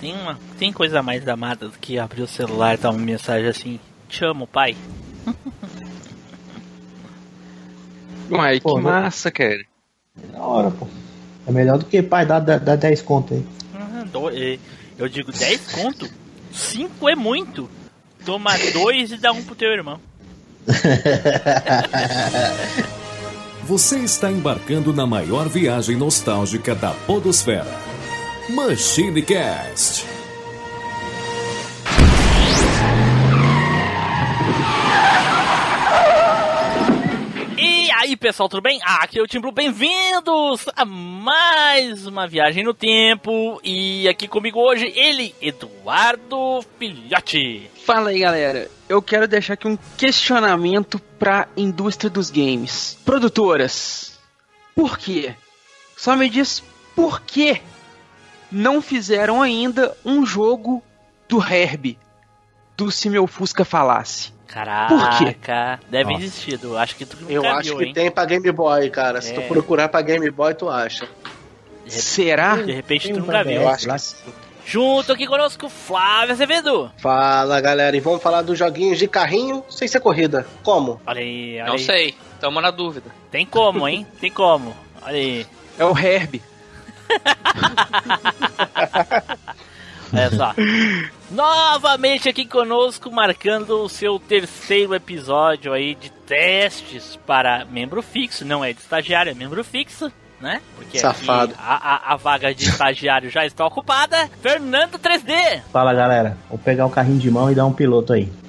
[0.00, 3.48] tem, uma, tem coisa mais amada do que abrir o celular e dar uma mensagem
[3.48, 4.76] assim: Te amo, pai.
[8.30, 9.60] Uai, Pô, que não- massa, cara.
[10.22, 10.86] É da hora, pô.
[11.46, 13.44] É melhor do que, pai, dá, dá, dá 10 conto aí.
[13.74, 16.08] Ah, do- Eu digo 10 conto?
[16.52, 17.68] 5 é muito.
[18.24, 19.98] Toma dois e dá um pro teu irmão.
[23.64, 27.66] Você está embarcando na maior viagem nostálgica da Podosfera.
[28.54, 30.04] Machine Cast.
[37.56, 38.80] E aí pessoal, tudo bem?
[38.82, 43.60] Ah, aqui é o Tim Blue, bem-vindos a mais uma viagem no tempo.
[43.62, 47.70] E aqui comigo hoje, ele, Eduardo Filhote.
[47.86, 48.68] Fala aí, galera.
[48.88, 52.98] Eu quero deixar aqui um questionamento pra indústria dos games.
[53.04, 54.18] Produtoras,
[54.74, 55.36] por quê?
[55.96, 56.64] Só me diz
[56.96, 57.60] por que
[58.50, 60.82] não fizeram ainda um jogo
[61.28, 61.98] do Herbie,
[62.76, 64.32] do Se Meu Fusca Falasse.
[64.46, 66.24] Caraca, deve Nossa.
[66.24, 66.76] existir, Edu.
[66.76, 67.92] Acho que tu Eu acho viu, que hein?
[67.94, 69.20] tem pra Game Boy, cara.
[69.20, 69.34] Se É.
[69.40, 71.08] tu procurar pra Game Boy, tu acha.
[71.86, 72.56] Será?
[72.56, 73.62] De repente Tem tu nunca viu.
[73.62, 74.16] Eu acho que sim.
[74.64, 76.90] Junto aqui conosco, Flávio Azevedo.
[76.98, 77.96] Fala, galera.
[77.96, 80.46] E vamos falar dos joguinhos de carrinho sem ser corrida.
[80.62, 81.00] Como?
[81.06, 81.78] Olha aí, olha Não aí.
[81.84, 83.10] sei, tamo na dúvida.
[83.30, 84.06] Tem como, hein?
[84.20, 84.76] Tem como.
[85.02, 85.46] Olha aí.
[85.78, 86.42] É o Herbie.
[90.12, 90.54] Olha só.
[91.30, 98.44] Novamente aqui conosco, marcando o seu terceiro episódio aí de testes para membro fixo.
[98.44, 100.60] Não é de estagiário, é membro fixo, né?
[100.74, 101.54] Porque Safado.
[101.56, 104.28] a, a, a vaga de estagiário já está ocupada.
[104.42, 105.62] Fernando 3D.
[105.72, 106.36] Fala, galera.
[106.48, 108.28] Vou pegar o carrinho de mão e dar um piloto aí.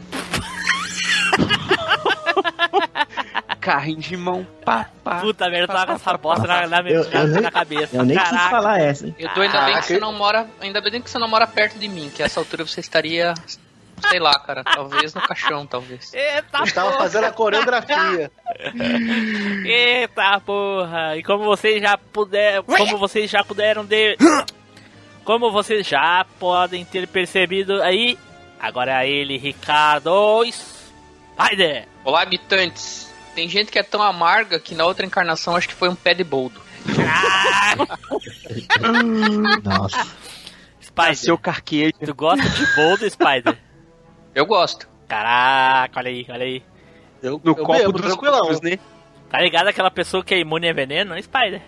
[3.62, 5.20] Carrinho de mão, pá, pá.
[5.20, 7.96] Puta merda, tava com essa bosta na, na, Eu- na- eu nem- na cabeça.
[7.96, 8.50] Eu nem quis Caraca.
[8.50, 9.16] falar essa, hein?
[9.20, 10.48] Edu, ainda bem que você não mora.
[10.60, 13.34] Ainda bem que você não mora perto de mim, que a essa altura você estaria.
[14.10, 14.64] Sei lá, cara.
[14.64, 16.12] Talvez no caixão, talvez.
[16.12, 17.04] Eita Estava porra.
[17.04, 18.32] fazendo a coreografia.
[19.64, 21.18] Eita porra!
[21.18, 24.18] E como vocês já puderam, como vocês já puderam de,
[25.24, 28.18] como vocês já podem ter percebido aí,
[28.60, 31.88] agora é ele, Ricardo Spider.
[32.04, 33.11] Olá, habitantes.
[33.36, 36.14] Tem gente que é tão amarga que na outra encarnação acho que foi um pé
[36.14, 36.60] de boldo.
[37.08, 37.76] Ah,
[39.64, 40.08] Nossa.
[40.82, 41.94] Spider, Seu carquejo.
[42.04, 43.58] tu gosta de bold, Spider?
[44.36, 44.88] Eu gosto.
[45.08, 46.64] Caraca, olha aí, olha aí.
[47.22, 48.42] Eu, No eu copo bebo, dos tranquilão.
[48.42, 48.80] copos, né?
[49.30, 51.22] Tá ligado aquela pessoa que é imune a veneno?
[51.22, 51.62] Spider.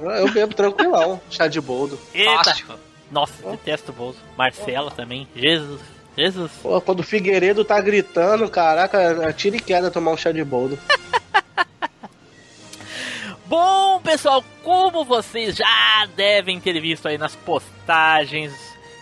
[0.00, 1.20] Eu bebo tranquilão.
[1.30, 1.98] Chá de boldo.
[2.12, 2.44] Eita.
[2.44, 2.66] Fácil.
[3.10, 4.18] Nossa, detesto o bolso.
[4.36, 5.28] Marcela também.
[5.36, 5.80] Jesus.
[6.16, 6.52] Jesus.
[6.62, 10.78] Pô, quando o Figueiredo tá gritando, caraca, tira e queda tomar um chá de boldo.
[13.46, 18.52] Bom, pessoal, como vocês já devem ter visto aí nas postagens,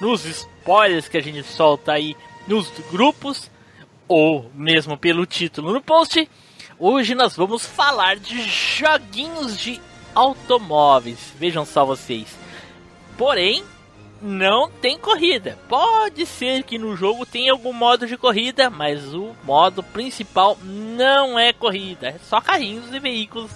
[0.01, 3.51] nos spoilers que a gente solta aí nos grupos,
[4.09, 6.29] ou mesmo pelo título no post,
[6.79, 9.81] hoje nós vamos falar de joguinhos de
[10.15, 11.33] automóveis.
[11.39, 12.37] Vejam só vocês.
[13.17, 13.63] Porém,
[14.23, 15.59] não tem corrida.
[15.69, 21.39] Pode ser que no jogo tenha algum modo de corrida, mas o modo principal não
[21.39, 23.51] é corrida, é só carrinhos e veículos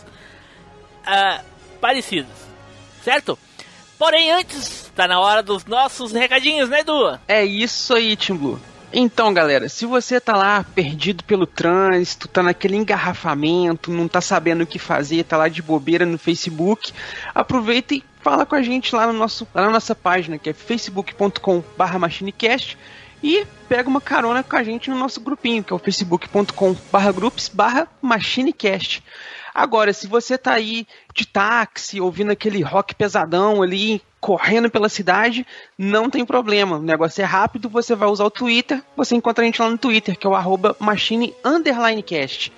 [1.07, 1.41] ah,
[1.81, 2.33] parecidos,
[3.03, 3.39] certo?
[3.99, 7.19] Porém, antes, tá na hora dos nossos recadinhos, né, Edu?
[7.27, 8.61] É isso aí, Tim Blue.
[8.93, 14.63] Então, galera, se você tá lá perdido pelo trânsito, tá naquele engarrafamento, não tá sabendo
[14.63, 16.93] o que fazer, tá lá de bobeira no Facebook,
[17.35, 20.53] aproveita e fala com a gente lá, no nosso, lá na nossa página, que é
[20.53, 22.79] facebook.com.br machinecast,
[23.23, 27.51] e pega uma carona com a gente no nosso grupinho, que é o facebook.com.br groups
[28.01, 29.03] machinecast.
[29.55, 35.47] Agora, se você tá aí de táxi, ouvindo aquele rock pesadão ali, correndo pela cidade,
[35.79, 36.79] não tem problema.
[36.79, 39.79] O negócio é rápido, você vai usar o Twitter, você encontra a gente lá no
[39.79, 41.33] Twitter, que é o arroba machine
[42.05, 42.53] cast.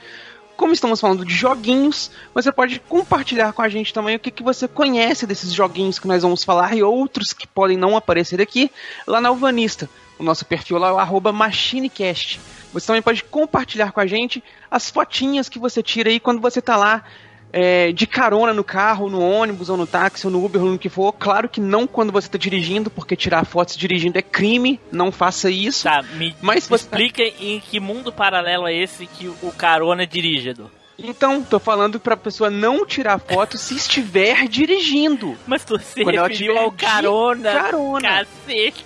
[0.57, 4.43] Como estamos falando de joguinhos, você pode compartilhar com a gente também o que, que
[4.43, 8.71] você conhece desses joguinhos que nós vamos falar e outros que podem não aparecer aqui
[9.07, 9.91] lá na Alvanista.
[10.19, 12.41] O nosso perfil lá é o arroba machinecast.
[12.73, 16.63] Você também pode compartilhar com a gente as fotinhas que você tira aí quando você
[16.63, 17.05] tá lá
[17.53, 20.79] é, de carona no carro, no ônibus, ou no táxi, ou no Uber, ou no
[20.79, 21.13] que for.
[21.13, 25.51] Claro que não quando você tá dirigindo, porque tirar fotos dirigindo é crime, não faça
[25.51, 25.85] isso.
[25.85, 30.07] Tá, me, Mas me você- explica em que mundo paralelo é esse que o carona
[30.07, 30.71] dirige, Edu.
[30.99, 35.37] Então, tô falando pra pessoa não tirar foto se estiver dirigindo.
[35.47, 38.09] Mas se Quando referiu ao carona, carona.
[38.09, 38.85] cacete.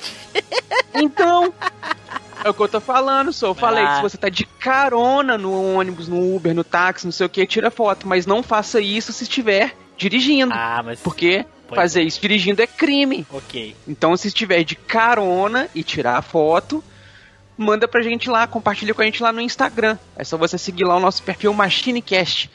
[0.94, 1.52] Então,
[2.44, 3.48] é o que eu tô falando, só.
[3.48, 3.96] Eu falei, Ah.
[3.96, 7.46] se você tá de carona no ônibus, no Uber, no táxi, não sei o que,
[7.46, 8.06] tira foto.
[8.06, 10.52] Mas não faça isso se estiver dirigindo.
[10.54, 13.26] Ah, mas Porque Fazer isso dirigindo é crime.
[13.32, 13.74] Ok.
[13.88, 16.84] Então, se estiver de carona e tirar a foto,
[17.62, 19.96] manda pra gente lá, compartilha com a gente lá no Instagram.
[20.16, 22.50] É só você seguir lá o nosso perfil MachineCast.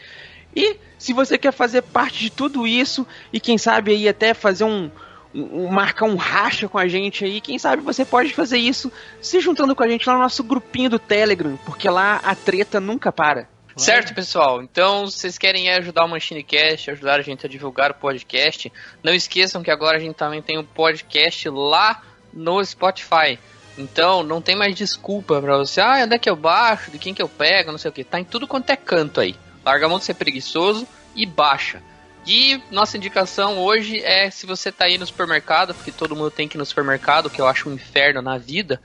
[0.55, 4.63] E se você quer fazer parte de tudo isso e quem sabe aí até fazer
[4.63, 4.89] um,
[5.33, 9.39] um- marcar um racha com a gente aí, quem sabe você pode fazer isso se
[9.39, 13.11] juntando com a gente lá no nosso grupinho do Telegram, porque lá a treta nunca
[13.11, 13.47] para.
[13.75, 14.63] Certo, pessoal?
[14.63, 19.13] Então, se vocês querem ajudar o MachineCast, ajudar a gente a divulgar o podcast, não
[19.13, 22.01] esqueçam que agora a gente também tem um podcast lá
[22.33, 23.37] no Spotify.
[23.77, 27.13] Então, não tem mais desculpa pra você, ah, onde é que eu baixo, de quem
[27.13, 28.03] que eu pego, não sei o que.
[28.03, 29.35] Tá em tudo quanto é canto aí.
[29.63, 31.81] Larga a mão de ser preguiçoso e baixa.
[32.25, 36.47] E nossa indicação hoje é se você tá aí no supermercado, porque todo mundo tem
[36.47, 38.81] que ir no supermercado, que eu acho um inferno na vida.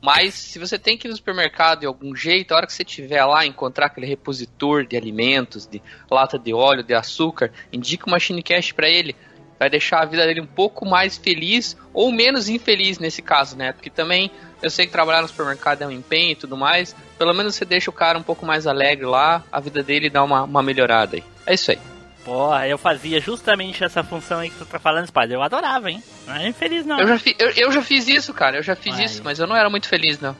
[0.00, 2.82] Mas se você tem que ir no supermercado de algum jeito, a hora que você
[2.82, 8.18] estiver lá encontrar aquele repositor de alimentos, de lata de óleo, de açúcar, indica uma
[8.18, 9.16] Shinecast para ele.
[9.58, 13.72] Vai deixar a vida dele um pouco mais feliz ou menos infeliz nesse caso, né?
[13.72, 14.30] Porque também
[14.62, 16.94] eu sei que trabalhar no supermercado é um empenho e tudo mais.
[17.18, 20.22] Pelo menos você deixa o cara um pouco mais alegre lá, a vida dele dá
[20.22, 21.24] uma, uma melhorada aí.
[21.46, 21.78] É isso aí.
[22.24, 25.32] Porra, eu fazia justamente essa função aí que tu tá falando, Spider.
[25.34, 26.02] Eu adorava, hein?
[26.26, 26.98] Não é infeliz, não.
[27.00, 28.56] Eu já, fi- eu, eu já fiz isso, cara.
[28.58, 30.36] Eu já fiz Olha isso, mas eu não era muito feliz, não.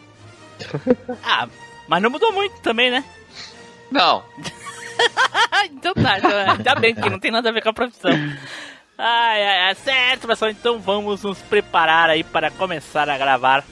[1.23, 1.49] Ah,
[1.89, 3.05] mas não mudou muito também, né?
[3.91, 4.25] Não.
[5.73, 8.11] então tá, então, é, ainda bem que não tem nada a ver com a profissão.
[8.99, 13.63] Ai, ai, certo, pessoal, então vamos nos preparar aí para começar a gravar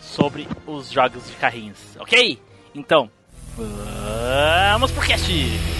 [0.00, 2.38] sobre os jogos de carrinhos, ok?
[2.74, 3.10] Então,
[3.56, 5.79] vamos pro cast!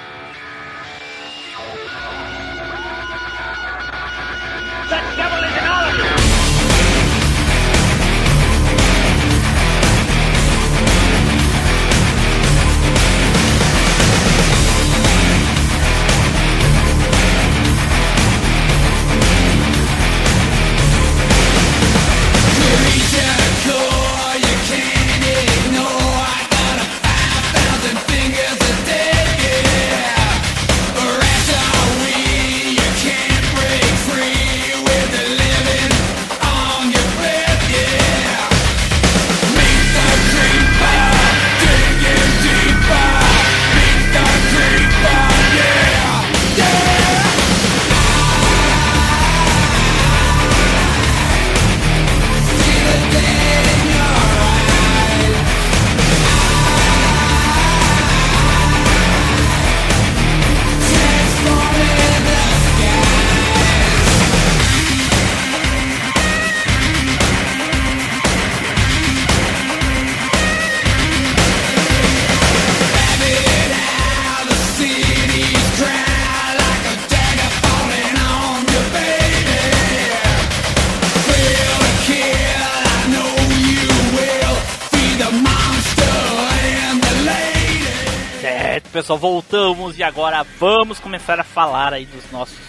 [91.01, 92.59] Começar a falar aí dos nossos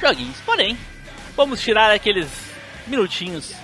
[0.00, 0.36] joguinhos.
[0.44, 0.76] Porém,
[1.36, 2.28] vamos tirar aqueles
[2.86, 3.54] minutinhos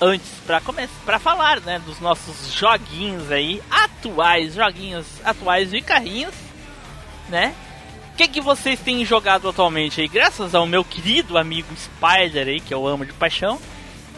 [0.00, 6.34] antes para começar para falar, né, dos nossos joguinhos aí atuais, joguinhos atuais de carrinhos,
[7.28, 7.54] né?
[8.12, 10.08] O que, que vocês têm jogado atualmente aí?
[10.08, 13.58] Graças ao meu querido amigo Spider aí, que eu amo de paixão,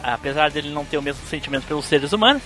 [0.03, 2.43] apesar dele não ter o mesmo sentimento pelos seres humanos,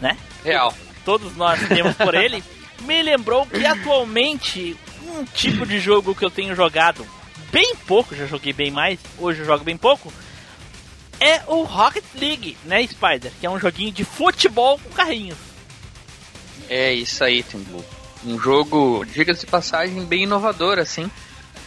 [0.00, 0.16] né?
[0.44, 0.72] Real.
[1.04, 2.44] todos nós temos por ele,
[2.82, 4.76] me lembrou que atualmente
[5.12, 7.06] um tipo de jogo que eu tenho jogado
[7.50, 10.12] bem pouco, já joguei bem mais, hoje eu jogo bem pouco,
[11.20, 13.30] é o Rocket League, né, Spider?
[13.38, 15.38] Que é um joguinho de futebol com carrinhos.
[16.68, 17.84] É isso aí, Tim Blue.
[18.24, 21.10] Um jogo, diga-se de passagem, bem inovador, assim.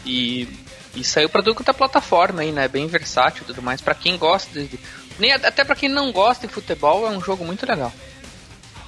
[0.06, 0.48] E,
[0.94, 2.68] e saiu pra tudo quanto é plataforma aí, né?
[2.68, 3.82] Bem versátil e tudo mais.
[3.82, 4.80] Pra quem gosta de.
[5.18, 7.94] Nem, até pra quem não gosta de futebol, é um jogo muito legal.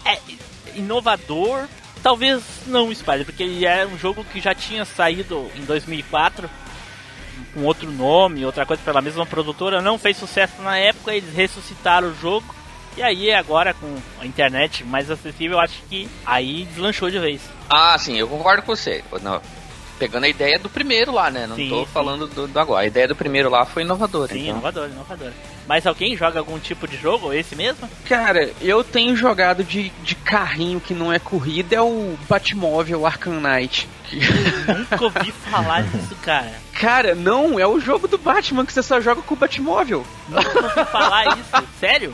[0.03, 0.19] É
[0.75, 1.67] inovador,
[2.07, 6.49] talvez não, Spider, porque ele é um jogo que já tinha saído em 2004
[7.53, 12.07] com outro nome, outra coisa pela mesma produtora, não fez sucesso na época, eles ressuscitaram
[12.07, 12.55] o jogo.
[12.95, 17.41] E aí agora com a internet mais acessível, eu acho que aí deslanchou de vez.
[17.69, 19.03] Ah, sim, eu concordo com você.
[19.21, 19.41] Não,
[19.98, 21.48] pegando a ideia do primeiro lá, né?
[21.48, 21.92] Não Sim, tô sim.
[21.92, 22.84] falando do, do agora.
[22.84, 24.32] A ideia do primeiro lá foi inovadora.
[24.34, 24.51] Sim, então.
[24.51, 25.32] inovador, inovador.
[25.68, 27.34] Mas alguém joga algum tipo de jogo?
[27.34, 27.89] Esse mesmo?
[28.08, 33.39] Cara, eu tenho jogado de, de carrinho que não é corrida, é o Batmóvel Arkham
[33.42, 33.88] Knight.
[34.68, 36.54] Nunca ouvi falar disso, cara.
[36.74, 40.06] Cara, não, é o jogo do Batman que você só joga com o Batmóvel.
[40.30, 41.68] Nunca ouvi falar isso.
[41.80, 42.13] Sério?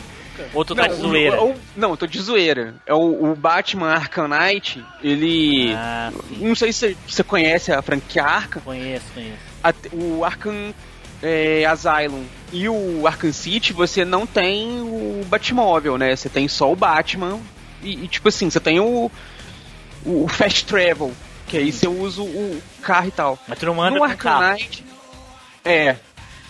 [0.53, 1.41] Ou tu tá de o- zoeira?
[1.43, 2.75] o- não, eu tô de zoeira.
[2.85, 5.73] É o, o Batman Arkham Knight, ele.
[5.75, 6.11] Ah.
[6.37, 8.61] Não sei se você conhece a franquia Arkham.
[8.63, 9.37] Conheço, conheço.
[9.63, 10.73] A- o Arkham
[11.21, 16.15] é, Asylum e o Arkham City, você não tem o Batmóvel, né?
[16.15, 17.39] Você tem só o Batman.
[17.81, 19.11] E, e, tipo assim, você tem o,
[20.05, 21.11] o Fast Travel,
[21.47, 23.37] que aí você usa o carro e tal.
[23.47, 24.53] Mas tu não manda no Arkham carro.
[24.53, 24.85] Knight.
[25.65, 25.95] É.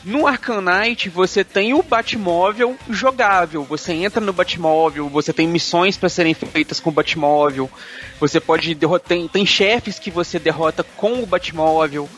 [0.06, 3.64] No Knight você tem o Batmóvel jogável.
[3.64, 7.72] Você entra no Batmóvel, você tem missões para serem feitas com o Batmóvel.
[8.20, 9.08] Você pode derrotar.
[9.08, 12.10] Tem, tem chefes que você derrota com o Batmóvel.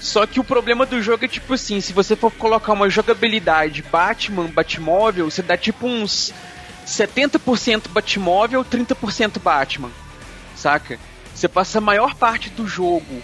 [0.00, 3.82] Só que o problema do jogo é tipo assim, se você for colocar uma jogabilidade
[3.82, 6.32] Batman, Batmóvel, você dá tipo uns
[6.86, 9.90] 70% Batmóvel, 30% Batman.
[10.56, 10.98] Saca?
[11.34, 13.20] Você passa a maior parte do jogo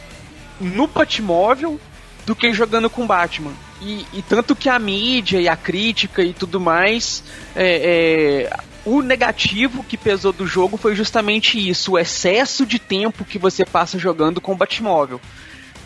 [0.60, 1.80] no Batmóvel
[2.26, 3.54] do que jogando com Batman.
[3.80, 7.22] E, e tanto que a mídia e a crítica e tudo mais,
[7.54, 13.24] é, é, o negativo que pesou do jogo foi justamente isso, o excesso de tempo
[13.24, 15.20] que você passa jogando com o Batmóvel.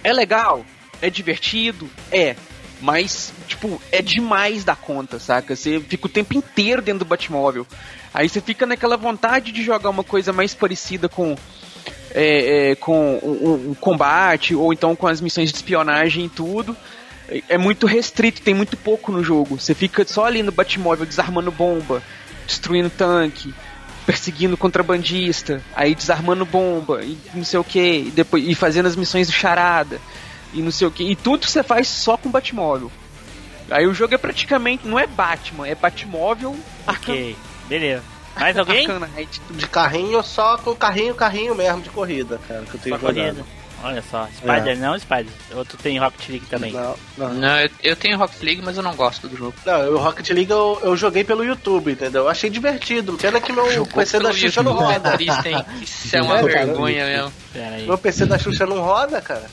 [0.04, 0.64] É legal?
[1.02, 1.90] É divertido?
[2.12, 2.36] É.
[2.80, 5.54] Mas, tipo, é demais da conta, saca?
[5.54, 7.66] Você fica o tempo inteiro dentro do Batmóvel.
[8.12, 11.36] Aí você fica naquela vontade de jogar uma coisa mais parecida com
[12.12, 16.76] é, é, com um, um combate ou então com as missões de espionagem e tudo.
[17.48, 19.58] É- muito restrito, tem muito pouco no jogo.
[19.58, 22.02] Você fica só ali no Batmóvel desarmando bomba,
[22.46, 23.54] destruindo tanque,
[24.04, 28.96] perseguindo contrabandista, aí desarmando bomba e não sei o que, e depois e fazendo as
[28.96, 30.00] missões do charada
[30.52, 31.04] e não sei o que.
[31.04, 32.90] E tudo você faz só com Batmóvel.
[33.70, 36.56] Aí o jogo é praticamente não é Batman, é Batmóvel
[36.86, 37.36] Ok,
[37.68, 38.02] beleza.
[38.36, 38.86] Mais alguém?
[39.50, 43.46] De carrinho, só com carrinho, carrinho mesmo de corrida, cara, que eu tenho jogado.
[43.82, 45.32] Olha só, Spider não, Spider.
[45.54, 46.72] Ou tu tem Rocket League também.
[46.72, 47.34] Não, não.
[47.34, 49.54] Não, eu, eu tenho Rocket League, mas eu não gosto do jogo.
[49.64, 52.24] Não, o Rocket League eu, eu joguei pelo YouTube, entendeu?
[52.24, 53.16] Eu achei divertido.
[53.16, 55.16] Pena que meu PC da Xuxa não roda.
[55.82, 57.32] Isso é uma É, vergonha mesmo.
[57.52, 57.86] Pera aí.
[57.86, 59.50] Meu PC da Xuxa não roda, cara.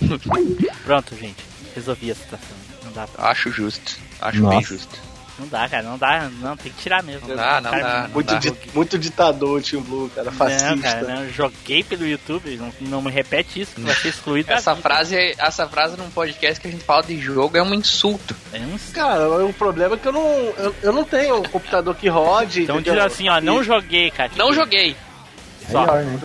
[0.84, 1.42] Pronto, gente.
[1.74, 2.56] Resolvi a situação.
[2.84, 3.98] Não dá, Acho justo.
[4.20, 4.56] Acho Nossa.
[4.56, 5.13] bem justo.
[5.38, 5.82] Não dá, cara.
[5.82, 6.28] Não dá.
[6.40, 7.26] Não, tem que tirar mesmo.
[7.28, 8.38] Não dá, não Cara, dá, não Muito, dá.
[8.38, 10.30] di- muito ditador o Team Blue, cara.
[10.32, 10.70] Fascista.
[10.74, 14.52] Não, cara, não, joguei pelo YouTube, não, não me repete isso, que vai ser excluído.
[14.52, 18.34] Essa frase, essa frase num podcast que a gente fala de jogo é um insulto.
[18.52, 20.26] É um- Cara, o problema é que eu não,
[20.58, 22.62] eu, eu não tenho um computador que rode.
[22.62, 24.30] Então diz assim, ó, não joguei, cara.
[24.36, 24.96] Não joguei.
[25.70, 25.80] Só.
[25.80, 26.18] Melhor, né?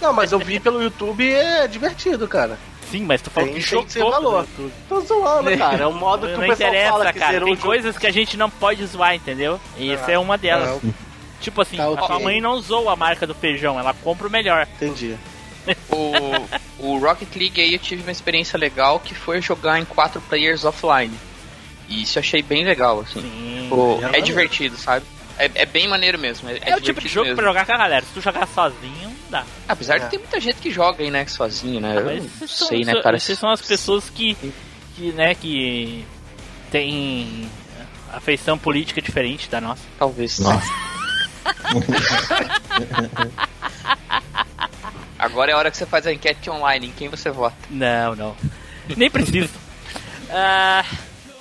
[0.00, 2.56] Não, mas eu vi pelo YouTube e é divertido, cara.
[2.90, 4.40] Sim, mas tu falou Tem- que tem jogou valor.
[4.40, 4.72] YouTube.
[4.88, 5.82] Tô zoando, cara.
[5.82, 7.32] É o modo que Não o pessoal interessa, fala que cara.
[7.32, 9.60] zerou Tem coisas que a gente não pode zoar, entendeu?
[9.76, 10.82] E essa é uma delas.
[10.82, 10.94] Não,
[11.40, 12.06] Tipo assim, Tá a ok.
[12.06, 14.66] sua mãe não zoa a marca do feijão, ela compra o melhor.
[14.76, 15.16] entendi.
[16.78, 20.20] O, o Rocket League aí eu tive uma experiência legal que foi jogar em quatro
[20.22, 21.12] players offline.
[21.88, 23.20] E isso eu achei bem legal, assim.
[23.22, 23.70] Sim.
[24.02, 25.04] É tá divertido, sabe?
[25.38, 26.48] É, é bem maneiro mesmo.
[26.48, 27.36] É, É, o tipo de jogo mesmo.
[27.36, 28.04] pra jogar com a galera.
[28.04, 29.44] Se tu jogar sozinho, não dá.
[29.68, 29.98] Apesar É.
[30.00, 31.96] de ter muita gente que joga aí, né, sozinho, né?
[31.98, 33.18] Eu Mas não vocês são- sei, né, cara?
[33.18, 34.36] Vocês são as pessoas que,
[34.96, 36.04] que né, que
[36.70, 37.48] tem
[38.12, 39.82] afeição política diferente da nossa.
[39.98, 40.38] Talvez.
[40.38, 40.72] Nossa.
[45.18, 47.56] Agora é a hora que você faz a enquete online, em quem você vota.
[47.70, 48.36] Não, não.
[48.96, 49.50] Nem preciso.
[50.36, 50.84] Ah,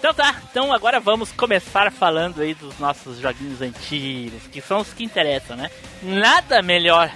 [0.04, 4.92] então tá, então agora vamos começar falando aí dos nossos joguinhos antigos, que são os
[4.92, 5.72] que interessam, né?
[6.02, 7.10] Nada melhor,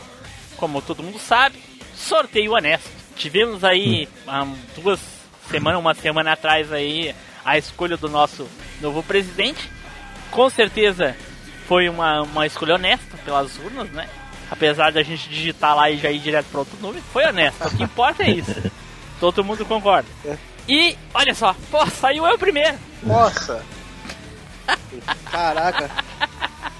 [0.55, 1.61] como todo mundo sabe,
[1.93, 2.89] sorteio honesto.
[3.17, 5.01] Tivemos aí há duas
[5.51, 7.13] semanas, uma semana atrás aí,
[7.43, 8.47] a escolha do nosso
[8.79, 9.69] novo presidente.
[10.31, 11.13] Com certeza
[11.67, 14.07] foi uma, uma escolha honesta pelas urnas, né?
[14.49, 17.67] Apesar da gente digitar lá e já ir direto para outro número, foi honesto.
[17.67, 18.71] O que importa é isso.
[19.19, 20.07] Todo mundo concorda.
[20.67, 22.77] E olha só, pô, saiu eu primeiro.
[23.03, 23.63] Nossa.
[25.31, 25.89] Caraca.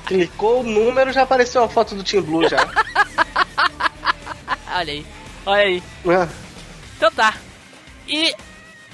[0.06, 2.58] Clicou o número, já apareceu a foto do Team Blue já.
[4.70, 5.06] Olha aí,
[5.44, 5.84] olha aí.
[6.06, 6.28] É.
[6.98, 7.34] Então tá.
[8.08, 8.36] E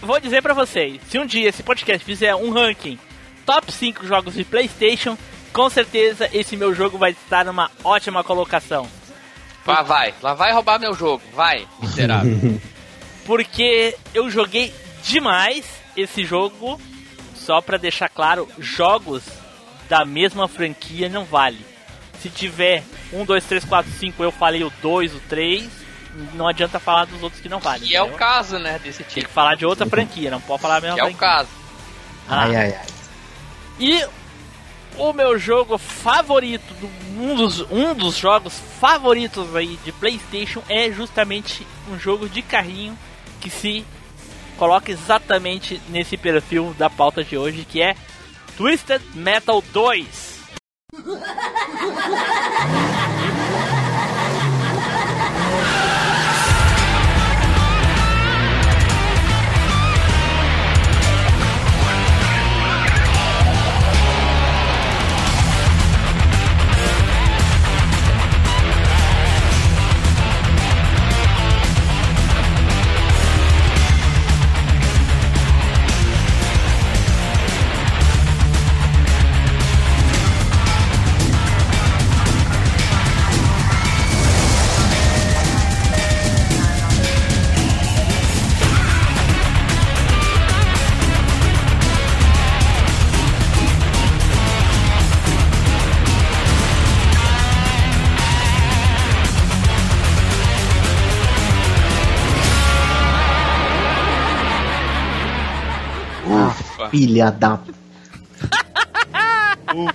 [0.02, 2.98] vou dizer pra vocês, se um dia esse podcast fizer um ranking
[3.46, 5.18] top 5 jogos de PlayStation,
[5.52, 8.88] com certeza esse meu jogo vai estar numa ótima colocação.
[9.66, 10.14] Vá, vai.
[10.22, 11.22] Lá vai roubar meu jogo.
[11.34, 12.60] Vai, miserável.
[13.26, 14.74] Porque eu joguei
[15.04, 16.80] demais esse jogo.
[17.36, 19.22] Só pra deixar claro, jogos
[19.90, 21.66] da mesma franquia não vale.
[22.22, 25.70] Se tiver 1, 2, 3, 4, 5, eu falei o 2, o 3.
[26.36, 27.90] não adianta falar dos outros que não valem.
[27.90, 29.28] E é o caso, né, desse Tem tipo.
[29.28, 31.28] que falar de outra franquia, não pode falar a mesma Que é o franquia.
[31.28, 31.50] caso.
[32.30, 32.86] Ah, Ai, ai, ai.
[33.80, 34.06] E
[34.98, 40.90] o meu jogo favorito, do- um, dos, um dos jogos favoritos aí de PlayStation é
[40.92, 42.98] justamente um jogo de carrinho
[43.42, 43.84] que se
[44.54, 47.96] coloca exatamente nesse perfil da pauta de hoje, que é
[48.58, 50.34] Twisted Metal 2.
[106.94, 107.60] Filha da.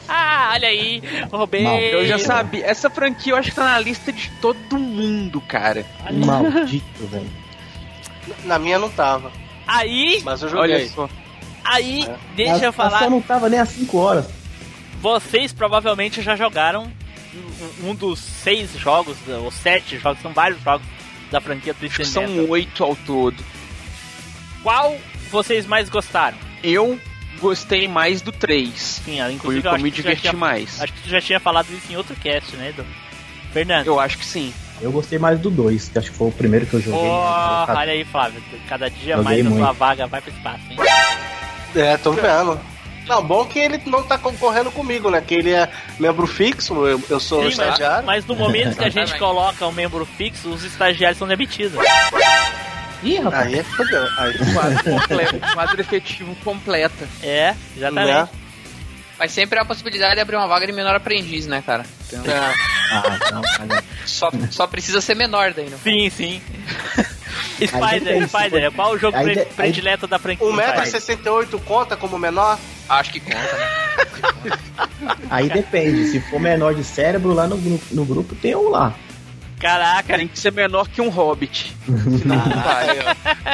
[0.08, 1.00] Ah, olha aí,
[1.30, 1.64] roubei.
[1.94, 2.66] Eu já sabia.
[2.66, 5.86] Essa franquia eu acho que tá na lista de todo mundo, cara.
[6.12, 7.30] Maldito, velho.
[8.44, 9.30] Na minha não tava,
[9.64, 10.88] Aí, mas eu Olha joguei.
[10.88, 11.08] só.
[11.64, 12.16] aí, É.
[12.34, 12.98] deixa Mas- eu falar.
[12.98, 14.26] só não tava nem às 5 horas.
[15.00, 16.90] Vocês provavelmente já jogaram
[17.84, 20.84] um- um dos seis jogos, ou sete jogos, são vários jogos
[21.30, 23.36] da franquia Acho Twisted que são oito ao todo.
[24.64, 24.96] Qual
[25.30, 26.36] vocês mais gostaram?
[26.62, 26.98] Eu
[27.40, 28.72] gostei mais do 3.
[29.04, 30.80] Sim, Foi inclusive o que eu me que tu já diverti tinha, mais.
[30.82, 32.84] acho que tu já tinha falado isso em outro cast, né, Edu?
[33.52, 33.86] Fernando.
[33.86, 34.52] Eu acho que sim.
[34.80, 37.00] Eu gostei mais do 2, que acho que foi o primeiro que eu joguei.
[37.00, 38.42] Porra, Eu- olha aí, Flávio.
[38.68, 40.76] Cada dia Joguei mais a sua vaga vai pro espaço, hein?
[41.74, 42.60] É, tô vendo.
[43.06, 45.20] Não, bom que ele não tá concorrendo comigo, né?
[45.26, 48.06] Que ele é membro fixo, eu, eu sou Sim, mas, estagiário.
[48.06, 51.78] mas no momento que a gente coloca um membro fixo, os estagiários são demitidos.
[53.02, 53.46] Ih, rapaz.
[53.46, 54.02] Aí é fodeu.
[54.18, 57.08] Aí, Quadro, completo, quadro efetivo completa.
[57.22, 58.12] É, exatamente.
[58.12, 58.28] né?
[59.18, 61.84] Mas sempre há a possibilidade de abrir uma vaga de menor aprendiz, né, cara?
[62.06, 62.54] Então, É.
[62.90, 63.84] Ah, não, olha.
[64.06, 65.78] só, só precisa ser menor daí, não?
[65.78, 66.40] Sim, sim.
[67.60, 70.46] Aí Spider, Spider, se qual o jogo aí pre- aí- predileto da franquia?
[70.46, 70.84] Spider?
[71.24, 72.56] 1,68m conta como menor?
[72.88, 74.58] Acho que conta, né?
[75.28, 76.06] Aí depende.
[76.06, 78.94] Se for menor de cérebro, lá no grupo, no grupo tem um lá.
[79.58, 81.74] Caraca, Tem que ser menor que um hobbit.
[81.88, 82.98] Aí,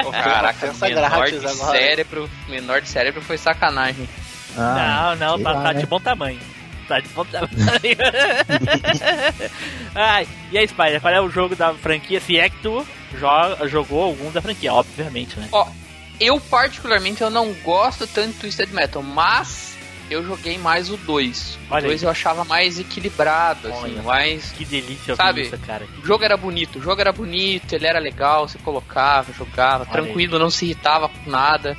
[0.05, 0.11] ó.
[0.13, 1.79] Caraca, Ofensa menor grátis de agora.
[1.79, 4.09] cérebro, menor de cérebro foi sacanagem.
[4.57, 5.81] Ah, não, não, tá, lá, tá né?
[5.81, 6.39] de bom tamanho.
[6.87, 7.51] Tá de bom tamanho.
[9.95, 12.21] Ai, e aí, Spider, qual é o jogo da franquia?
[12.21, 12.87] Se é que tu
[13.19, 15.49] joga, jogou algum da franquia, obviamente, né?
[15.51, 15.67] Ó,
[16.21, 19.74] eu particularmente eu não gosto tanto do Twisted Metal, mas
[20.11, 21.59] eu joguei mais o 2.
[21.71, 22.07] O Olha 2 aí.
[22.07, 24.03] eu achava mais equilibrado, assim, Olha.
[24.03, 24.53] mais...
[24.53, 25.43] Que delícia Sabe?
[25.43, 25.87] isso, cara.
[26.03, 29.93] O jogo era bonito, o jogo era bonito, ele era legal, você colocava, jogava, Olha
[29.93, 31.77] tranquilo, não se irritava com nada.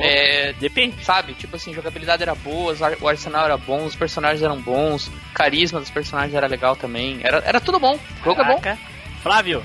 [0.00, 1.04] É, Depende.
[1.04, 1.34] sabe?
[1.34, 5.78] Tipo assim, jogabilidade era boa, o arsenal era bom, os personagens eram bons, o carisma
[5.78, 7.20] dos personagens era legal também.
[7.22, 7.94] Era, era tudo bom.
[7.94, 8.60] O jogo é bom.
[8.60, 8.78] Caraca.
[9.22, 9.62] Flávio,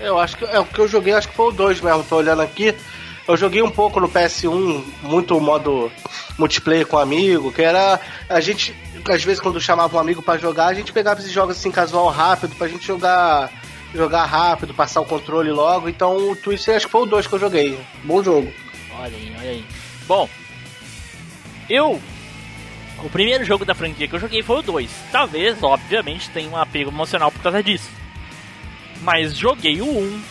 [0.00, 2.16] Eu acho que é o que eu joguei, acho que foi o 2 mesmo, tô
[2.16, 2.74] olhando aqui.
[3.26, 5.90] Eu joguei um pouco no PS1, muito modo
[6.38, 8.74] multiplayer com amigo, que era a gente
[9.08, 12.08] às vezes quando chamava um amigo pra jogar, a gente pegava esses jogos assim casual
[12.08, 13.50] rápido pra gente jogar
[13.94, 15.88] jogar rápido, passar o controle logo.
[15.88, 17.78] Então o Twister acho que foi o 2 que eu joguei.
[18.02, 18.52] Bom jogo.
[18.98, 19.64] olha aí, olha aí.
[20.06, 20.28] Bom,
[21.68, 22.00] eu.
[23.02, 24.90] O primeiro jogo da franquia que eu joguei foi o 2.
[25.12, 27.90] Talvez, obviamente, tenha um apego emocional por causa disso.
[29.02, 29.98] Mas joguei o 1.
[29.98, 30.22] Um.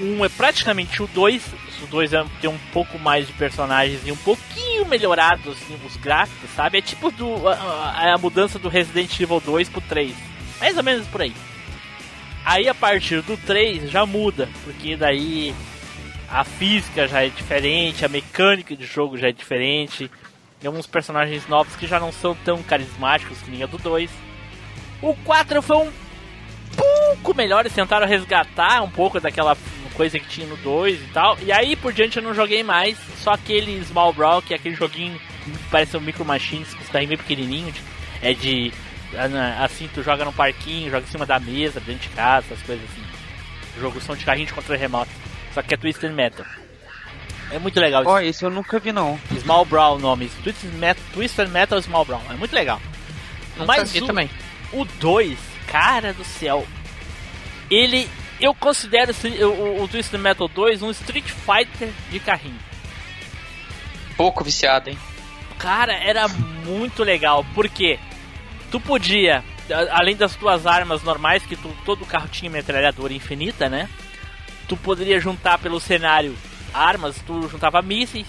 [0.00, 1.42] O 1 é praticamente o 2.
[1.82, 5.96] O 2 é, tem um pouco mais de personagens e um pouquinho melhorados assim, os
[5.96, 6.78] gráficos, sabe?
[6.78, 10.14] É tipo do, a- a mudança do Resident Evil 2 pro 3.
[10.60, 11.32] Mais ou menos por aí.
[12.44, 15.54] Aí a partir do 3 já muda, porque daí
[16.28, 20.10] a física já é diferente, a mecânica de jogo já é diferente.
[20.60, 24.10] Tem alguns personagens novos que já não são tão carismáticos que nem a do 2.
[25.02, 25.92] O 4 foi um
[26.76, 29.56] pouco melhor, eles tentaram resgatar um pouco daquela
[29.94, 31.38] coisa que tinha no 2 e tal.
[31.42, 34.74] E aí por diante eu não joguei mais, só aquele Small Brawl, que é aquele
[34.74, 37.82] joguinho que parece um Micro Machines, que está bem pequenininho, de-
[38.22, 38.72] é de
[39.60, 42.84] assim, tu joga no parquinho, joga em cima da mesa, dentro de casa, essas coisas
[42.90, 43.02] assim.
[43.80, 45.10] Jogo som de carrinho de controle remoto.
[45.52, 46.44] Só que é Twisted Metal.
[47.52, 48.10] É muito legal isso.
[48.10, 49.18] Ó, esse eu nunca vi, não.
[49.40, 50.28] Small Brawl o nome.
[50.42, 52.22] Twisted Metal, Twisted Metal Small Brawl.
[52.30, 52.80] É muito legal.
[53.56, 54.28] Nunca Mas vi o- também.
[54.72, 56.66] O 2, cara do céu.
[57.70, 58.08] Ele.
[58.40, 62.58] Eu considero o, o, Twisted Metal 2 um Street Fighter de carrinho.
[64.16, 64.98] Pouco viciado, hein?
[65.58, 67.98] Cara, era muito legal, porque
[68.70, 69.42] tu podia,
[69.92, 73.88] além das tuas armas normais, que tu, todo carro tinha metralhadora infinita, né?
[74.68, 76.36] Tu poderia juntar pelo cenário
[76.74, 78.26] armas, tu juntava mísseis,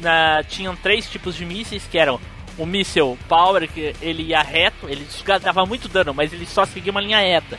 [0.00, 2.20] na, tinham três tipos de mísseis, que eram
[2.58, 5.06] o míssil Power, que ele ia reto, ele
[5.42, 7.58] dava muito dano, mas ele só seguia uma linha reta.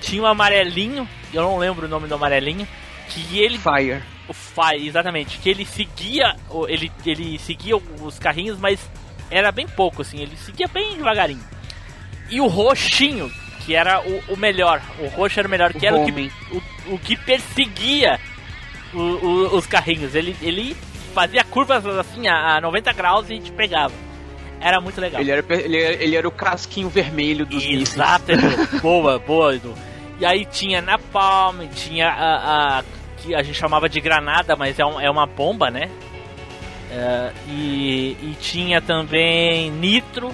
[0.00, 2.68] Tinha um amarelinho, eu não lembro o nome do amarelinho,
[3.08, 4.02] que ele Fire.
[4.28, 5.38] o Fire, exatamente.
[5.38, 6.36] Que ele seguia.
[6.68, 8.78] Ele, ele seguia os carrinhos, mas
[9.30, 10.20] era bem pouco, assim.
[10.20, 11.42] Ele seguia bem devagarinho.
[12.28, 13.30] E o roxinho,
[13.64, 14.82] que era o, o melhor.
[14.98, 16.30] O roxo era o melhor, que O era o que, homem.
[16.52, 18.20] o, o que perseguia
[18.92, 20.14] o- os carrinhos.
[20.14, 20.76] Ele, ele
[21.14, 23.94] fazia curvas assim a, a 90 graus e te pegava.
[24.60, 25.20] Era muito legal.
[25.20, 27.64] Ele era, ele, era, ele era o casquinho vermelho dos.
[27.64, 28.46] Exato, Edu.
[28.80, 29.74] boa, boa, Edu.
[30.18, 32.84] E aí tinha Napalm, tinha a, a
[33.18, 35.90] que a gente chamava de granada, mas é, um- é uma bomba, né?
[36.90, 40.30] É, e, e tinha também Nitro,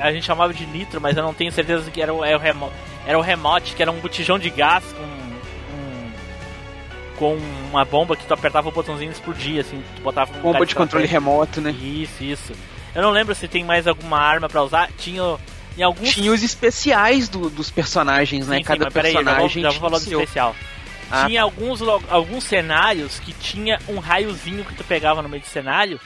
[0.00, 2.40] a gente chamava de Nitro, mas eu não tenho certeza que era o, era o,
[2.40, 2.70] remo,
[3.06, 6.10] era o remote, que era um botijão de gás com, um-
[7.16, 7.38] com
[7.72, 10.74] uma bomba que tu apertava o botãozinho e explodia, assim, tu botava um Bomba de
[10.74, 11.70] controle remoto, né?
[11.72, 12.52] Isso, isso.
[12.94, 14.88] Eu não lembro se tem mais alguma arma pra usar.
[14.98, 15.36] Tinha
[15.76, 18.56] em alguns Tinha os especiais do- dos personagens, né?
[18.56, 20.56] Sim, sim, Cada mas peraí, já vou, personagem já vou falar do especial.
[21.10, 25.42] Ah, tinha alguns, lo- alguns cenários que tinha um raiozinho que tu pegava no meio
[25.42, 25.98] do cenário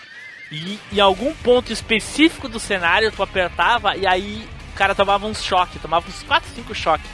[0.51, 5.43] e em algum ponto específico do cenário tu apertava e aí o cara tomava uns
[5.43, 7.11] choques, tomava uns 4, 5 choques.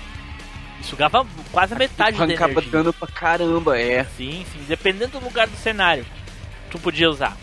[0.83, 2.71] Sugava quase a metade da Arrancava energia.
[2.73, 4.05] dano pra caramba, é.
[4.17, 6.05] Sim, sim, dependendo do lugar do cenário,
[6.71, 7.37] tu podia usar.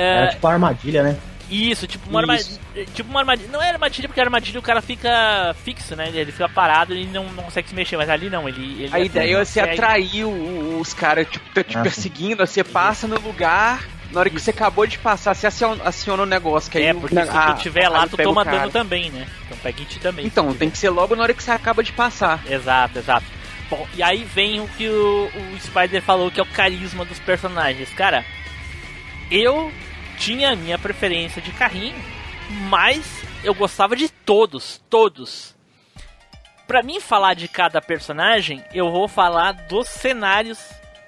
[0.00, 1.16] Era É, tipo uma armadilha, né?
[1.50, 2.60] isso, tipo uma, Isso.
[2.60, 3.48] armadilha, tipo uma armadilha.
[3.50, 6.10] Não é armadilha, porque armadilha o cara fica fixo, né?
[6.12, 7.96] Ele fica parado e não, não consegue se mexer.
[7.96, 8.84] Mas ali não, ele.
[8.84, 12.62] ele A ideia é você consegue- atrair os caras, tipo, tá te Ah, perseguindo, você
[12.62, 13.82] passa no lugar,
[14.12, 16.92] na hora que você acabou de passar, você aciona, aciona o negócio, que aí É,
[16.92, 19.26] o- porque se a- tu tiver lá, tu toma dano também, né?
[19.46, 20.26] Então pega ti também.
[20.26, 22.42] Então, tem que ser logo na hora que você acaba de passar.
[22.46, 23.24] Exato, exato.
[23.70, 27.18] Bom, e aí vem o que o, o Spider falou, que é o carisma dos
[27.20, 27.88] personagens.
[27.94, 28.22] Cara,
[29.30, 29.72] eu
[30.18, 31.96] tinha a minha preferência de carrinho,
[32.68, 35.54] mas eu gostava de todos, todos.
[36.66, 40.58] Pra mim falar de cada personagem, eu vou falar dos cenários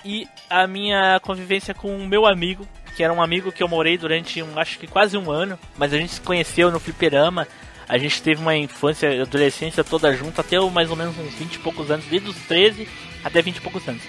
[0.05, 3.99] e a minha convivência com o meu amigo, que era um amigo que eu morei
[3.99, 7.47] durante um, acho que quase um ano, mas a gente se conheceu no fliperama.
[7.89, 11.55] A gente teve uma infância e adolescência toda junto até mais ou menos uns 20
[11.55, 12.89] e poucos anos, desde os 13
[13.25, 14.03] até 20 e poucos anos.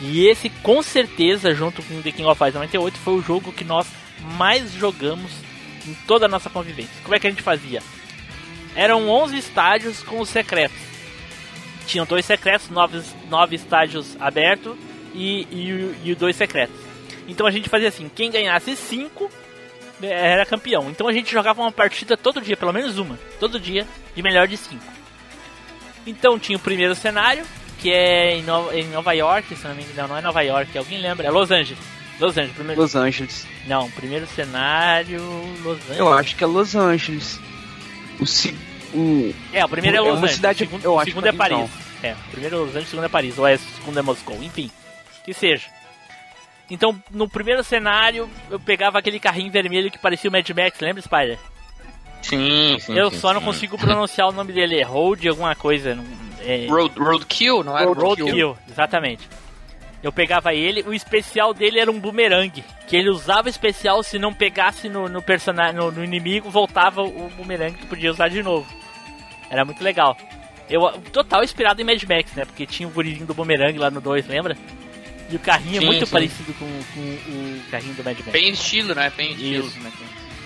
[0.00, 3.64] E esse com certeza, junto com The King of Fighters 98, foi o jogo que
[3.64, 3.86] nós
[4.20, 5.30] mais jogamos
[5.86, 6.94] em toda a nossa convivência.
[7.02, 7.82] Como é que a gente fazia?
[8.74, 10.76] Eram 11 estádios com os secretos.
[11.86, 14.76] Tinham dois secretos, nove, nove estádios abertos
[15.14, 16.76] e, e, e dois secretos.
[17.28, 19.30] Então a gente fazia assim: quem ganhasse cinco
[20.02, 20.90] era campeão.
[20.90, 24.48] Então a gente jogava uma partida todo dia, pelo menos uma, todo dia, de melhor
[24.48, 24.84] de cinco.
[26.06, 27.44] Então tinha o primeiro cenário,
[27.78, 30.76] que é em, no, em Nova York, se não me engano, não é Nova York,
[30.76, 31.26] alguém lembra?
[31.26, 31.82] É Los Angeles.
[32.20, 32.80] Los Angeles, primeiro.
[32.82, 33.46] Los Angeles.
[33.66, 35.20] Não, primeiro cenário,
[35.62, 35.98] Los Angeles.
[35.98, 37.40] Eu acho que é Los Angeles.
[38.20, 38.54] O, se-
[38.94, 41.10] o É, o primeiro é É Los uma Angeles, cidade- o segundo, eu o acho
[41.10, 41.58] segundo que- é Paris.
[41.58, 41.70] então.
[42.02, 44.02] É, o primeiro é Los Angeles, o segundo é Paris, ou é o segundo é
[44.02, 44.70] Moscou, enfim.
[45.24, 45.66] Que seja.
[46.70, 51.02] Então, no primeiro cenário, eu pegava aquele carrinho vermelho que parecia o Mad Max, lembra,
[51.02, 51.38] Spider?
[52.22, 52.96] Sim, sim.
[52.96, 53.46] eu sim, só não sim.
[53.46, 55.94] consigo pronunciar o nome dele, é Road alguma coisa.
[55.94, 56.04] não-
[56.40, 58.58] É, Road, Roadkill, não era Roadkill, Roadkill?
[58.70, 59.28] exatamente.
[60.04, 62.62] Eu pegava ele, o especial dele era um boomerang.
[62.86, 67.00] Que ele usava o especial, se não pegasse no, no personagem, no, no inimigo, voltava
[67.00, 68.70] o boomerang que podia usar de novo.
[69.48, 70.14] Era muito legal.
[70.68, 72.44] Eu, total inspirado em Mad Max, né?
[72.44, 74.54] Porque tinha o gurizinho do boomerang lá no 2, lembra?
[75.30, 76.12] E o carrinho Sim, é muito sim.
[76.12, 78.30] parecido com, com o carrinho do Mad Max.
[78.30, 79.10] Bem estilo, né?
[79.16, 79.66] Bem estilo.
[79.66, 79.78] Isso.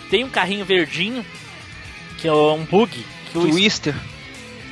[0.08, 1.26] Tem um carrinho verdinho,
[2.18, 3.04] que é um bug.
[3.32, 3.94] Que o Twister.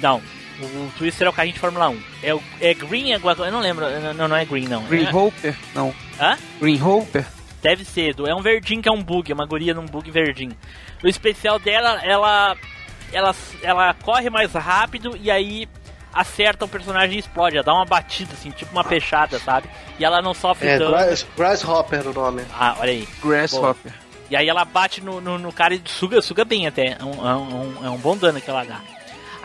[0.00, 0.22] não,
[0.60, 2.02] o, o Twister é o carrinho de Fórmula 1.
[2.22, 3.84] É, o- é Green, é, alguma coisa- eu não lembro.
[4.14, 4.82] Não, não é Green, não.
[4.84, 5.56] Green É- Hopper?
[5.74, 5.94] Não.
[6.20, 6.36] Hã?
[6.60, 7.24] Green Hopper?
[7.62, 10.56] Deve ser, é um verdinho que é um bug, é uma guria num bug verdinho.
[11.02, 12.56] O especial dela, ela,
[13.12, 15.66] ela, ela corre mais rápido e aí
[16.12, 17.56] acerta o personagem e explode.
[17.56, 19.68] Ela dá uma batida, assim, tipo uma fechada, sabe?
[19.98, 20.92] E ela não sofre É, dano.
[20.92, 22.42] Grass, Grasshopper o nome.
[22.58, 23.08] Ah, olha aí.
[23.22, 23.92] Grasshopper.
[24.30, 26.96] E aí ela bate no, no, no cara e suga, suga bem até.
[27.00, 28.80] É um, é, um, é um bom dano que ela dá.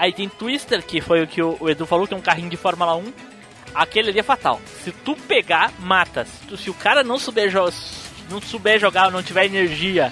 [0.01, 2.57] Aí tem Twister, que foi o que o, Edu falou, que é um carrinho de
[2.57, 3.13] Fórmula 1.
[3.75, 4.59] Aquele ali é fatal.
[4.83, 6.25] Se tu pegar, mata.
[6.25, 7.59] Se, tu- se o cara não souber, jo
[8.27, 10.11] não souber jogar ou não tiver energia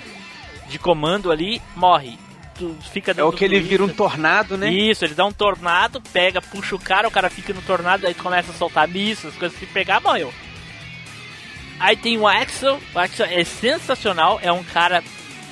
[0.68, 2.20] de comando ali, morre.
[2.56, 4.70] tu fica É o que ele vira um tornado, né?
[4.72, 8.14] Isso, ele dá um tornado, pega, puxa o cara, o cara fica no tornado, aí
[8.14, 10.32] começa a soltar mísseis, as coisas se pegar, morreu.
[11.80, 15.02] Aí tem o Axel, o Axel é sensacional, é um cara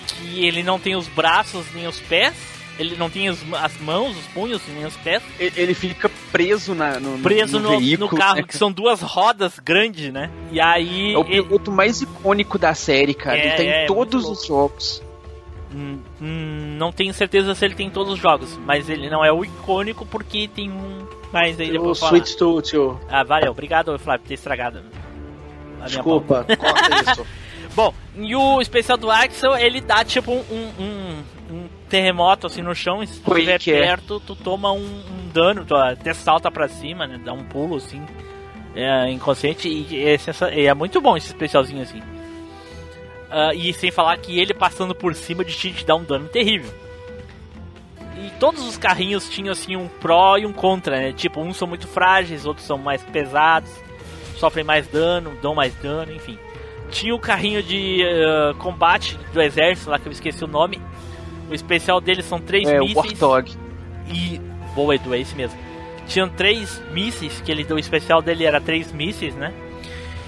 [0.07, 2.35] que ele não tem os braços nem os pés,
[2.79, 6.99] ele não tem os- as mãos, os punhos nem os pés, Ele fica preso na,
[6.99, 8.43] no, preso no, no, no veículo, carro, né?
[8.43, 10.29] que são duas rodas grandes, né?
[10.51, 11.13] E aí.
[11.13, 13.37] É o ele- piloto mais icônico da série, cara.
[13.37, 15.03] É, ele tem é, todos muito os jogos.
[15.75, 19.31] Hum, hum, não tenho certeza se ele tem todos os jogos, mas ele não é
[19.31, 21.05] o icônico porque tem um.
[21.33, 22.11] Mas aí O depois falar.
[22.13, 22.99] Sweet Tooth, tio.
[23.09, 24.81] Ah, valeu, obrigado, Flávio, por ter estragado.
[25.85, 27.25] Desculpa, corta isso.
[27.75, 31.23] Bom, e o especial do Axel, ele dá tipo um, um
[31.87, 33.87] terremoto assim no chão, e se tu estiver é.
[33.87, 37.19] perto, tu toma um, um dano, tu até salta pra cima, né?
[37.23, 38.01] Dá um pulo assim,
[38.75, 40.17] é, inconsciente, e é,
[40.55, 42.01] e é muito bom esse especialzinho assim.
[43.29, 46.27] Ah, e sem falar que ele passando por cima de ti te dá um dano
[46.27, 46.73] terrível.
[48.17, 51.13] E todos os carrinhos tinham assim um pró e um contra, né?
[51.13, 53.69] Tipo, uns são muito frágeis, outros são mais pesados,
[54.37, 56.37] sofrem mais dano, dão mais dano, enfim.
[56.89, 60.81] Tinha o carrinho de ah, combate do exército lá que eu esqueci o nome.
[61.49, 62.97] O especial dele são três É, o mísseis.
[63.19, 63.51] Warthog.
[64.13, 64.39] E.
[64.75, 65.57] Boa, Edu, é esse mesmo.
[66.07, 69.53] Tinham três mísseis, que ele, o especial dele era três mísseis, né?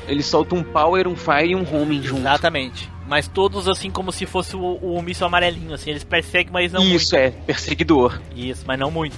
[0.07, 2.21] Ele solta um Power, um Fire e um Homing junto.
[2.21, 2.89] Exatamente.
[3.07, 6.83] Mas todos assim como se fosse o, o míssil amarelinho, assim, eles perseguem, mas não
[6.83, 8.13] Isso, é, perseguidor.
[8.19, 8.37] muito.
[8.37, 9.17] Isso, mas não muito.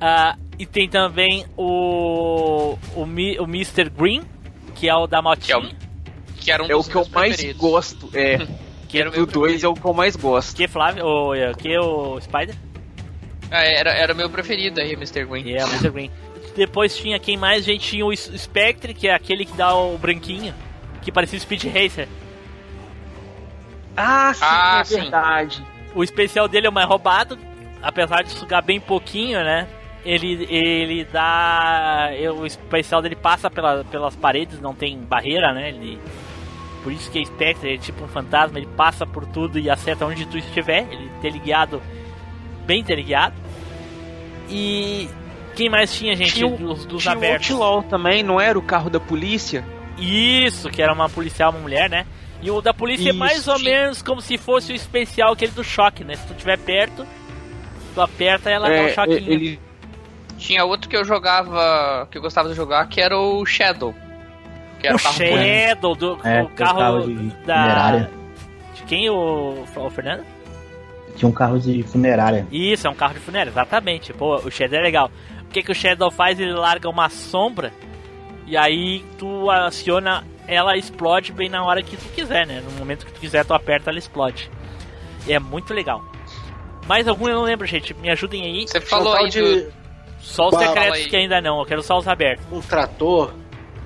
[0.00, 2.76] Ah, e tem também o.
[2.94, 3.88] O, o Mr.
[3.90, 4.22] Green,
[4.74, 5.58] que é o da Que é motinha.
[5.58, 7.60] o, que era um É o que eu mais preferidos.
[7.60, 8.10] gosto.
[8.14, 8.38] É,
[8.92, 10.54] Que era o meu do 2 é o que eu mais gosto.
[10.54, 11.04] Que Flávio?
[11.04, 12.54] O, é, que o Spider?
[13.50, 15.24] Ah, era, era o meu preferido aí, Mr.
[15.24, 15.44] Green.
[15.46, 15.90] E é o Mr.
[15.90, 16.10] Green.
[16.54, 17.60] Depois tinha quem mais?
[17.62, 20.54] A gente tinha o Spectre, que é aquele que dá o branquinho,
[21.00, 22.06] que parecia o Speed Racer.
[23.96, 25.00] Ah, sim, Ah, é sim.
[25.00, 25.62] verdade.
[25.94, 27.38] O especial dele é o mais roubado,
[27.82, 29.66] apesar de sugar bem pouquinho, né?
[30.04, 32.08] Ele, ele dá.
[32.36, 35.68] O especial dele passa pela, pelas paredes, não tem barreira, né?
[35.68, 35.98] Ele,
[36.82, 39.68] por isso que é Spectre, ele é tipo um fantasma, ele passa por tudo e
[39.70, 40.86] acerta onde tu estiver.
[40.90, 41.82] Ele teleguiado,
[42.66, 43.34] bem teleguiado.
[44.48, 45.08] E
[45.54, 46.34] quem mais tinha, gente?
[46.34, 47.50] Tinha o- dos, dos Tinha o abertos.
[47.50, 49.64] Outlaw também, não era o carro da polícia?
[49.98, 52.06] Isso, que era uma policial, uma mulher, né?
[52.40, 53.70] E o da polícia é Isso, mais ou tinha.
[53.82, 56.14] menos como se fosse o especial aquele do choque, né?
[56.16, 57.06] Se tu estiver perto,
[57.94, 59.32] tu aperta e ela dá um É, choquinho.
[59.32, 59.60] ele,
[60.38, 63.94] Tinha outro que eu jogava, que eu gostava de jogar, que era o Shadow.
[64.82, 65.16] Que era o carro.
[65.16, 67.14] Shadow, do, É, carro, carro de
[67.46, 67.54] da.
[67.62, 68.10] funerária.
[68.74, 70.24] De quem, o, o Fernando?
[71.16, 72.46] Tinha um carro de funerária.
[72.50, 74.12] Isso, é um carro de funéria, exatamente.
[74.12, 75.10] Pô, o Shadow é legal.
[75.42, 76.40] O que, que o Shadow faz?
[76.40, 77.72] Ele larga uma sombra
[78.46, 82.60] e aí tu aciona, ela explode bem na hora que tu quiser, né?
[82.64, 84.50] No momento que tu quiser, tu aperta, ela explode.
[85.26, 86.02] E é muito legal.
[86.88, 87.94] Mais algum eu não lembro, gente.
[87.94, 88.66] Me ajudem aí.
[88.66, 89.72] Você falou aí de do...
[90.18, 91.08] Só os secretos aí.
[91.08, 92.44] que ainda não, eu quero só os abertos.
[92.50, 93.32] um trator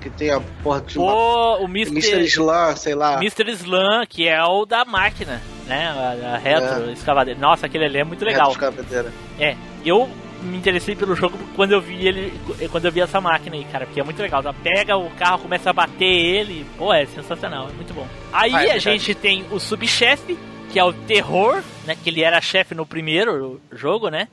[0.01, 1.13] que tem a porra de uma...
[1.59, 1.91] O, Mr.
[1.91, 2.23] Mr.
[2.25, 3.15] Slam, sei lá.
[3.15, 3.49] Mr.
[3.51, 5.87] Slam, que é o da máquina, né?
[5.87, 7.39] A, a retro, escavadeira.
[7.39, 8.51] Nossa, aquele ali é muito legal.
[8.51, 9.11] Retroescavadeira.
[9.39, 9.55] É,
[9.85, 10.09] eu
[10.41, 12.33] me interessei pelo jogo quando eu vi ele,
[12.71, 14.43] quando eu vi essa máquina aí, cara, porque é muito legal.
[14.43, 14.53] Tá?
[14.53, 18.07] Pega o carro, começa a bater ele, pô, é sensacional, é muito bom.
[18.31, 20.37] Aí Ah, é a gente tem o subchefe,
[20.71, 21.95] que é o terror, né?
[22.01, 24.27] Que ele era chefe no primeiro jogo, né?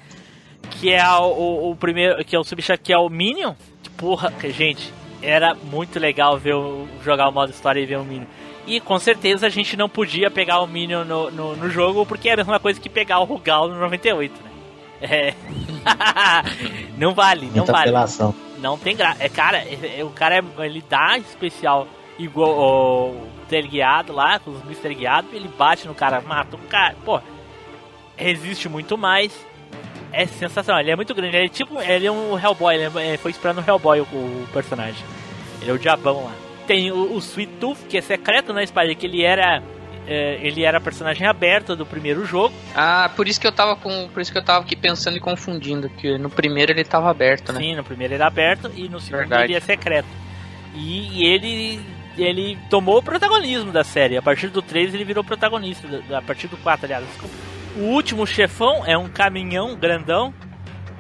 [0.73, 3.55] Que é o, o, o primeiro, que é o subchefe, que é o Minion.
[3.97, 4.93] Porra, que, gente,
[5.25, 8.27] era muito legal ver o, jogar o modo história e ver o Minion.
[8.67, 12.29] E com certeza a gente não podia pegar o Minion no, no, no jogo, porque
[12.29, 14.51] é a mesma coisa que pegar o Rugal no 98, né?
[15.03, 15.35] É.
[16.97, 17.89] não vale, não Muita vale.
[17.91, 18.35] apelação.
[18.59, 19.23] Não tem graça.
[19.23, 21.87] É, cara, é- é- o cara é- ele dá especial
[22.19, 22.51] igual
[23.11, 24.95] o teleguiado lá, com os Mr.
[24.95, 26.95] Guiado, ele bate no cara, mata o cara.
[27.05, 27.21] Pô,
[28.17, 29.33] resiste muito mais.
[30.23, 31.37] É sensacional, ele é muito grande.
[31.37, 34.47] Ele é tipo, ele é um Hellboy, ele é- foi esperando o Hellboy o, o
[34.53, 35.05] personagem.
[35.61, 36.33] Ele é o diabão lá.
[36.67, 38.97] Tem o, o Sweet Tooth, que é secreto, né, Spider?
[38.97, 39.63] Que ele era.
[40.07, 42.55] é, ele era personagem aberto do primeiro jogo.
[42.75, 44.09] Ah, por isso que eu tava com.
[44.09, 47.53] Por isso que eu tava aqui pensando e confundindo, que no primeiro ele tava aberto,
[47.53, 47.61] né?
[47.61, 49.45] Sim, no primeiro ele é aberto e no segundo Verdade.
[49.45, 50.09] ele é secreto.
[50.75, 51.81] E, e ele
[52.17, 54.17] ele tomou o protagonismo da série.
[54.17, 55.87] A partir do 3 ele virou protagonista.
[56.17, 57.05] A partir do 4, aliás.
[57.07, 57.35] desculpa.
[57.77, 60.33] O último chefão é um caminhão grandão.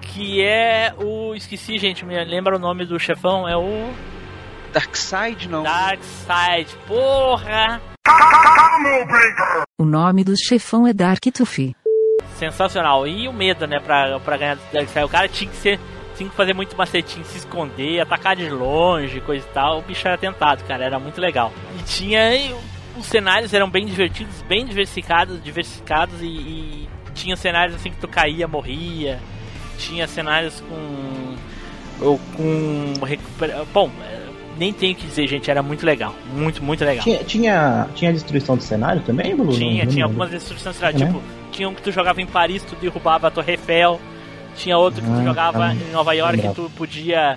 [0.00, 1.34] Que é o.
[1.34, 2.04] Esqueci, gente.
[2.04, 3.48] Me lembra o nome do chefão?
[3.48, 3.92] É o.
[4.72, 5.62] Darkseid não.
[5.62, 6.68] Darkseid.
[6.86, 7.80] Porra!
[9.78, 11.74] O nome do chefão é Dark Tufi.
[12.36, 13.06] Sensacional.
[13.06, 13.78] E o medo, né?
[13.78, 15.06] Pra, pra ganhar do Darkseid.
[15.06, 15.80] O cara tinha que ser.
[16.16, 19.78] Tinha que fazer muito macetinho, se esconder, atacar de longe, coisa e tal.
[19.78, 20.84] O bicho era tentado, cara.
[20.84, 21.52] Era muito legal.
[21.78, 22.20] E tinha.
[22.98, 28.06] Os cenários eram bem divertidos, bem diversificados, diversificados e, e tinha cenários assim que tu
[28.08, 29.18] caía, morria.
[29.78, 31.34] Tinha cenários com.
[32.00, 32.92] ou com.
[33.72, 33.90] Bom,
[34.56, 36.14] nem tenho o que dizer, gente, era muito legal.
[36.32, 37.02] Muito, muito legal.
[37.02, 39.52] Tinha, tinha, tinha destruição do cenário também, Blue?
[39.52, 40.78] Tinha, Não- tinha não- algumas destruições.
[40.78, 40.92] Né?
[40.92, 44.00] Tipo, tinha um que tu jogava em Paris, tu derrubava a Torre Eiffel.
[44.56, 45.74] Tinha outro que tu Ah, jogava tá.
[45.74, 46.54] em Nova York, Lembrava.
[46.54, 47.36] tu podia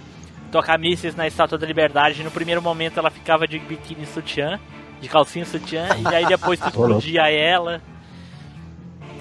[0.51, 2.21] tocar mísseis na Estátua da Liberdade.
[2.23, 4.59] No primeiro momento ela ficava de biquíni sutiã,
[5.01, 7.81] de calcinha sutiã, e aí depois tu explodia ela.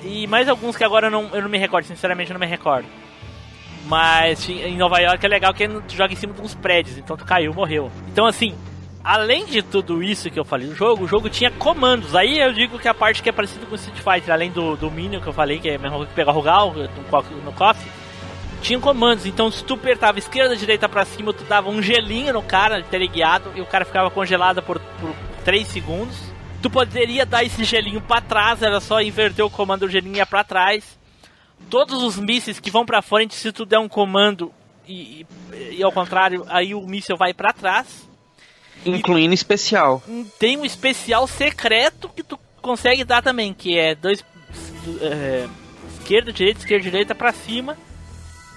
[0.05, 2.47] E mais alguns que agora eu não, eu não me recordo, sinceramente eu não me
[2.47, 2.87] recordo.
[3.87, 7.17] Mas em Nova York é legal que tu joga em cima de uns prédios, então
[7.17, 7.91] tu caiu, morreu.
[8.09, 8.55] Então assim,
[9.05, 12.15] além de tudo isso que eu falei do jogo, o jogo tinha comandos.
[12.17, 14.77] Aí eu digo que a parte que é parecida com o Street Fighter, além do,
[14.77, 17.53] do Minion que eu falei, que é mesmo que pegar o Rugal no, co- no
[17.53, 17.79] KOF,
[18.61, 19.25] tinha comandos.
[19.25, 23.53] Então se tu apertava esquerda, direita pra cima, tu dava um gelinho no cara, teleguiado,
[23.55, 25.15] e o cara ficava congelado por, por
[25.46, 26.16] 3 segundos.
[26.61, 30.26] Tu poderia dar esse gelinho pra trás, era só inverter o comando, o gelinho ia
[30.26, 30.98] pra trás.
[31.70, 34.52] Todos os mísseis que vão pra frente, se tu der um comando
[34.88, 38.09] e, e, e ao contrário, aí o míssil vai pra trás.
[38.85, 40.02] Incluindo especial.
[40.09, 44.24] Hum, Tem um especial secreto que tu consegue dar também, que é dois
[45.00, 45.48] é,
[46.00, 47.78] esquerda, direita, esquerda, direita pra cima.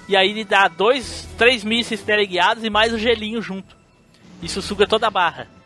[0.08, 3.78] E aí ele dá dois, três mísseis teleguiados e mais o gelinho junto.
[4.42, 5.59] Isso suga toda a barra.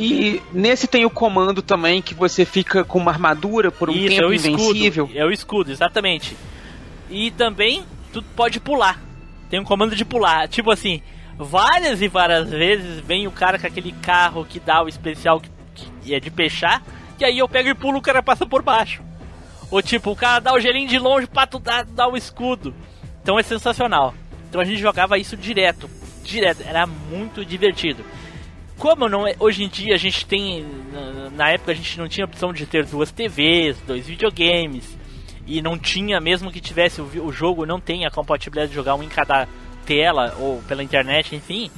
[0.00, 4.08] E nesse tem o comando também que você fica com uma armadura por um Isso,
[4.08, 5.04] tempo é o invencível.
[5.06, 5.18] escudo.
[5.18, 6.36] É o escudo, exatamente.
[7.10, 7.82] E também
[8.12, 9.02] tu pode pular.
[9.50, 10.46] Tem um comando de pular.
[10.46, 11.02] Tipo assim,
[11.36, 15.50] várias e várias vezes vem o cara com aquele carro que dá o especial que,
[16.02, 16.80] que é de peixar.
[17.18, 19.02] E aí eu pego e pulo, o cara passa por baixo.
[19.68, 22.72] Ou tipo, o cara dá o gelinho de longe pra tu dar, dar o escudo.
[23.20, 24.14] Então é sensacional.
[24.48, 25.90] Então a gente jogava isso direto.
[26.22, 26.62] Direto.
[26.64, 28.04] Era muito divertido.
[28.78, 30.64] Como não é, hoje em dia a gente tem.
[31.32, 34.96] na- época a gente não tinha opção de ter duas TVs, dois videogames.
[35.46, 39.02] E não tinha, mesmo que tivesse o, jogo, não tem a compatibilidade de jogar um
[39.02, 39.48] em cada
[39.86, 41.70] tela ou pela internet, enfim.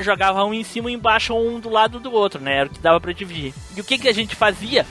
[0.00, 2.58] Jogava um em cima e embaixo, um do lado do outro, né?
[2.58, 3.54] Era o que dava pra dividir.
[3.76, 4.84] E o que, que a gente fazia?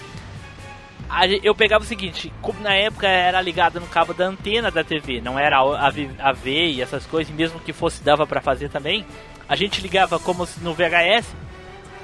[1.44, 5.38] Eu pegava o seguinte, na época era ligado no cabo da antena da TV, não
[5.38, 5.88] era a
[6.30, 9.06] AV e essas coisas, mesmo que fosse dava pra fazer também.
[9.48, 11.36] A gente ligava como no VHS,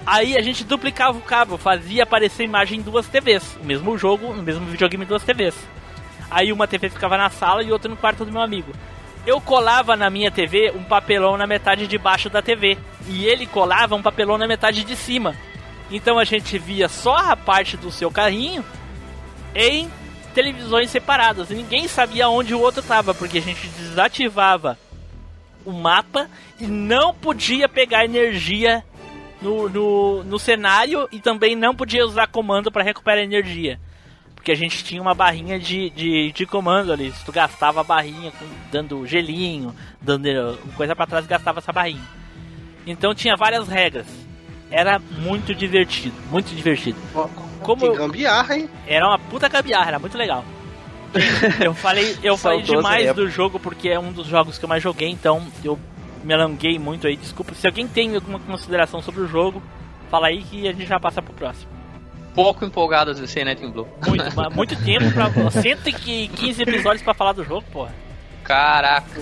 [0.06, 4.34] aí a gente duplicava o cabo, fazia aparecer imagem em duas TVs, o mesmo jogo,
[4.34, 5.56] no mesmo videogame em duas TVs.
[6.30, 8.74] Aí uma TV ficava na sala e outra no quarto do meu amigo.
[9.26, 13.46] Eu colava na minha TV um papelão na metade de baixo da TV e ele
[13.46, 15.34] colava um papelão na metade de cima.
[15.90, 18.66] Então a gente via só a parte do seu carrinho
[19.58, 19.90] em
[20.36, 21.50] televisões separadas.
[21.50, 24.78] E ninguém sabia onde o outro estava, porque a gente desativava
[25.66, 28.84] o mapa e não podia pegar energia
[29.42, 33.80] no, no, no cenário e também não podia usar comando para recuperar energia.
[34.36, 37.12] Porque a gente tinha uma barrinha de, de, de comando ali.
[37.12, 42.08] Se tu gastava a barrinha com- dando gelinho, dando coisa para trás, gastava essa barrinha.
[42.86, 44.06] Então tinha várias regras.
[44.70, 46.98] Era muito divertido, muito divertido.
[47.76, 48.70] Como gambiarra, hein?
[48.88, 50.46] era uma puta gambiarra, era muito legal.
[51.64, 54.84] Eu falei, eu falei demais do jogo porque é um dos jogos que eu mais
[54.84, 55.80] joguei, então eu
[56.24, 57.16] me alonguei muito aí.
[57.16, 57.56] Desculpa.
[57.56, 59.64] Se alguém tem alguma consideração sobre o jogo,
[60.12, 61.72] fala aí que a gente já passa pro próximo.
[62.36, 63.88] Pouco empolgado você, né, Team Blue?
[64.06, 65.32] Muito, mas muito tempo pra.
[65.50, 67.96] 115 episódios pra falar do jogo, porra.
[68.44, 69.22] Caraca.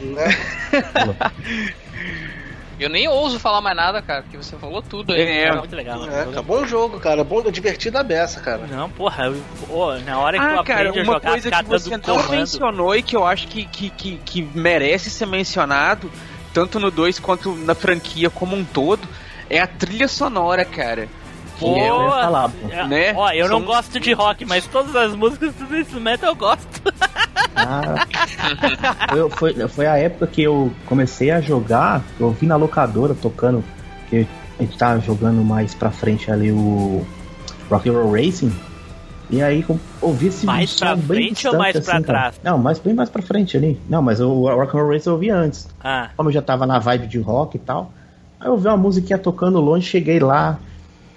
[2.80, 5.20] Eu nem ouso falar mais nada, cara, porque você falou tudo aí.
[5.20, 5.42] É.
[5.44, 6.04] Era muito legal.
[6.08, 7.22] É, tá bom jogo, cara.
[7.22, 8.66] Bom, divertido a beça, cara.
[8.68, 11.44] Não, porra, eu, pô, na hora que tu Ah, cara, aprende a uma jogar, coisa
[11.44, 12.30] ficar que você não comando.
[12.30, 16.10] mencionou e que eu acho que, que, que, que merece ser mencionado,
[16.52, 19.06] tanto no 2 quanto na franquia como um todo,
[19.48, 21.08] é a trilha sonora, cara.
[21.62, 22.68] Pô, É, eu ia falar, pô.
[22.70, 23.14] é, Né?
[23.16, 26.82] Ó, eu não gosto de rock, mas todas as músicas do Dance Metal eu gosto.
[27.54, 28.06] Ah,
[29.10, 33.62] foi, foi, foi a época que eu comecei a jogar, eu vi na locadora tocando,
[34.08, 34.26] que
[34.58, 37.04] a gente tava jogando mais pra frente ali o
[37.70, 38.52] Rock and Roll Racing.
[39.30, 39.64] E aí
[40.00, 42.18] ouvi esse Mais pra frente ou mais pra assim, cara.
[42.20, 42.40] trás?
[42.44, 43.80] Não, mais bem mais pra frente ali.
[43.88, 45.68] Não, mas o Rock and Roll Racing eu ouvi antes.
[45.82, 47.92] Ah, Como eu já tava na vibe de rock e tal.
[48.38, 50.58] Aí eu vi uma musiquinha tocando longe, cheguei lá.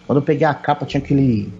[0.05, 1.51] Quando eu peguei a capa, tinha aquele.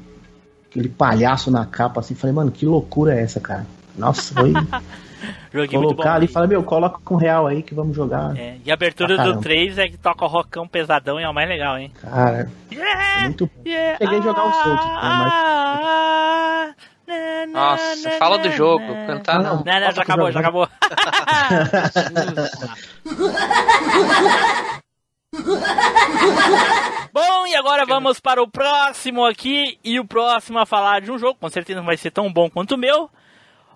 [0.70, 2.16] aquele palhaço na capa assim.
[2.16, 3.66] Falei, mano, que loucura é essa, cara?
[3.98, 4.52] Nossa, foi
[5.54, 5.96] joguei muito bom.
[5.96, 8.38] colocar ali e falei, meu, coloca com real aí que vamos jogar.
[8.38, 9.42] É, e a abertura Ah, do caramba.
[9.42, 11.92] 3 é que toca o rockão pesadão e é o mais legal, hein?
[12.02, 16.74] Cara, Yeah, muito yeah, Cheguei a jogar o Souls, mas- ah,
[17.08, 19.64] na, na, Nossa, na, fala do jogo, cantar não.
[19.64, 20.68] Não, não, já acabou, já acabou.
[27.12, 29.80] Bom, e agora vamos para o próximo aqui.
[29.84, 31.36] E o próximo a falar de um jogo.
[31.40, 33.10] Com certeza não vai ser tão bom quanto o meu.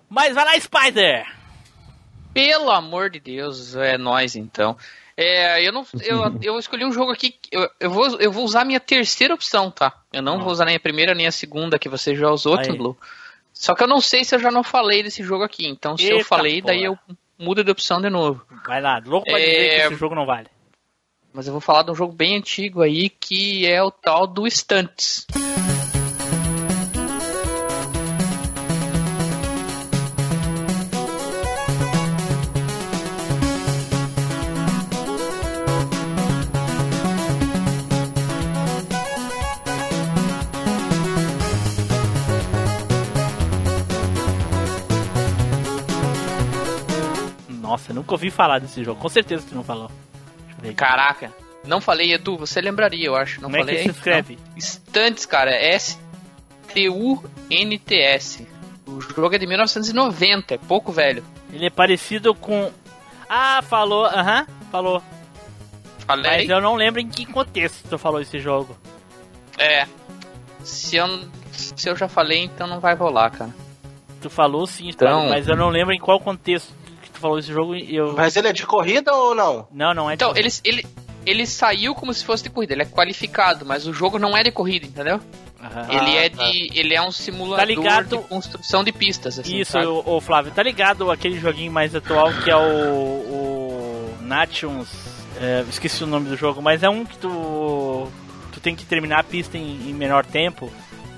[0.10, 1.26] Mas vai lá, Spider!
[2.34, 4.78] Pelo amor de Deus, é nós então.
[5.16, 7.36] É, eu não, eu, eu escolhi um jogo aqui.
[7.52, 9.94] Eu, eu, vou, eu vou usar a minha terceira opção, tá?
[10.14, 12.98] Eu não vou usar nem a primeira nem a segunda que você já usou, Blue.
[13.54, 15.68] Só que eu não sei se eu já não falei desse jogo aqui.
[15.68, 17.00] Então, se eu Eita falei, daí porra.
[17.10, 18.42] eu mudo de opção de novo.
[18.66, 19.44] Vai lá, louco pra É.
[19.46, 20.48] dizer que esse jogo não vale.
[21.34, 24.50] Mas eu vou falar de um jogo bem antigo aí que é o tal do
[24.50, 25.26] Stunts.
[47.62, 49.00] Nossa, nunca ouvi falar desse jogo.
[49.00, 49.92] Com certeza tu não falou.
[50.76, 51.34] Caraca,
[51.66, 53.42] não falei, Edu, você lembraria, eu acho.
[53.42, 53.76] Não Como é falei.
[53.78, 54.38] que se escreve?
[54.38, 54.60] Não.
[54.62, 55.76] Stunts, cara, é
[57.10, 58.48] S-T-U-N-T-S.
[58.88, 61.24] O jogo é de 1990, é pouco velho.
[61.54, 62.72] Ele é parecido com.
[63.30, 65.02] Ah, falou, aham, falou.
[66.00, 66.42] Falei?
[66.42, 68.76] Mas eu não lembro em que contexto tu falou esse jogo.
[69.58, 69.86] É.
[70.64, 71.08] Se eu,
[71.52, 73.54] se eu já falei, então não vai rolar, cara.
[74.22, 76.74] Tu falou sim, Então- mas eu não lembro em qual contexto
[77.20, 78.14] tu falou esse jogo e eu.
[78.14, 79.68] Mas ele é de corrida ou não?
[79.72, 80.48] Não, não é de Então, corrida.
[80.64, 80.88] ele, ele,
[81.26, 84.44] ele saiu como se fosse de corrida, ele é qualificado, mas o jogo não é
[84.44, 85.20] de corrida, entendeu?
[85.62, 85.88] Aham.
[85.90, 86.44] ele é tá.
[86.50, 86.70] de.
[86.74, 88.18] Ele é um simulador Tá ligado?
[88.18, 89.58] de construção de pistas, assim.
[89.60, 94.88] Isso, o, o Flávio, tá ligado aquele joguinho mais atual que é o, o Nations,
[95.42, 98.08] é, esqueci o nome do jogo, mas é um que tu
[98.54, 100.72] tu tem que terminar a pista em, em menor tempo.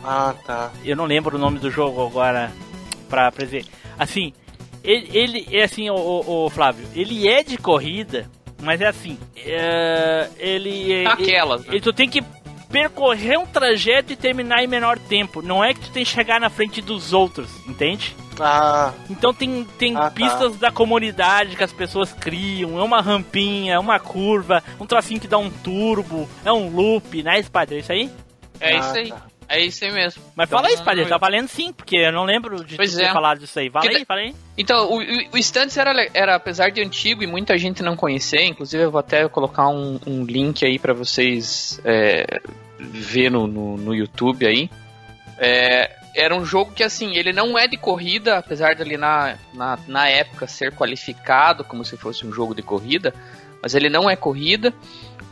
[0.03, 0.71] Ah, tá.
[0.83, 2.51] Eu não lembro o nome do jogo agora
[3.09, 3.65] pra, pra dizer.
[3.97, 4.33] Assim,
[4.83, 8.29] ele, ele é assim, o, o, o Flávio, ele é de corrida,
[8.61, 11.67] mas é assim, é, ele, é- Aquelas, né?
[11.71, 12.23] ele, tu tem que
[12.71, 15.41] percorrer um trajeto e terminar em menor tempo.
[15.41, 18.15] Não é que tu tem que chegar na frente dos outros, entende?
[18.39, 20.11] Ah, Então tem, tem Ah, tá.
[20.11, 25.19] pistas da comunidade que as pessoas criam, é uma rampinha, é uma curva, um trocinho
[25.19, 27.77] que dá um turbo, é um loop, né, Spider?
[27.77, 28.09] É isso aí?
[28.59, 29.09] É Ah, isso aí.
[29.09, 29.21] tá.
[29.53, 30.23] É isso aí mesmo.
[30.35, 32.95] Mas Então, fala aí, Spider, eu- tá valendo sim, porque eu não lembro de Pois
[32.95, 33.11] ter é.
[33.13, 33.69] falado disso aí.
[33.69, 34.33] Fala Que aí, fala aí.
[34.57, 38.45] Então, o, o, o Stunts era, era, apesar de antigo e muita gente não conhecer,
[38.45, 42.39] inclusive eu vou até colocar um, um link aí pra vocês é,
[42.79, 44.69] ver no, no, no YouTube aí.
[45.37, 49.37] É, era um jogo que, assim, ele não é de corrida, apesar de ali na,
[49.53, 53.13] na, na época ser qualificado como se fosse um jogo de corrida,
[53.61, 54.73] mas ele não é corrida.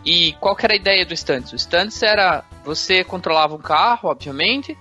[0.06, 1.54] E qual que era a ideia do Stunts?
[1.54, 4.78] O Stunts era, você controlava um carro, obviamente,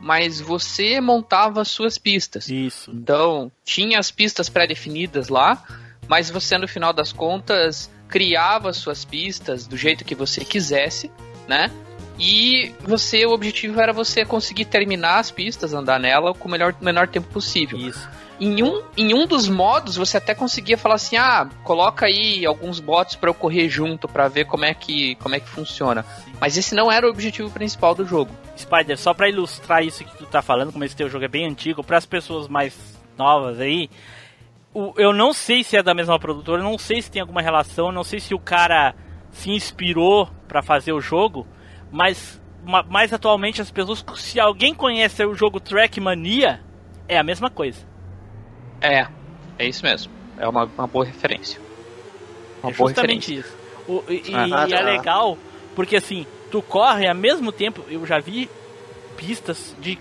[0.00, 2.48] mas você montava as suas pistas.
[2.48, 2.90] Isso.
[2.90, 5.62] Então, tinha as pistas pré-definidas lá,
[6.08, 11.10] mas você, no final das contas, criava as suas pistas do jeito que você quisesse,
[11.46, 11.70] né?
[12.18, 16.74] E você, o objetivo era você conseguir terminar as pistas, andar nela com o melhor,
[16.80, 17.78] menor tempo possível.
[17.78, 18.08] Isso.
[18.40, 22.80] Em um, em um dos modos, você até conseguia falar assim: ah, coloca aí alguns
[22.80, 26.06] bots para eu correr junto para ver como é, que, como é que funciona.
[26.40, 28.30] Mas esse não era o objetivo principal do jogo.
[28.56, 31.46] Spider, só pra ilustrar isso que tu tá falando, como esse teu jogo é bem
[31.46, 32.74] antigo, para as pessoas mais
[33.18, 33.90] novas aí,
[34.72, 37.92] o- eu não sei se é da mesma produtora, não sei se tem alguma relação,
[37.92, 38.94] não sei se o cara
[39.30, 41.46] se inspirou pra fazer o jogo,
[41.92, 46.60] mas ma- mais atualmente as pessoas, se alguém conhece o jogo Trackmania,
[47.06, 47.89] é a mesma coisa.
[48.80, 49.06] É,
[49.58, 50.12] é isso mesmo.
[50.38, 51.60] É uma, uma boa referência.
[52.62, 53.50] Uma é boa justamente referência.
[53.50, 53.60] isso.
[53.88, 54.82] O- e e- Ah, e é tá.
[54.84, 55.38] legal,
[55.74, 58.48] porque assim, tu corre ao mesmo tempo, eu já vi
[59.16, 59.98] pistas de,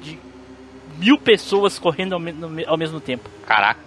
[0.00, 0.18] de
[0.98, 3.28] mil pessoas correndo ao, me- ao mesmo tempo.
[3.46, 3.80] Caraca.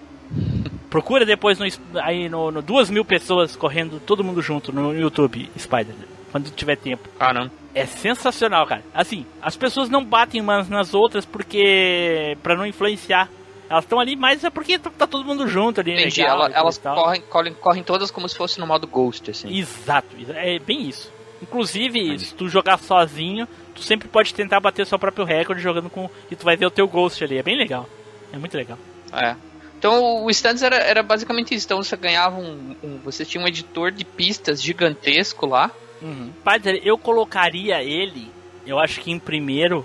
[0.89, 1.65] Procura depois no,
[2.01, 5.95] aí no, no duas mil pessoas correndo todo mundo junto no YouTube, Spider,
[6.31, 7.07] quando tiver tempo.
[7.17, 7.51] Caramba.
[7.73, 8.83] É sensacional, cara.
[8.93, 13.29] Assim, as pessoas não batem umas nas outras porque pra não influenciar.
[13.71, 15.93] Elas estão ali, mas é porque tá, tá todo mundo junto ali.
[15.93, 16.21] Entendi.
[16.21, 19.57] legal, Ela- elas correm, correm, correm todas como se fosse no modo Ghost, assim.
[19.57, 21.09] Exato, é bem isso.
[21.41, 25.89] Inclusive, se tu jogar sozinho, tu sempre pode tentar bater o seu próprio recorde jogando
[25.89, 26.09] com.
[26.29, 27.37] E tu vai ver o teu Ghost ali.
[27.37, 27.87] É bem legal.
[28.33, 28.77] É muito legal.
[29.13, 29.35] É.
[29.79, 31.65] Então o Stands era, era basicamente isso.
[31.65, 35.71] Então você ganhava um, um- Você tinha um editor de pistas gigantesco lá.
[36.01, 36.29] Uhum.
[36.43, 38.29] Padre, eu colocaria ele,
[38.67, 39.83] eu acho que em primeiro,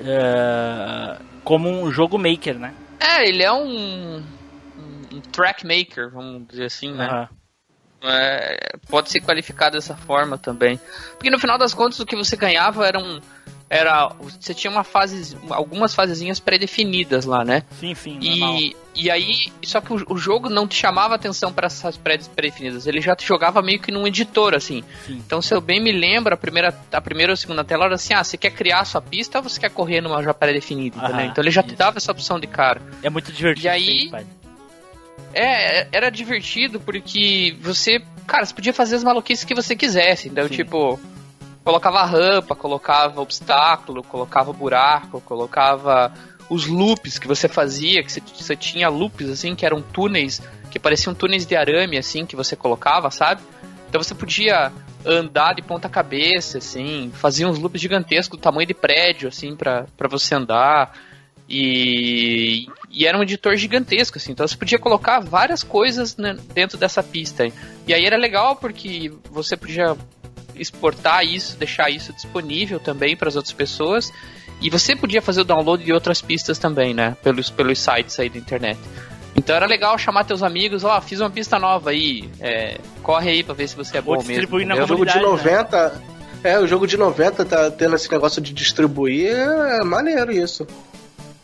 [0.00, 2.72] eh, como um jogo maker, né?
[3.00, 4.18] É, ele é um.
[4.18, 4.22] um,
[5.12, 7.28] um track maker, vamos dizer assim, né?
[8.00, 10.80] É, pode ser qualificado dessa forma também.
[11.12, 13.20] Porque no final das contas o que você ganhava eram
[13.70, 17.62] era você tinha uma fase, algumas fasezinhas pré-definidas lá, né?
[17.78, 18.18] Sim, sim.
[18.18, 18.56] normal.
[18.58, 22.18] E, e aí, só que o, o jogo não te chamava atenção para essas pré-
[22.34, 24.82] pré-definidas, ele já te jogava meio que num editor, assim.
[25.06, 25.22] Sim.
[25.24, 28.14] Então, se eu bem me lembro, a primeira, a primeira ou segunda tela era assim:
[28.14, 30.98] ah, você quer criar a sua pista ou você quer correr numa já pré-definida?
[30.98, 31.76] Aham, Então ele já te isso.
[31.76, 32.80] dava essa opção de cara.
[33.02, 33.66] É muito divertido.
[33.66, 34.26] E aí- pai.
[35.34, 40.28] É, era divertido porque você, cara, você podia fazer as maluquices que você quisesse.
[40.28, 40.54] Então, Sim.
[40.56, 40.98] tipo,
[41.68, 46.10] colocava rampa, colocava obstáculo, colocava buraco, colocava
[46.48, 50.40] os loops que você fazia, que você, tinha loops assim, que eram túneis,
[50.70, 53.42] que pareciam túneis de arame assim, que você colocava, sabe?
[53.86, 54.72] Então você podia
[55.04, 59.86] andar de ponta cabeça, assim, fazia uns loops gigantescos do tamanho de prédio, assim, pra
[60.08, 60.98] você andar.
[61.46, 66.78] E, e era um editor gigantesco, assim, então você podia colocar várias coisas né, dentro
[66.78, 67.46] dessa pista.
[67.86, 69.94] E aí era legal porque você podia
[70.58, 74.12] exportar isso, deixar isso disponível também para as outras pessoas.
[74.60, 77.16] E você podia fazer o download de outras pistas também, né?
[77.22, 78.78] Pelos, pelos sites aí da internet.
[79.36, 83.42] Então era legal chamar teus amigos, ó, fiz uma pista nova aí, é, corre aí
[83.44, 84.32] pra ver se você é Vou bom mesmo.
[84.32, 84.74] distribuir na?
[84.74, 86.02] O jogo de Comunidade, 90.
[86.42, 90.66] É, o jogo de 90 tá tendo esse negócio de distribuir, é maneiro isso.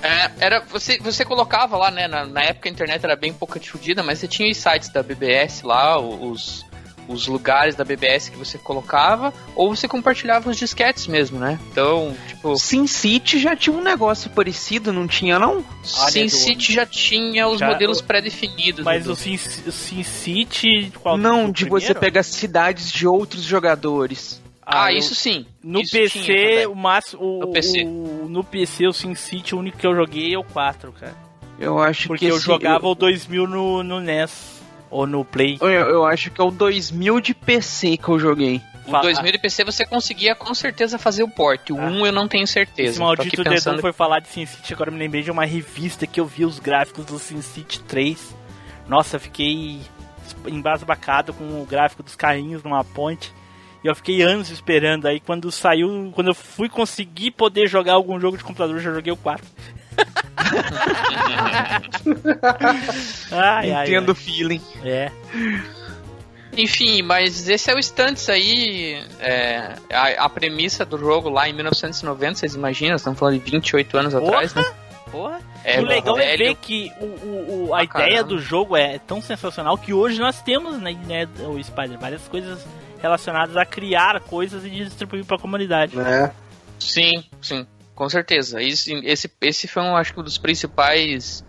[0.03, 2.07] É, era, você, você colocava lá, né?
[2.07, 5.03] Na, na época a internet era bem pouca difundida, mas você tinha os sites da
[5.03, 6.67] BBS lá, os,
[7.09, 11.59] os lugares da BBS que você colocava, ou você compartilhava os disquetes mesmo, né?
[11.71, 15.65] Então, tipo, Sin City já tinha um negócio parecido, não tinha não?
[15.83, 18.85] Sin City já tinha os Já- modelos pré-definidos.
[18.85, 19.35] Mas o Sin,
[19.67, 20.93] o Sin City.
[21.03, 21.87] Qual, não, o de primeiro?
[21.87, 24.43] você pegar cidades de outros jogadores.
[24.67, 25.45] Ah, eu- isso sim.
[25.63, 27.23] No isso PC, o máximo.
[27.23, 27.83] O, No PC.
[27.85, 31.15] o- no PC, o Sin City, o único que eu joguei é o 4, cara.
[31.59, 34.54] Eu acho Porque que eu esse- jogava o 2000 no, no NES.
[34.95, 35.59] Ou no Play.
[35.61, 38.61] Eu, eu acho que é o 2000 de PC que eu joguei.
[38.87, 41.71] O Fa- 2000 de PC você conseguia com certeza fazer o port.
[41.71, 41.87] O Ah.
[41.87, 42.91] 1 eu não tenho certeza.
[42.91, 45.31] Esse maldito aqui dedão pensando- foi falar de Sin City, agora eu me lembrei de
[45.33, 48.35] uma revista que eu vi os gráficos do Sin City 3.
[48.87, 49.81] Nossa, eu fiquei
[50.47, 53.33] embasbacado com o gráfico dos carrinhos numa ponte.
[53.83, 55.07] E eu fiquei anos esperando.
[55.07, 58.93] Aí quando saiu, quando eu fui conseguir poder jogar algum jogo de computador, eu já
[58.93, 59.45] joguei o 4.
[63.31, 64.61] Ai, Entendo o feeling.
[64.85, 65.11] É.
[66.57, 69.03] Enfim, mas esse é o Stunts aí.
[69.21, 72.95] é, a, a premissa do jogo lá em 1990, vocês imaginam?
[72.97, 74.65] Estamos falando de 28 anos atrás, né?
[75.11, 75.41] Porra.
[75.65, 78.25] É, o legal é ver que o, o- o- a Ah, ideia caramba.
[78.25, 82.59] do jogo é tão sensacional que hoje nós temos, né, né, o Spider, várias coisas
[83.01, 85.97] relacionadas a criar coisas e distribuir pra comunidade.
[85.97, 86.31] Né?
[86.79, 88.61] Sim, sim, com certeza.
[88.63, 91.45] Isso, esse, esse foi, um, acho que, um dos principais.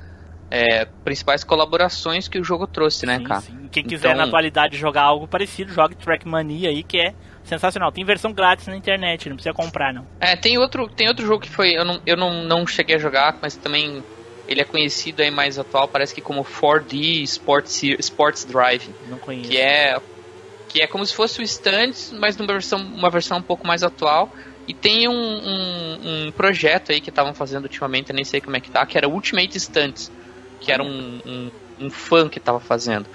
[0.52, 3.42] é, principais colaborações que o jogo trouxe, né, Sim, cara?
[3.42, 3.68] sim.
[3.72, 7.92] Quem quiser Então- na atualidade jogar algo parecido, jogue Trackmania aí, que é sensacional.
[7.92, 10.06] Tem versão grátis na internet, não precisa comprar, não.
[10.20, 11.72] É, tem outro, tem outro jogo que foi.
[11.76, 14.04] Eu, não, eu não, não cheguei a jogar, mas também
[14.48, 18.88] ele é conhecido aí mais atual, parece que como 4D Sports, Sports Drive.
[19.10, 19.50] Não conheço.
[19.50, 20.00] que é
[20.70, 23.82] que é como se fosse o Stunts, mas numa versão, uma versão um pouco mais
[23.82, 24.32] atual.
[24.68, 28.58] E tem um, um, um projeto aí que estavam fazendo ultimamente, eu nem sei como
[28.58, 30.12] é que tá, que era Ultimate Stunts,
[30.60, 31.52] que era um, um,
[31.82, 33.06] um fã que tava fazendo.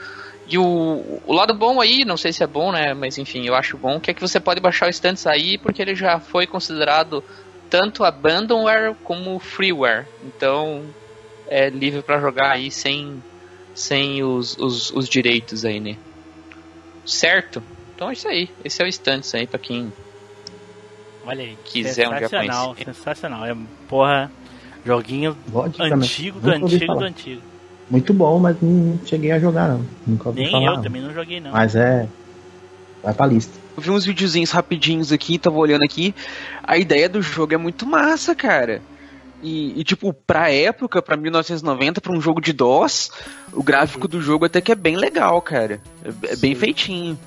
[0.46, 3.55] E o, o lado bom aí, não sei se é bom, né, mas enfim, eu
[3.55, 6.46] acho bom, que é que você pode baixar o Stunts aí, porque ele já foi
[6.46, 7.22] considerado
[7.70, 10.07] tanto abandonware como freeware.
[10.24, 10.84] Então,
[11.48, 13.22] é livre para jogar aí sem,
[13.74, 15.96] sem os, os, os direitos aí, né?
[17.07, 17.62] Certo?
[17.94, 18.48] Então é isso aí.
[18.64, 19.92] Esse é o Stunts aí pra quem.
[21.26, 21.56] Olha aí.
[21.64, 23.46] Quiser um dia sensacional, sensacional.
[23.46, 23.56] É,
[23.88, 24.30] porra,
[24.84, 25.36] joguinho
[25.80, 27.42] antigo do antigo do antigo.
[27.90, 29.84] Muito bom, mas não cheguei a jogar, não.
[30.06, 30.66] Nunca ouvi Nem falar.
[30.66, 30.82] eu não.
[30.82, 31.50] também não joguei, não.
[31.50, 32.08] Mas é.
[33.02, 33.58] Vai pra lista.
[33.76, 36.14] Eu vi uns videozinhos rapidinhos aqui, tava olhando aqui.
[36.62, 38.80] A ideia do jogo é muito massa, cara.
[39.42, 43.10] E, e, tipo, pra época, pra 1990, pra um jogo de DOS,
[43.52, 45.80] o gráfico do jogo até que é bem legal, cara.
[46.04, 47.18] É, é bem feitinho.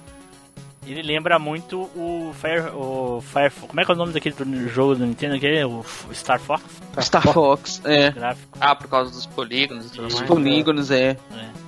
[0.86, 3.52] Ele lembra muito o Fire, o Fire.
[3.68, 5.40] Como é que é o nome daquele do jogo do Nintendo?
[5.40, 6.64] Que é o Star Fox?
[7.00, 8.12] Star Fox, é.
[8.12, 8.58] Gráfico.
[8.60, 10.28] Ah, por causa dos polígonos e tudo Os mais.
[10.28, 11.18] polígonos, é.
[11.32, 11.64] É.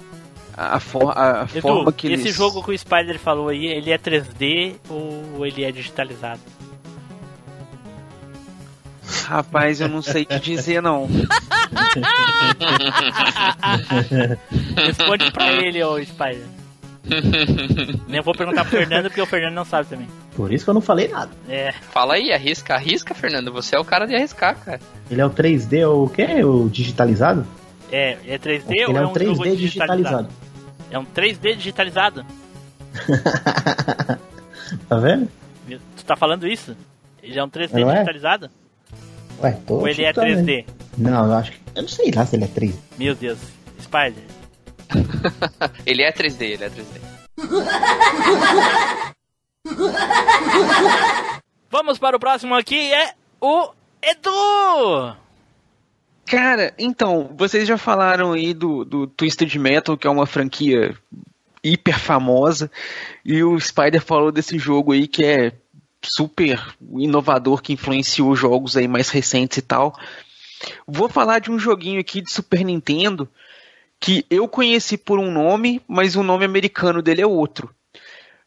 [0.58, 2.36] A, for, a, a Edu, forma que esse eles...
[2.36, 6.40] jogo que o Spider falou aí, ele é 3D ou ele é digitalizado?
[9.26, 11.08] Rapaz, eu não sei te dizer, não.
[14.76, 16.46] Responde pra ele, ô Spider.
[18.08, 20.08] Nem vou perguntar pro Fernando, porque o Fernando não sabe também.
[20.36, 21.32] Por isso que eu não falei nada.
[21.48, 23.52] É, Fala aí, arrisca, arrisca, Fernando.
[23.54, 24.80] Você é o cara de arriscar, cara.
[25.10, 26.44] Ele é o 3D ou o quê?
[26.44, 27.46] O digitalizado?
[27.92, 29.58] é, é 3D Ele ou é é um um 3D jogo digitalizado?
[29.58, 30.30] digitalizado.
[30.92, 32.26] É um 3D digitalizado?
[34.90, 35.30] Tá vendo?
[35.68, 36.76] Tu tá falando isso?
[37.22, 37.94] Ele é um 3D Não é?
[37.96, 38.50] digitalizado?
[39.42, 40.50] Ué, tô Ou ele é chutando, 3D?
[40.50, 40.66] hein?
[40.98, 41.58] Não, eu acho que.
[41.76, 42.74] Eu não sei lá se ele é 3D.
[42.98, 43.38] Meu Deus.
[43.82, 44.24] Spider.
[45.86, 47.02] Ele é 3D, ele é 3D.
[51.70, 53.70] Vamos para o próximo aqui, é o
[54.02, 55.16] Edu!
[56.26, 60.96] Cara, então, vocês já falaram aí do, do Twisted Metal, que é uma franquia
[61.64, 62.72] hiper famosa,
[63.24, 65.52] e o Spider falou desse jogo aí que é
[66.04, 66.64] super
[66.98, 69.98] inovador, que influenciou jogos aí mais recentes e tal.
[70.88, 73.28] Vou falar de um joguinho aqui de Super Nintendo
[74.06, 77.74] que eu conheci por um nome, mas o nome americano dele é outro.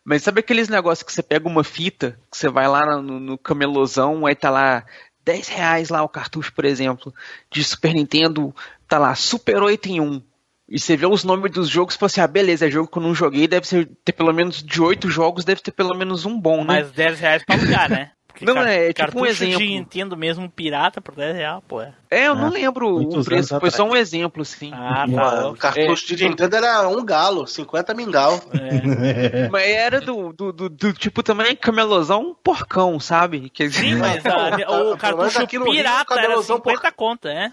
[0.04, 3.36] Mas sabe aqueles negócios que você pega uma fita, que você vai lá no, no
[3.36, 4.86] camelozão, aí tá lá
[5.24, 7.12] 10 reais lá o cartucho, por exemplo,
[7.50, 8.54] de Super Nintendo,
[8.86, 10.22] tá lá Super 8 em 1.
[10.68, 12.98] E você vê os nomes dos jogos e fala assim, ah, beleza, é jogo que
[12.98, 13.66] eu não joguei, deve
[14.04, 16.74] ter pelo menos de 8 jogos, deve ter pelo menos um bom, né?
[16.74, 18.12] Mais 10 reais pra alugar, né?
[18.38, 19.58] Porque Não, é tipo um cartucho exemplo.
[19.58, 21.80] de Nintendo mesmo pirata por 10 reais, pô.
[21.82, 21.92] é.
[22.10, 24.70] É, eu não Ah, lembro o preço, foi só um exemplo, assim.
[24.72, 25.48] Ah, tá.
[25.48, 28.40] O cartucho de Nintendo era um galo, 50 mingau.
[28.54, 29.48] É.
[29.48, 33.50] Mas era do, do, do- do tipo também camelozão um porcão, sabe?
[33.50, 37.28] Que Sim, mas a- o cartucho menos aqui no Rio, pirata era cabelosão 50 conta,
[37.30, 37.52] é?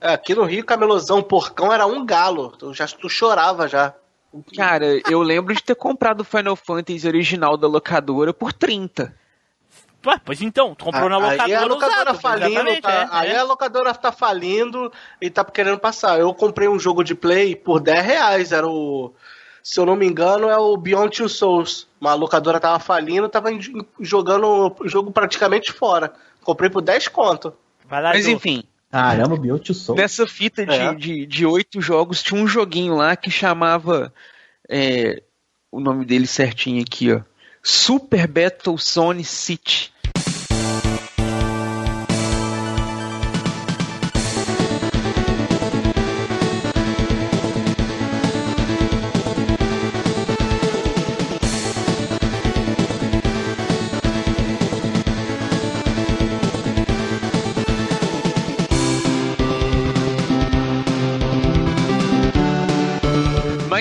[0.00, 2.50] É, aqui no Rio, camelozão porcão era um galo.
[2.58, 3.94] Tu, já, tu chorava já.
[4.56, 9.14] Cara, eu lembro de ter comprado o Final Fantasy original da locadora por 30.
[10.06, 13.30] Ué, pois então, tu comprou na locadora aí a locadora usado, falindo, tá, é, aí
[13.30, 13.38] é.
[13.38, 16.18] a locadora tá falindo e tá querendo passar.
[16.18, 19.14] Eu comprei um jogo de play por 10 reais, era o.
[19.62, 21.88] Se eu não me engano, é o Beyond Two Souls.
[21.98, 23.48] Uma locadora tava falindo, tava
[23.98, 26.12] jogando o jogo praticamente fora.
[26.42, 27.54] Comprei por 10 conto.
[27.88, 29.96] Vai lá, Mas enfim, Caramba, Bioto Soul.
[29.96, 30.94] nessa fita de, É.
[30.94, 34.12] de, de oito jogos tinha um joguinho lá que chamava.
[34.68, 35.22] é,
[35.72, 37.22] o nome dele certinho aqui, ó.
[37.62, 39.93] Super Battle Zone City.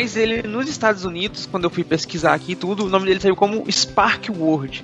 [0.04, 3.38] Mas ele, nos Estados Unidos, quando eu fui pesquisar aqui tudo, o nome dele saiu
[3.38, 4.84] como Spark World.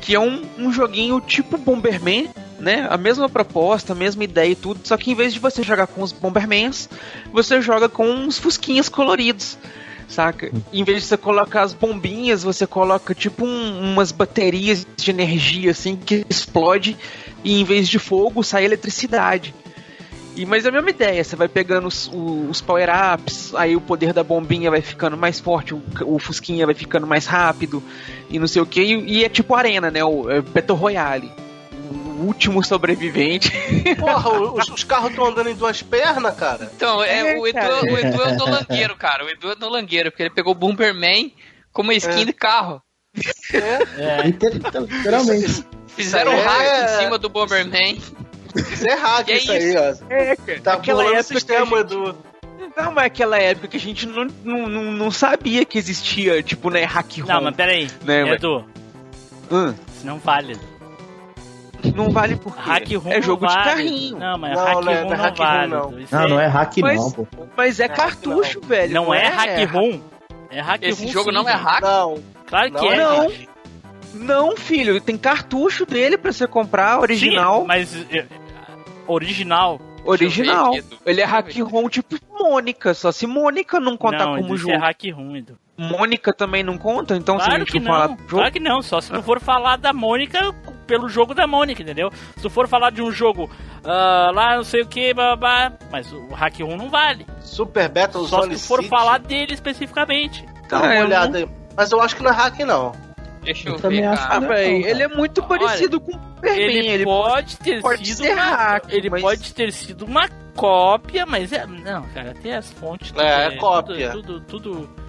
[0.00, 2.86] Que é um, um joguinho tipo Bomberman, né?
[2.88, 4.82] A mesma proposta, a mesma ideia e tudo.
[4.84, 6.88] Só que em vez de você jogar com os Bombermans,
[7.32, 9.58] você joga com uns fusquinhas coloridos.
[10.06, 10.52] Saca?
[10.72, 15.72] Em vez de você colocar as bombinhas, você coloca tipo um- umas baterias de energia
[15.72, 16.96] assim que explode
[17.42, 19.52] e em vez de fogo sai eletricidade.
[20.40, 24.12] E, mas é a mesma ideia, você vai pegando os, os power-ups, aí o poder
[24.14, 27.82] da bombinha vai ficando mais forte, o, o Fusquinha vai ficando mais rápido,
[28.30, 30.02] e não sei o que, e, e é tipo arena, né?
[30.02, 31.30] O é Battle Royale.
[31.90, 33.50] O último sobrevivente.
[34.00, 36.70] Porra, os, os carros estão andando em duas pernas, cara.
[36.74, 37.58] Então, é, É, o, Edu,
[37.92, 39.24] o Edu é o dolangueiro, cara.
[39.24, 41.32] O Edu é o dolangueiro, porque ele pegou o Bomberman
[41.72, 42.24] como skin É.
[42.24, 42.80] de carro.
[43.52, 45.64] É, Liter- Literalmente.
[45.88, 48.00] Fizeram um Isso aí hack é- em cima do Bomberman.
[48.56, 49.94] Isso é hack, é isso aí, ó.
[50.12, 50.60] É, cara.
[50.60, 52.16] Tá Aquela o época que a sistema, gente- Edu.
[52.76, 56.70] Não, mas aquela época que a gente não, não, não, não sabia que existia, tipo,
[56.70, 57.26] né, hack ROM.
[57.26, 58.64] Não, mas peraí, Né, Edu,
[59.50, 60.56] Hum, isso não vale.
[61.94, 62.62] não vale por quê?
[62.64, 63.70] Hack room É jogo não de vale.
[63.70, 64.18] carrinho.
[64.18, 65.70] Não, mas Não, hack não é- room não é não hack room, vale.
[65.70, 65.90] não.
[65.90, 67.26] Não, é- não é hack Mas- não, pô.
[67.56, 68.94] Mas é cartucho, velho.
[68.94, 70.00] Não é hack room.
[70.50, 71.82] É hack Esse room jogo sim, não é hack.
[71.82, 72.96] Não, Claro que Não, é.
[72.96, 73.32] não.
[74.12, 77.60] Não, filho, tem cartucho dele pra você comprar, original.
[77.60, 78.26] Sim, mas é,
[79.06, 79.80] original.
[80.04, 80.72] original.
[80.72, 80.84] Ver.
[81.06, 81.54] Ele é hack.
[81.62, 84.72] ROM tipo Mônica, só se Mônica não contar não, como jogo.
[84.72, 85.58] é hack room, Edu.
[85.76, 88.14] Mônica também não conta, então se a Claro gente que for falar não.
[88.14, 88.30] do jogo.
[88.36, 88.82] Claro que não.
[88.82, 90.54] Só se tu for falar da Mônica
[90.86, 92.10] pelo jogo da Mônica, entendeu?
[92.36, 93.50] Se tu for falar de um jogo
[93.84, 97.26] ah, lá, não sei o que, babá, mas o hack room não vale.
[97.40, 98.90] Super Battle Só Zone se tu for City.
[98.90, 100.44] falar dele especificamente.
[100.68, 101.48] Dá uma eu olhada aí.
[101.76, 102.92] Mas eu acho que não é hack, não.
[103.42, 104.40] Deixa eu, Eu também ver, acho Ah, cara.
[104.48, 104.90] Velho, cara.
[104.90, 106.58] ele é muito parecido com o Superman.
[106.62, 110.28] Ele, Ele, pode ter pode sido ser uma, hack, ele mas- pode ter sido uma
[110.54, 114.10] cópia, mas é não, cara, até as fontes tudo É, é cópia.
[114.10, 114.99] Tudo, tudo, tudo-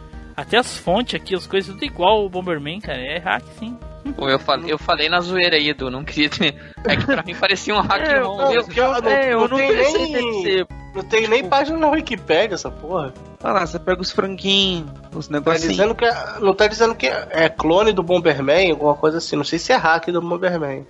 [0.41, 3.77] até as fontes aqui, as coisas tudo igual o Bomberman, cara, é hack sim.
[4.17, 5.91] Pô, eu, falei, eu falei na zoeira aí, Edu.
[5.91, 6.29] Não queria.
[6.29, 8.71] ter- É que pra mim parecia um hack É, não, mesmo.
[8.71, 10.67] que eu- não, é, eu não não tem nem- ser.
[10.95, 13.13] Não tem nem página na Wikipedia essa porra.
[13.43, 15.71] Olha lá, você pega os franguinhos, os Tá negocinhos.
[15.71, 19.35] dizendo que é, não tá dizendo que é, é clone do Bomberman, alguma coisa assim.
[19.37, 20.85] Não sei se é hack do Bomberman.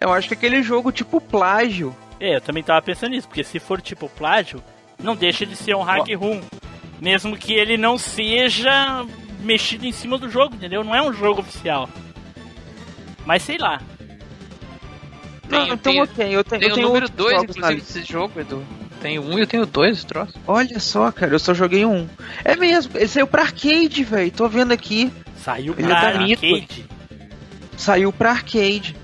[0.00, 1.94] Eu acho que aquele jogo tipo plágio.
[2.18, 4.62] É, eu também tava pensando nisso, porque se for tipo plágio,
[4.98, 6.40] não deixa de ser um hack room,
[7.00, 9.04] mesmo que ele não seja
[9.40, 10.84] mexido em cima do jogo, entendeu?
[10.84, 11.88] Não é um jogo oficial.
[13.24, 13.80] Mas sei lá.
[15.48, 17.72] Não, então tem- ok, eu tenho, Tem eu o tenho número outros 2, jogos na
[17.72, 18.64] inclusive, desse jogo, Edu.
[19.00, 20.34] Tem o um e eu tenho dois, esse troço.
[20.46, 22.06] Olha só, cara, eu só joguei um.
[22.44, 24.30] É mesmo, ele saiu pra arcade, velho.
[24.30, 25.10] Tô vendo aqui.
[25.36, 26.86] Saiu Ele pra é arcade.
[27.76, 28.94] Saiu pra arcade.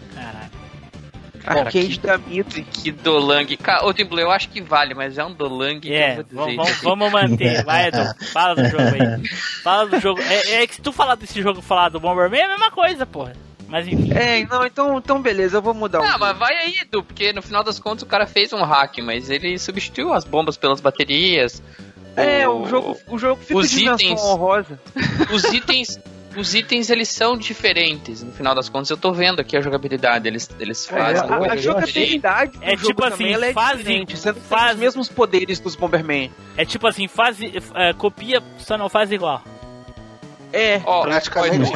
[1.46, 2.64] Arcade da Midway.
[2.64, 3.46] Que Dolang.
[3.56, 6.24] Cara, ô Timbu, eu acho que vale, mas é um Dolang que eu É, vou
[6.24, 6.36] dizer.
[6.56, 7.62] vamos, vamos, manter.
[7.66, 8.04] Vai, Edu.
[8.32, 9.28] Fala do jogo aí.
[9.62, 10.20] Fala do jogo.
[10.22, 12.70] É, é que se tu falar desse jogo e falar do Bomberman é a mesma
[12.70, 13.32] coisa, porra.
[13.68, 14.12] Mas enfim.
[14.12, 17.32] É, não, então, então beleza, eu vou mudar o Ah, mas vai aí, Edu, porque
[17.32, 20.80] no final das contas o cara fez um hack, mas ele substituiu as bombas pelas
[20.80, 21.60] baterias.
[22.16, 24.80] É, o jogo, o jogo fica os de itens- honrosa.
[25.32, 25.98] Os itens.
[26.36, 28.90] Os itens eles são diferentes, no final das contas.
[28.90, 31.28] Eu tô vendo aqui a jogabilidade, eles, eles É, fazem.
[31.28, 34.78] eu- A, a jogabilidade É tipo também, assim, ela é faz- diferente, você faz- os
[34.80, 36.30] mesmos poderes dos Bomberman.
[36.56, 37.38] É tipo assim, faz,
[37.74, 39.42] é, copia, só não faz igual.
[40.52, 41.70] É, Ó, Praticamente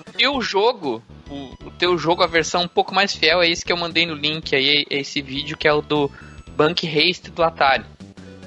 [0.00, 3.64] o teu jogo, o, o teu jogo, a versão um pouco mais fiel é esse
[3.64, 6.10] que eu mandei no link aí, é esse vídeo que é o do
[6.56, 7.84] Bank Haste do Atari.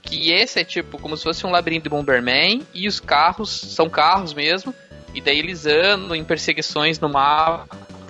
[0.01, 3.89] Que esse é tipo como se fosse um labirinto de Bomberman e os carros são
[3.89, 4.73] carros mesmo.
[5.13, 7.67] E daí eles andam em perseguições no mapa.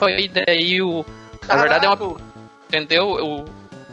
[0.10, 1.06] E daí o.
[1.47, 1.97] Na verdade é uma.
[1.97, 2.34] Caraca,
[2.68, 3.08] Entendeu?
[3.12, 3.45] O,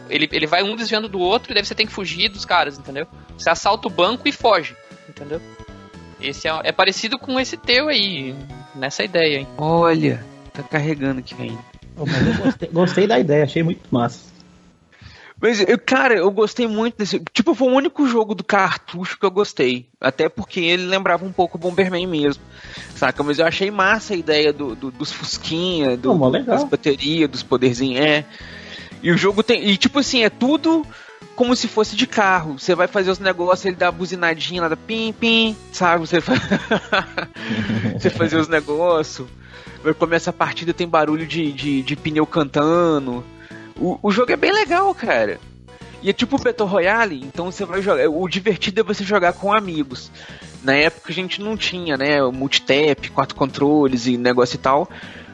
[0.09, 2.79] ele, ele vai um desviando do outro e daí você tem que fugir dos caras,
[2.79, 3.07] entendeu?
[3.37, 4.75] Você assalta o banco e foge,
[5.09, 5.41] entendeu?
[6.21, 8.35] Esse é, é parecido com esse teu aí,
[8.75, 9.49] nessa ideia, hein?
[9.57, 11.63] olha, tá carregando aqui ainda.
[11.95, 14.30] Pô, mas eu gostei, gostei da ideia, achei muito massa.
[15.41, 17.19] Mas, eu, cara, eu gostei muito desse.
[17.33, 19.87] Tipo, foi o único jogo do cartucho que eu gostei.
[20.01, 22.43] Até porque ele lembrava um pouco o Bomberman mesmo.
[22.95, 23.23] Saca?
[23.23, 26.09] Mas eu achei massa a ideia do, do- dos Fusquinha, do,
[26.45, 28.05] das baterias, dos poderzinhos.
[28.05, 28.25] É.
[29.03, 29.67] E o jogo tem.
[29.67, 30.85] E tipo assim, é tudo
[31.35, 32.59] como se fosse de carro.
[32.59, 36.07] Você vai fazer os negócios, ele dá a buzinadinha lá da pim, pim, sabe?
[36.07, 36.35] Você, fa...
[37.99, 39.27] você fazer os negócios.
[39.83, 43.25] Vai começa a partida, tem barulho de, de, de pneu cantando.
[43.79, 45.39] O, o jogo é bem legal, cara.
[46.03, 48.09] E é tipo Battle Royale, então você vai jogar.
[48.09, 50.11] O divertido é você jogar com amigos.
[50.63, 52.23] Na época a gente não tinha, né?
[52.23, 54.89] O multitap, quatro controles e negócio e tal.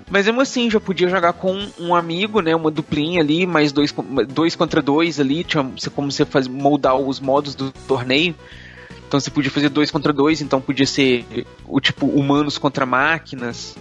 [0.09, 2.55] Mas mesmo assim, já podia jogar com um amigo, né?
[2.55, 3.95] Uma duplinha ali, mais dois,
[4.29, 5.45] dois contra dois ali.
[5.45, 8.35] Tinha como você faz, moldar os modos do torneio.
[9.07, 11.25] Então você podia fazer dois contra dois, então podia ser
[11.65, 13.77] o tipo humanos contra máquinas.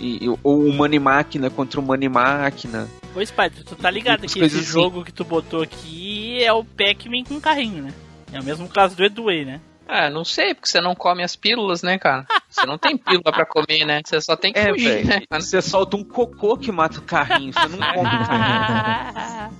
[0.00, 2.88] E, ou humano e máquina contra humano e máquina.
[3.14, 4.62] Ô Spider, tu tá ligado que esse assim.
[4.62, 7.92] jogo que tu botou aqui é o Pac-Man com carrinho, né?
[8.32, 9.60] É o mesmo caso do Edu aí, né?
[9.86, 12.26] Ah, não sei, porque você não come as pílulas, né, cara?
[12.48, 14.00] Você não tem pílula pra comer, né?
[14.04, 15.08] Você só tem que É, fugir, velho.
[15.08, 15.40] né?
[15.40, 18.08] Você solta um cocô que mata o carrinho, você não come.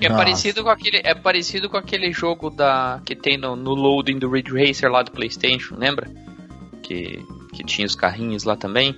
[0.00, 0.14] É Nossa.
[0.16, 4.30] parecido com aquele, é parecido com aquele jogo da que tem no, no loading do
[4.30, 6.08] Ridge Racer lá do PlayStation, lembra?
[6.82, 8.94] Que que tinha os carrinhos lá também.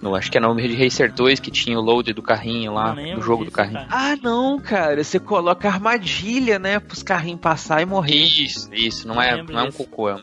[0.00, 2.92] No, acho que era no Ridge Racer 2 que tinha o load do carrinho lá,
[2.92, 3.86] do jogo do disso, carrinho.
[3.86, 3.88] cara.
[3.90, 5.02] Ah, não, cara.
[5.02, 6.78] Você coloca armadilha, né?
[6.78, 8.14] Pros carrinhos passar e morrer.
[8.14, 10.22] Isso, isso, não Não é, não é um cocô, é um...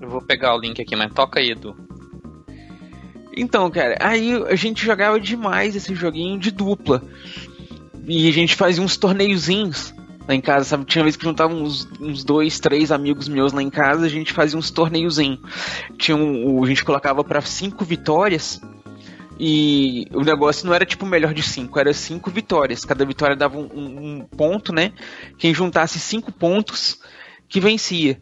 [0.00, 1.76] Eu vou pegar o link aqui, mas toca aí, Edu.
[3.36, 7.02] Então, cara, aí a gente jogava demais esse joguinho de dupla.
[8.06, 9.94] E a gente fazia uns torneiozinhos
[10.28, 10.84] lá em casa, sabe?
[10.84, 14.32] Tinha vez que juntava uns, uns dois, três amigos meus lá em casa, a gente
[14.32, 15.40] fazia uns torneiozinhos.
[15.96, 18.60] Tinha um, a gente colocava pra cinco vitórias.
[19.40, 22.84] E o negócio não era tipo melhor de cinco, era cinco vitórias.
[22.84, 24.92] Cada vitória dava um, um- um ponto, né?
[25.38, 26.98] Quem juntasse cinco pontos
[27.48, 28.20] que vencia.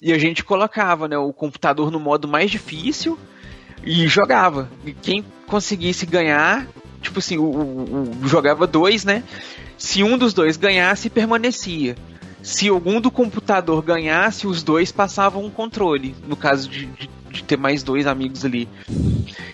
[0.00, 3.18] E a gente colocava, né, o computador no modo mais difícil
[3.84, 4.70] e jogava.
[4.84, 6.66] E quem conseguisse ganhar,
[7.02, 9.24] tipo assim, o, o- o- jogava dois, né?
[9.76, 11.96] Se um dos dois ganhasse, permanecia.
[12.42, 16.14] Se algum do computador ganhasse, os dois passavam um controle.
[16.26, 18.66] No caso de, de- de ter mais dois amigos ali.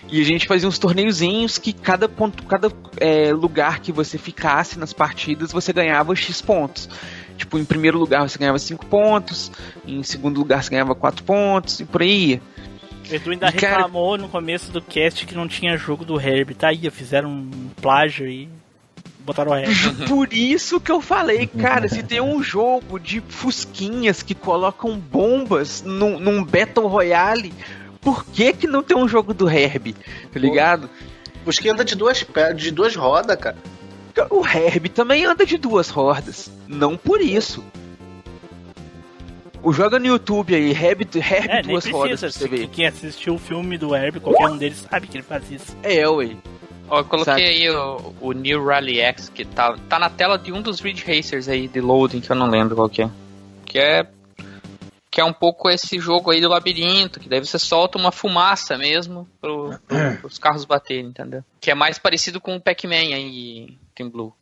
[0.09, 4.79] E a gente fazia uns torneiozinhos que cada ponto, cada é, lugar que você ficasse
[4.79, 6.87] nas partidas, você ganhava X pontos.
[7.35, 9.51] Tipo, em primeiro lugar você ganhava 5 pontos,
[9.85, 12.39] em segundo lugar você ganhava 4 pontos, e por aí.
[13.11, 16.17] O Edu ainda E, cara- reclamou no começo do cast que não tinha jogo do
[16.17, 16.53] Herb.
[16.53, 18.47] Tá aí, fizeram um plágio e
[19.25, 19.73] botaram o Herb.
[20.07, 25.81] Por isso que eu falei, cara, se tem um jogo de fusquinhas que colocam bombas
[25.81, 27.53] num, num Battle Royale,
[28.01, 29.93] por que que não tem um jogo do Herb?
[30.31, 30.89] Tá ligado?
[31.45, 33.57] Os que anda de duas, de duas rodas, cara.
[34.29, 36.51] O Herb também anda de duas rodas.
[36.67, 37.63] Não por isso.
[39.63, 42.47] O joga no YouTube aí, Herb, Herb É, duas rodas precisa.
[42.47, 42.67] pra você ver.
[42.67, 45.75] Quem assistiu o filme do Herb, qualquer um deles sabe que ele faz isso.
[45.81, 46.31] É, ué.
[46.89, 47.43] Ó, eu coloquei Sabe?
[47.43, 51.03] aí o, o New Rally X, que tá, tá na tela de um dos Ridge
[51.05, 53.09] Racers aí de loading, que eu não lembro qual que é.
[53.65, 54.07] Que é.
[55.09, 58.77] que é um pouco esse jogo aí do labirinto, que daí você solta uma fumaça
[58.77, 61.43] mesmo pro, pro, pros carros baterem, entendeu?
[61.59, 64.33] Que é mais parecido com o Pac-Man aí, Team Blue.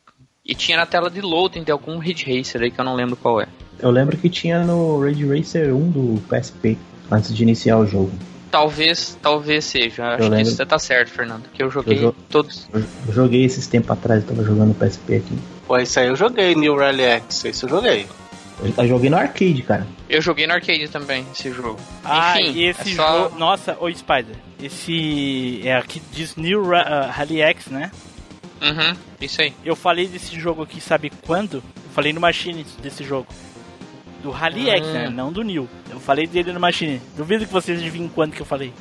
[0.44, 3.16] E tinha na tela de loading de algum Ridge Racer aí que eu não lembro
[3.16, 3.48] qual é.
[3.80, 6.78] Eu lembro que tinha no Ridge Racer 1 do PSP,
[7.12, 8.12] antes de iniciar o jogo.
[8.52, 10.10] Talvez, talvez seja.
[10.10, 10.42] Acho que lembro.
[10.42, 11.44] isso você tá certo, Fernando.
[11.54, 12.68] Que eu joguei Eu jo- todos.
[12.74, 15.38] Eu eu joguei esses tempos atrás, eu tava jogando PSP aqui.
[15.66, 18.06] Pô, isso aí eu joguei, New Rally X, isso eu joguei.
[18.62, 19.88] Eu, eu joguei no arcade, cara.
[20.10, 21.80] Eu joguei no arcade também, esse jogo.
[22.04, 23.40] Ah, Enfim, e esse é só- jogo.
[23.40, 24.36] Nossa, ô Spider.
[24.62, 25.62] Esse.
[25.64, 27.90] É aqui diz New Ra uh, Rally X, né?
[28.62, 29.54] Uhum, isso aí.
[29.66, 31.56] Eu falei desse jogo aqui, sabe quando?
[31.58, 33.28] Eu falei no Machine desse jogo.
[34.22, 34.94] Do Rally X, Hum.
[34.94, 35.10] né?
[35.10, 35.68] Não do New.
[35.90, 37.02] Eu falei dele no Machine.
[37.18, 38.72] Duvido que vocês adivinhem quando que eu falei.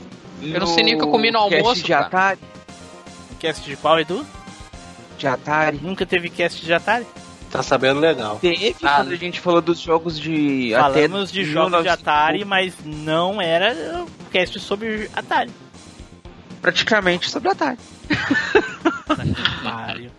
[0.43, 2.07] Eu não sei nem o que eu comi no cast almoço, de cara.
[2.07, 2.38] Atari,
[3.38, 4.26] Cast de qual, Edu?
[5.18, 5.78] de Atari.
[5.82, 7.07] Nunca teve cast de Atari?
[7.51, 8.38] Tá sabendo legal.
[8.41, 11.86] Teve Ah, quando a gente falou dos jogos de Falamos até de jogos de 1900,
[11.93, 15.51] Atari, mas não era o cast sobre Atari.
[16.62, 17.78] praticamente sobre Atari.
[19.64, 20.11] Mario.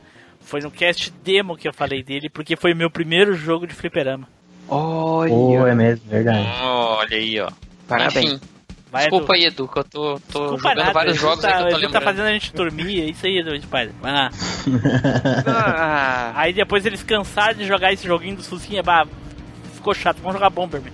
[0.42, 4.28] Foi no cast demo que eu falei dele, porque foi meu primeiro jogo de fliperama.
[4.74, 6.48] Olha, Pô, é mesmo, verdade.
[6.64, 7.50] Olha aí, ó.
[7.88, 8.34] parabéns.
[8.34, 8.42] Enfim,
[8.92, 9.34] Vai, desculpa Edu.
[9.34, 11.66] aí, Edu, que eu tô, tô Desculpa jogando nada, vários jogos tá, aí que eu
[11.66, 12.04] tô tá lembrando.
[12.04, 13.92] fazendo a gente dormir, é isso aí, Edu Spider.
[14.02, 14.30] Vai lá.
[15.48, 19.06] Ah, Aí depois eles cansaram de jogar esse joguinho do Suzinha, bah,
[19.76, 20.92] ficou chato, vamos jogar Bomberman.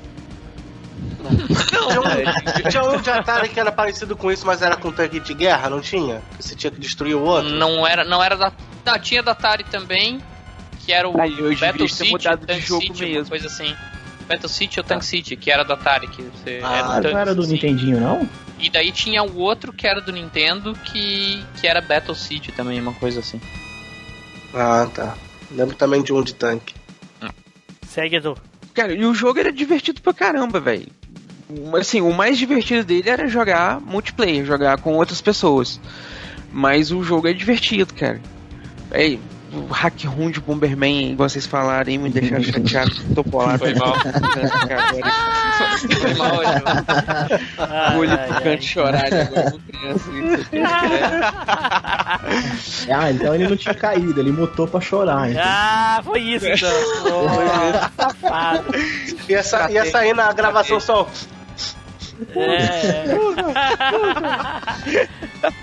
[1.67, 5.19] Tinha um, tinha um de Atari que era parecido com isso, mas era com tanque
[5.19, 6.21] de guerra, não tinha?
[6.38, 7.49] Que você tinha que destruir o outro?
[7.49, 8.51] Não era, não era da.
[8.86, 10.19] Não, tinha da Atari também,
[10.88, 13.29] que era o Aí, eu Battle ter City, mudado de Tank jogo City, uma mesmo.
[13.29, 13.75] coisa assim.
[14.25, 17.19] Battle City ou Tank City, que era da Atari, que você Ah, era Ah, não
[17.19, 17.53] era do sim.
[17.53, 18.27] Nintendinho, não?
[18.57, 22.79] E daí tinha o outro que era do Nintendo, que, que era Battle City também,
[22.79, 23.39] uma coisa assim.
[24.53, 25.17] Ah, tá.
[25.51, 26.73] Lembro também de um de tanque.
[27.85, 28.38] Segue, Edu.
[28.73, 30.88] cara, e o jogo era divertido pra caramba, velho.
[31.79, 35.79] Assim, o mais divertido dele era jogar multiplayer, jogar com outras pessoas.
[36.51, 38.21] Mas o jogo é divertido, cara.
[38.91, 39.17] É,
[39.71, 42.91] hack room de Bomberman, igual vocês falaram aí, me deixaram chateado.
[43.15, 43.59] Tô bolado.
[43.59, 43.93] Foi mal.
[43.99, 44.11] Foi
[46.15, 46.39] mal.
[47.57, 48.61] Ai, Olho picante ai.
[48.61, 50.09] chorar agora, como criança.
[52.89, 55.29] Ah, então ele não tinha caído, ele mutou pra chorar.
[55.29, 55.43] Então.
[55.45, 56.69] Ah, foi isso então.
[57.05, 58.65] Oh, safado.
[59.29, 61.07] Ia, sa ia sair na gravação só.
[62.36, 63.05] É.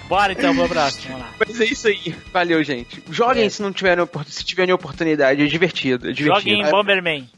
[0.09, 1.09] Bora então pro próximo.
[1.09, 1.33] Vamos lá.
[1.47, 2.15] Mas é isso aí.
[2.33, 3.03] Valeu, gente.
[3.11, 3.51] Joguem É.
[3.51, 6.09] se não tiverem se tiverem oportunidade, é divertido.
[6.11, 6.57] É divertido.
[6.57, 7.29] Joguem Bomberman.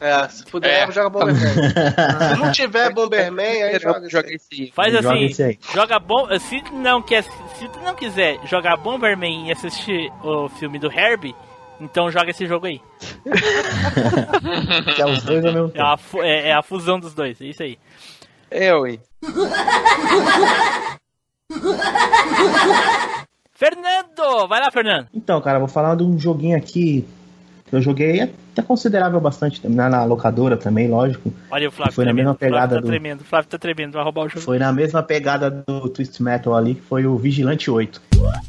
[0.00, 0.92] É, se puder, É.
[0.92, 1.42] joga Bomberman.
[2.34, 4.08] se não tiver Bomberman, aí joga.
[4.08, 4.72] Joga esse aí.
[4.74, 5.28] Faz assim,
[5.74, 6.26] joga bom.
[6.38, 11.34] Se não quer, se tu não quiser jogar Bomberman e assistir o filme do Herbie,
[11.78, 12.80] então joga esse jogo aí.
[14.94, 17.44] Que é os dois ao mesmo É a, é- é a fusão dos dois, é
[17.44, 17.78] isso aí.
[18.50, 18.98] É, ué.
[23.52, 24.48] Fernando!
[24.48, 25.08] Vai lá, Fernando.
[25.14, 27.06] Então, cara, vou falar de um joguinho aqui
[27.66, 31.32] que eu joguei até considerável bastante na, na locadora também, lógico.
[31.50, 32.24] Olha o Flávio Foi na tremendo.
[32.26, 33.20] mesma o Flávio pegada tá do- tremendo.
[33.20, 34.40] O Flávio tá tremendo, vai roubar o jogo.
[34.40, 38.00] Foi na mesma pegada do Twist Metal ali, que foi o Vigilante 8.
[38.10, 38.40] Porra!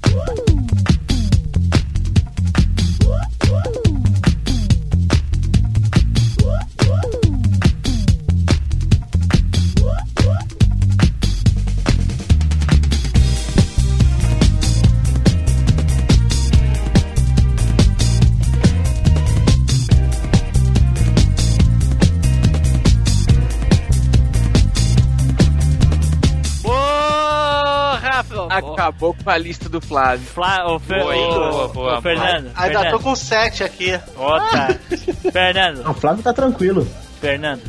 [29.01, 30.23] Acabou com a lista do Flávio.
[30.27, 32.51] Flá, o, Fer, Boa, o- boa, boa, o Fernando.
[32.55, 33.99] Ainda tô com 7 aqui.
[34.15, 34.67] Ó, tá.
[35.33, 36.87] Fernando, O Flávio tá tranquilo.
[37.19, 37.61] Fernando.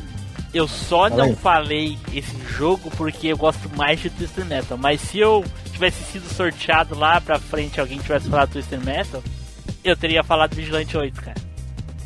[0.52, 1.36] Eu só Fala não aí.
[1.36, 4.76] falei esse jogo porque eu gosto mais de Twisted Metal.
[4.76, 9.22] Mas se eu tivesse sido sorteado lá pra frente, alguém tivesse falado Twisted Metal,
[9.82, 11.36] eu teria falado Vigilante 8, cara.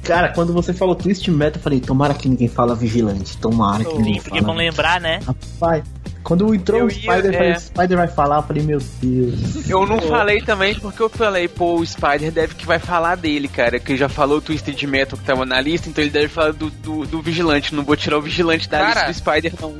[0.04, 3.36] Cara, quando você falou Twist Metal, eu falei, tomara que ninguém fala Vigilante.
[3.38, 4.42] Tomara que Sim, ninguém porque fala.
[4.42, 5.18] vão lembrar, né?
[5.26, 5.82] Rapaz,
[6.26, 7.36] quando entrou Eu o ia, Spider, eu é.
[7.36, 9.70] falei, Spider vai falar, eu falei, meu Deus.
[9.70, 13.46] Eu não falei também porque eu falei, pô, o Spider deve que vai falar dele,
[13.46, 13.78] cara.
[13.78, 16.68] Que já falou o Twisted Metal que tava na lista, então ele deve falar do,
[16.68, 17.72] do, do Vigilante.
[17.72, 18.88] Não vou tirar o Vigilante da Cara.
[18.88, 19.76] lista do Spider, não.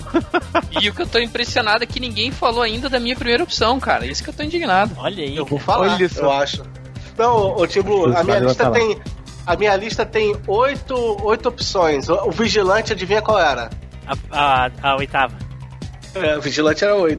[0.81, 3.81] E o que eu tô impressionado é que ninguém falou ainda da minha primeira opção,
[3.81, 4.07] cara.
[4.07, 4.93] Isso que eu tô indignado.
[4.99, 5.37] Olha aí.
[5.37, 6.23] Eu vou falar, Olha só.
[6.23, 6.63] eu acho.
[7.19, 8.79] Não, ô Tim Blue, a minha lista falar.
[8.79, 8.99] tem.
[9.45, 10.95] A minha lista tem oito,
[11.25, 12.09] oito opções.
[12.09, 13.69] O, o Vigilante, adivinha qual era?
[14.31, 15.46] A, a, a oitava.
[16.23, 17.17] É, o Vigilante era oito.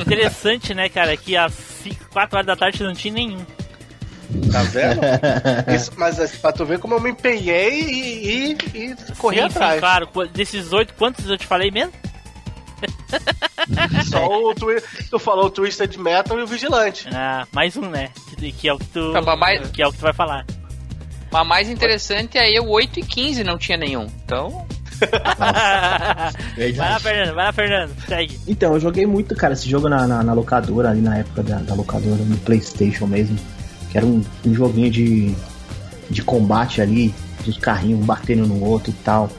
[0.00, 1.52] Interessante, né, cara, que às
[2.12, 3.44] 4 horas da tarde não tinha nenhum.
[4.50, 5.00] Tá vendo?
[5.74, 9.42] Isso, mas assim, pra tu ver como eu me empenhei e, e, e corri sim,
[9.44, 9.74] atrás.
[9.74, 10.08] sim, claro.
[10.32, 11.92] Desses oito, quantos eu te falei mesmo?
[14.10, 17.08] Só o twi- tu falou o Twisted Metal e o Vigilante.
[17.12, 18.10] Ah, mais um, né?
[18.36, 19.12] Que, que é o que tu.
[19.12, 20.44] Tá, mais- Que é o que tu vai falar.
[21.30, 24.06] Mas mais interessante é eu 8 e 15 não tinha nenhum.
[24.24, 24.66] Então,
[26.56, 27.90] vai lá, Fernando, vai lá, Fernando.
[28.06, 28.40] Segue.
[28.46, 31.58] Então, eu joguei muito, cara, esse jogo na, na, na locadora, ali na época da,
[31.58, 33.36] da locadora, no Playstation mesmo.
[33.90, 35.34] Que era um, um joguinho de,
[36.10, 37.14] de combate ali,
[37.44, 39.30] dos carrinhos um batendo no outro e tal.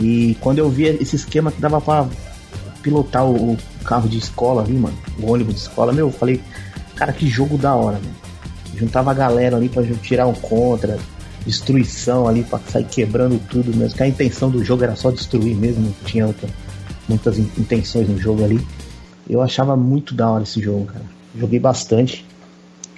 [0.00, 2.06] E quando eu vi esse esquema que dava pra
[2.82, 6.40] pilotar o, o carro de escola ali, mano, o ônibus de escola, meu, eu falei,
[6.96, 8.22] cara, que jogo da hora, mano.
[8.74, 10.98] Juntava a galera ali pra tirar um contra,
[11.44, 13.96] destruição ali pra sair quebrando tudo mesmo.
[13.96, 16.48] Que a intenção do jogo era só destruir mesmo, não tinha outra,
[17.08, 18.60] muitas in- intenções no jogo ali.
[19.28, 21.04] Eu achava muito da hora esse jogo, cara.
[21.38, 22.24] Joguei bastante.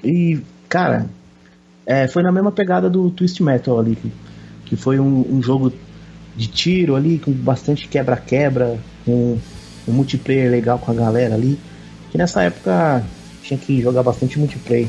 [0.02, 1.06] E, cara,
[1.86, 4.12] é, foi na mesma pegada do Twist Metal ali, que,
[4.66, 5.72] que foi um, um jogo
[6.36, 9.38] de tiro ali, com bastante quebra-quebra, com
[9.86, 11.58] um multiplayer legal com a galera ali.
[12.10, 13.04] Que nessa época
[13.42, 14.88] tinha que jogar bastante multiplayer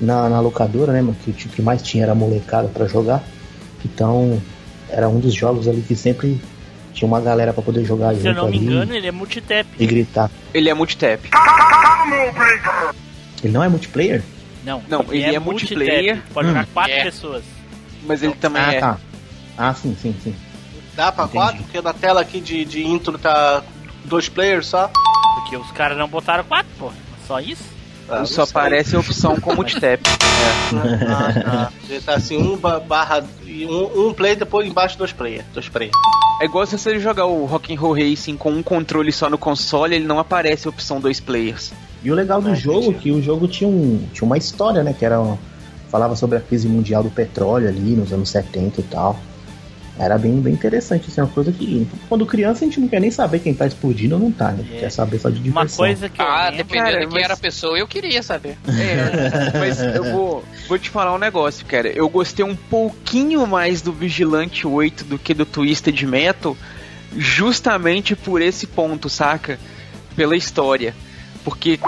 [0.00, 1.16] na, na locadora, né, mano?
[1.24, 3.22] Que o tipo que mais tinha era molecada pra jogar.
[3.84, 4.40] Então,
[4.88, 6.40] era um dos jogos ali que sempre
[6.92, 9.12] tinha uma galera pra poder jogar Se eu junto não me ali engano, ele é
[9.12, 9.68] multitap.
[9.78, 10.30] e gritar.
[10.52, 11.28] Ele é multitap.
[13.42, 14.22] Ele não é multiplayer?
[14.64, 15.74] Não, Não, ele é multitap.
[15.76, 16.22] multiplayer.
[16.34, 16.68] Pode jogar Hum.
[16.74, 17.04] quatro É.
[17.04, 17.44] pessoas.
[18.06, 18.80] Mas ele também ah, é.
[18.80, 18.98] tá.
[19.56, 20.34] Ah, sim, sim, sim.
[20.94, 21.38] Dá pra Entendi.
[21.38, 21.62] quatro?
[21.62, 23.62] Porque na tela aqui de, de intro tá
[24.04, 24.90] dois players só.
[25.36, 26.90] Porque os caras não botaram quatro, pô.
[27.26, 27.62] Só isso?
[28.10, 30.02] Ah, Só aparece a opção com multitap.
[30.70, 31.72] Ah, tá.
[31.88, 33.24] Ele tá assim, um ba- barra.
[33.46, 35.44] Um, um play, depois embaixo dois player.
[35.52, 35.90] Dois player.
[36.40, 40.06] É igual se você jogar o Rock'n'Roll Racing com um controle só no console, ele
[40.06, 41.72] não aparece a opção dois players.
[42.02, 42.98] E o legal do Ah, jogo é entendi.
[42.98, 44.94] que o jogo tinha, um, tinha uma história, né?
[44.96, 45.36] Que era um-
[45.90, 49.18] falava sobre a crise mundial do petróleo ali nos anos 70 e tal.
[49.98, 53.10] Era bem, bem interessante, assim, uma coisa que quando criança a gente não quer nem
[53.10, 54.64] saber quem tá explodindo ou não tá, né?
[54.74, 54.80] É.
[54.80, 55.84] Quer saber só de diversão.
[55.84, 56.56] Uma coisa que ah, lembro...
[56.58, 58.56] dependendo cara, de quem mas- era a pessoa, eu queria saber.
[58.68, 61.88] É, mas eu vou, vou te falar um negócio, cara.
[61.88, 66.56] Eu gostei um pouquinho mais do Vigilante 8 do que do Twisted Metal,
[67.16, 69.58] justamente por esse ponto, saca?
[70.14, 70.94] Pela história.
[71.42, 71.78] Porque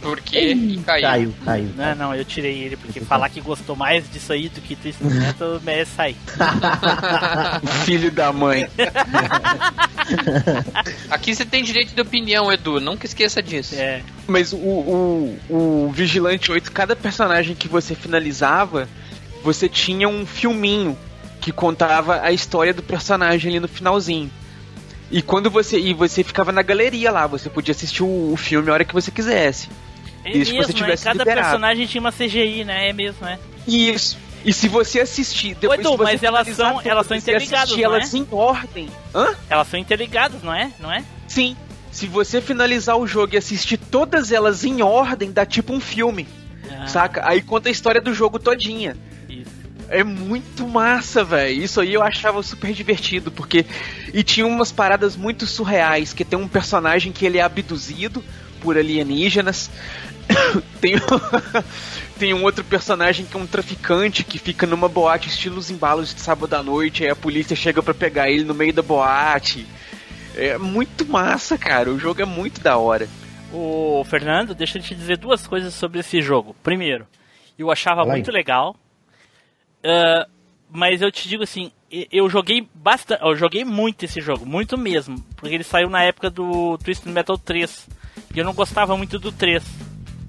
[0.00, 1.02] Porque e caiu.
[1.02, 1.70] Caiu, caiu.
[1.76, 5.12] Não, não, eu tirei ele, porque falar que gostou mais disso aí do que Twisted
[5.12, 6.16] Metal merece sair.
[7.84, 8.68] filho da mãe.
[11.10, 12.80] Aqui você tem direito de opinião, Edu.
[12.80, 13.74] Nunca esqueça disso.
[13.74, 18.88] É, Mas o, o, o Vigilante 8, cada personagem que você finalizava,
[19.42, 20.96] você tinha um filminho
[21.40, 24.30] que contava a história do personagem ali no finalzinho.
[25.10, 25.78] E quando você.
[25.78, 28.94] E você ficava na galeria lá, você podia assistir o, o filme a hora que
[28.94, 29.68] você quisesse.
[30.24, 30.78] É que mesmo, você né?
[30.78, 31.46] tivesse Cada liberado.
[31.46, 32.88] personagem tinha uma CGI, né?
[32.88, 33.38] É mesmo, né?
[33.66, 34.18] Isso.
[34.44, 35.54] E se você assistir.
[35.56, 37.82] Depois, se você mas elas são- elas são interligadas, não é?
[37.82, 38.88] elas em ordem.
[39.14, 39.34] Hã?
[39.50, 40.70] Elas são interligadas, não é?
[40.78, 41.04] Não é?
[41.26, 41.56] Sim.
[41.90, 46.28] Se você finalizar o jogo e assistir todas elas em ordem, dá tipo um filme.
[46.70, 47.26] Ah, Saca?
[47.28, 48.96] Aí conta a história do jogo todinha.
[49.28, 49.50] isso.
[49.90, 51.62] É muito massa, velho.
[51.64, 53.64] Isso aí eu achava super divertido, porque.
[54.14, 58.22] E tinha umas paradas muito surreais, que tem um personagem que ele é abduzido
[58.60, 59.70] por alienígenas.
[60.80, 60.94] tem,
[62.18, 66.14] tem um outro personagem que é um traficante que fica numa boate estilo os embalos
[66.14, 69.66] de sábado à noite, aí a polícia chega pra pegar ele no meio da boate.
[70.34, 71.90] É muito massa, cara.
[71.90, 73.08] O jogo é muito da hora.
[73.52, 76.54] O Fernando, deixa eu te dizer duas coisas sobre esse jogo.
[76.62, 77.06] Primeiro,
[77.58, 78.08] eu achava aí.
[78.08, 78.76] muito legal.
[79.82, 80.28] ah,
[80.70, 81.72] mas eu te digo assim,
[82.12, 86.28] eu joguei bastante, eu joguei muito esse jogo, muito mesmo, porque ele saiu na época
[86.28, 87.88] do Twisted Metal 3.
[88.34, 89.62] E eu não gostava muito do 3.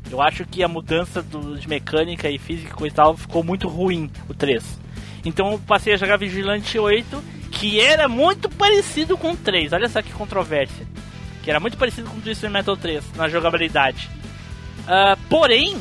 [0.10, 3.44] Eu acho que a mudança do- de mecânica e física e coisa e tal ficou
[3.44, 4.64] muito ruim, o 3.
[5.24, 9.72] Então eu passei a jogar Vigilante 8, que era muito parecido com o 3.
[9.74, 10.88] Olha só que controvérsia.
[11.44, 14.10] Que era muito parecido com o Twisted Metal 3 na jogabilidade.
[14.88, 15.78] Ah, porém,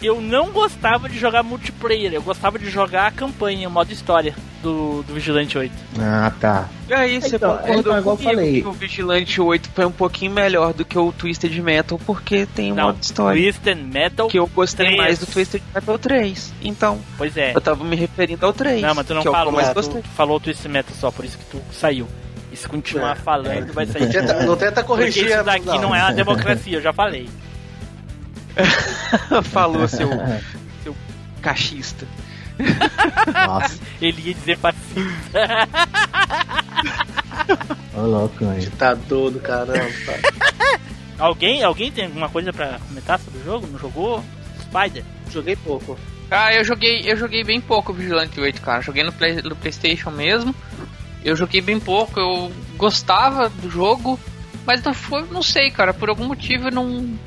[0.00, 4.34] eu não gostava de jogar multiplayer, eu gostava de jogar a campanha, o modo história
[4.62, 5.72] do, do Vigilante 8.
[6.00, 6.68] Ah, tá.
[6.88, 8.62] E aí, você Então, concordou então, igual eu comigo falei.
[8.62, 12.72] que o Vigilante 8 foi um pouquinho melhor do que o Twisted Metal, porque tem
[12.72, 13.40] um Não, modo história.
[13.42, 14.98] Twisted Metal, Que eu gostei 3.
[14.98, 16.52] mais do Twisted Metal 3.
[16.62, 17.52] Então, pois é.
[17.54, 18.80] eu tava me referindo ao 3.
[18.82, 20.02] Não, mas tu não que é falou, mais tu, gostei.
[20.02, 22.06] tu falou Twisted Metal só, por isso que tu saiu.
[22.50, 24.02] E se continuar É, falando, vai sair.
[24.04, 25.26] Não tenta, não tenta Porque corrigir.
[25.30, 25.80] isso daqui não.
[25.82, 27.28] não é a democracia, eu já falei.
[29.44, 30.08] Falou, seu,
[30.82, 30.96] seu
[31.42, 32.06] cachista.
[33.46, 35.68] Nossa, Ele ia dizer fascista.
[37.94, 38.70] ô louco, mano.
[38.78, 39.88] Tá doido, caramba.
[41.18, 43.66] Alguém, alguém tem alguma coisa pra comentar sobre o jogo?
[43.66, 44.24] Não jogou?
[44.62, 45.04] Spider?
[45.30, 45.98] Joguei pouco.
[46.30, 48.82] Ah, eu joguei, eu joguei bem pouco o Vigilante 8, cara.
[48.82, 50.54] Joguei no, Play- no PlayStation mesmo.
[51.24, 54.18] Eu joguei bem pouco, eu gostava do jogo,
[54.64, 57.18] mas não foi, não sei, cara, por algum motivo eu não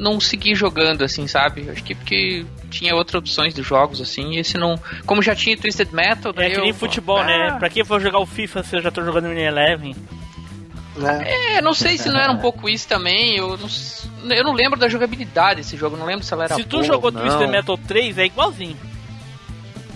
[0.00, 1.68] não segui jogando assim, sabe?
[1.70, 5.56] Acho que porque tinha outras opções de jogos assim, e esse não, como já tinha
[5.56, 7.50] Twisted Metal, É que nem eu- futebol, né?
[7.52, 9.94] Ah, Pra que eu vou jogar o FIFA se eu já tô jogando no Eleven?
[10.96, 11.56] Né?
[11.56, 14.78] É, não sei se não era um pouco isso também, eu não, eu não lembro
[14.78, 17.20] da jogabilidade desse jogo, não lembro se ela era Se tu boa jogou ou não.
[17.22, 18.76] Twisted Metal 3, é igualzinho.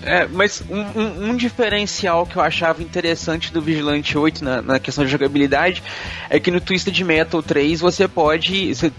[0.02, 4.78] É, mas um, um- um diferencial que eu achava interessante do Vigilante 8 na, na
[4.78, 5.82] questão de jogabilidade
[6.28, 8.92] é que no Twisted Metal 3 você pode, você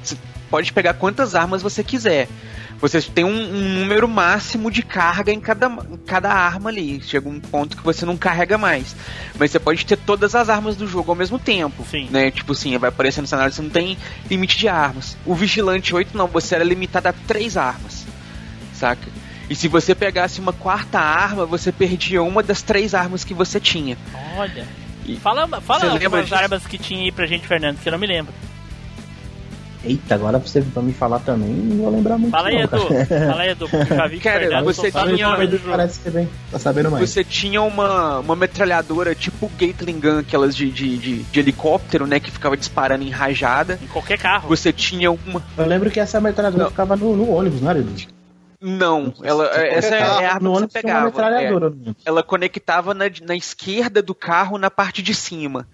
[0.55, 2.29] pode pegar quantas armas você quiser.
[2.79, 7.01] Você tem um, um número máximo de carga em cada, em cada arma ali.
[7.03, 8.95] Chega um ponto que você não carrega mais.
[9.37, 11.85] Mas você pode ter todas as armas do jogo ao mesmo tempo.
[11.91, 12.07] Sim.
[12.09, 12.31] Né?
[12.31, 13.97] Tipo assim, vai aparecer no cenário, você não tem
[14.29, 15.17] limite de armas.
[15.25, 18.05] O Vigilante 8 não, você era limitado a três armas.
[18.73, 19.09] Saca?
[19.49, 23.59] E se você pegasse uma quarta arma, você perdia uma das três armas que você
[23.59, 23.97] tinha.
[24.37, 24.65] Olha.
[25.05, 28.07] E- Fala, fala algumas armas que tinha aí pra gente, Fernando, que eu não me
[28.07, 28.33] lembro.
[29.85, 32.31] Eita, agora você pra me falar também, não vou lembrar muito.
[32.31, 33.05] Fala aí, não, Edu.
[33.07, 35.37] Fala aí, Edu, porque já vi que Cara, você tinha-
[35.69, 37.09] parece que bem, tá sabendo mais.
[37.09, 42.19] Você tinha uma, uma metralhadora tipo Gatling Gun, aquelas de, de, de, de helicóptero, né?
[42.19, 43.79] Que ficava disparando em rajada.
[43.81, 44.49] Em qualquer carro.
[44.49, 45.43] Você tinha uma.
[45.57, 46.69] Eu lembro que essa metralhadora Não.
[46.71, 47.93] ficava no, no ônibus, não era, Edu?
[48.61, 51.21] Não, ela, essa é a arma no que você pegava.
[51.41, 51.53] é.
[51.53, 51.93] ônibus.
[52.03, 55.67] Ela conectava na, na esquerda do carro na parte de cima.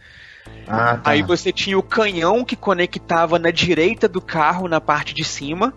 [0.68, 1.12] Ah, tá.
[1.12, 5.74] Aí você tinha o canhão que conectava na direita do carro, na parte de cima.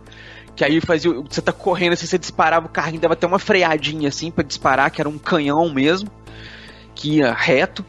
[0.54, 1.10] Que aí fazia.
[1.28, 4.90] Você tá correndo, assim, você disparava o carrinho, dava até uma freadinha assim pra disparar,
[4.90, 6.08] que era um canhão mesmo.
[6.94, 7.84] Que ia reto.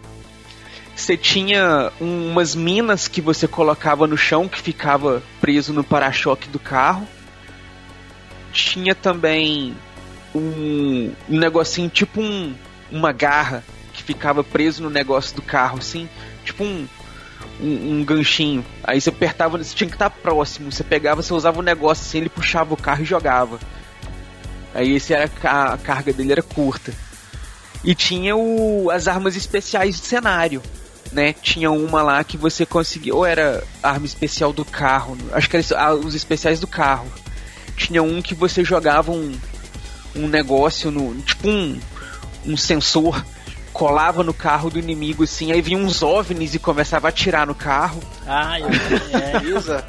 [0.96, 6.48] Você tinha um- umas minas que você colocava no chão que ficava preso no para-choque
[6.50, 7.08] do carro.
[8.52, 9.76] Tinha também
[10.34, 12.56] um, um negocinho tipo um,
[12.92, 13.64] uma garra
[13.94, 16.10] que ficava preso no negócio do carro, assim.
[16.46, 16.88] Tipo um,
[17.60, 18.66] um, um ganchinho.
[18.84, 20.72] Aí você apertava, você tinha que estar próximo.
[20.72, 23.60] Você pegava, você usava o negócio assim, ele puxava o carro e jogava.
[24.74, 26.94] Aí esse era a ca- a carga dele era curta.
[27.84, 30.62] E tinha o, as armas especiais de cenário.
[31.12, 31.34] Né?
[31.34, 33.16] Tinha uma lá que você conseguia.
[33.16, 35.18] Ou era arma especial do carro.
[35.32, 37.08] Acho que era ah, os especiais do carro.
[37.78, 39.38] Tinha um que você jogava um,
[40.16, 41.16] um negócio no.
[41.22, 41.80] Tipo um,
[42.46, 43.24] um sensor.
[43.76, 47.54] Colava no carro do inimigo assim, aí vinha uns OVNIs e começava a atirar no
[47.54, 48.02] carro.
[48.26, 48.70] Ah, eu
[49.20, 49.38] é.
[49.38, 49.86] Brisa.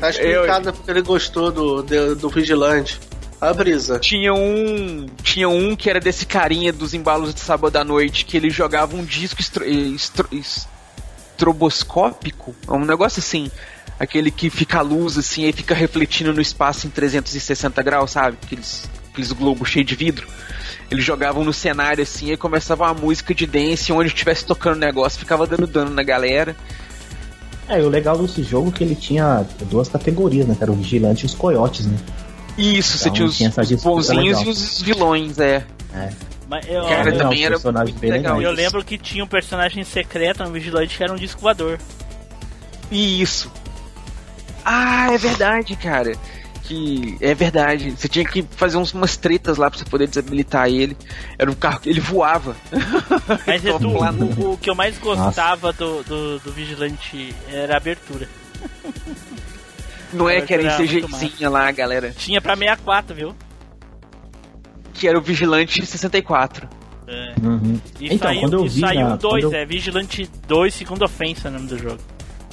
[0.00, 2.98] Tá explicado porque ele gostou do, do, do Vigilante.
[3.40, 4.00] A brisa.
[4.00, 5.06] Tinha um.
[5.22, 8.96] Tinha um que era desse carinha dos embalos de sábado à noite, que ele jogava
[8.96, 12.56] um disco estro, estro, estroboscópico.
[12.66, 13.48] É um negócio assim.
[14.00, 18.36] Aquele que fica a luz assim, aí fica refletindo no espaço em 360 graus, sabe?
[18.42, 20.26] Aqueles, aqueles globos cheios de vidro.
[20.90, 24.80] Eles jogavam no cenário assim, aí começava uma música de dance, onde estivesse tocando o
[24.80, 26.54] negócio, ficava dando dano na galera.
[27.68, 30.54] É, e o legal desse jogo é que ele tinha duas categorias, né?
[30.54, 31.98] Que era o vigilante e os coiotes, né?
[32.56, 34.44] Isso, você Então, tinha os, tinha os bonzinhos legal.
[34.44, 35.64] e os vilões, é.
[36.48, 38.40] Mas eu, Cara, legal, também era muito bem legal.
[38.40, 41.78] eu lembro que tinha um personagem secreto no Vigilante que era um disco voador.
[42.92, 43.50] Isso.
[44.64, 46.12] Ah, é verdade, cara.
[46.66, 47.90] Que é verdade.
[47.92, 50.96] Você tinha que fazer uns, umas tretas lá pra você poder desabilitar ele.
[51.38, 52.56] Era um carro que ele voava.
[53.46, 58.28] Mas Edu, o, o que eu mais gostava do, do, do Vigilante era a abertura.
[60.12, 62.12] Não é que era em CGzinha lá, galera.
[62.16, 63.34] Tinha pra 64, viu?
[64.94, 66.68] Que era o Vigilante 64.
[67.06, 67.34] É.
[67.42, 67.78] Uhum.
[68.00, 70.30] E Então, saiu, quando eu e vi saiu na- o 2, quando eu- é Vigilante
[70.48, 71.98] 2, segunda ofensa, o nome do jogo.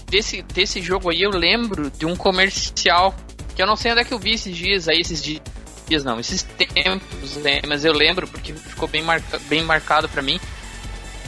[0.07, 3.16] Desse, desse jogo aí eu lembro de um comercial
[3.56, 5.41] que eu não sei onde é que eu vi esses dias aí, esses di-
[5.88, 7.62] dias não, esses tempos, né?
[7.68, 10.39] Mas eu lembro porque ficou bem, marca, bem marcado pra mim.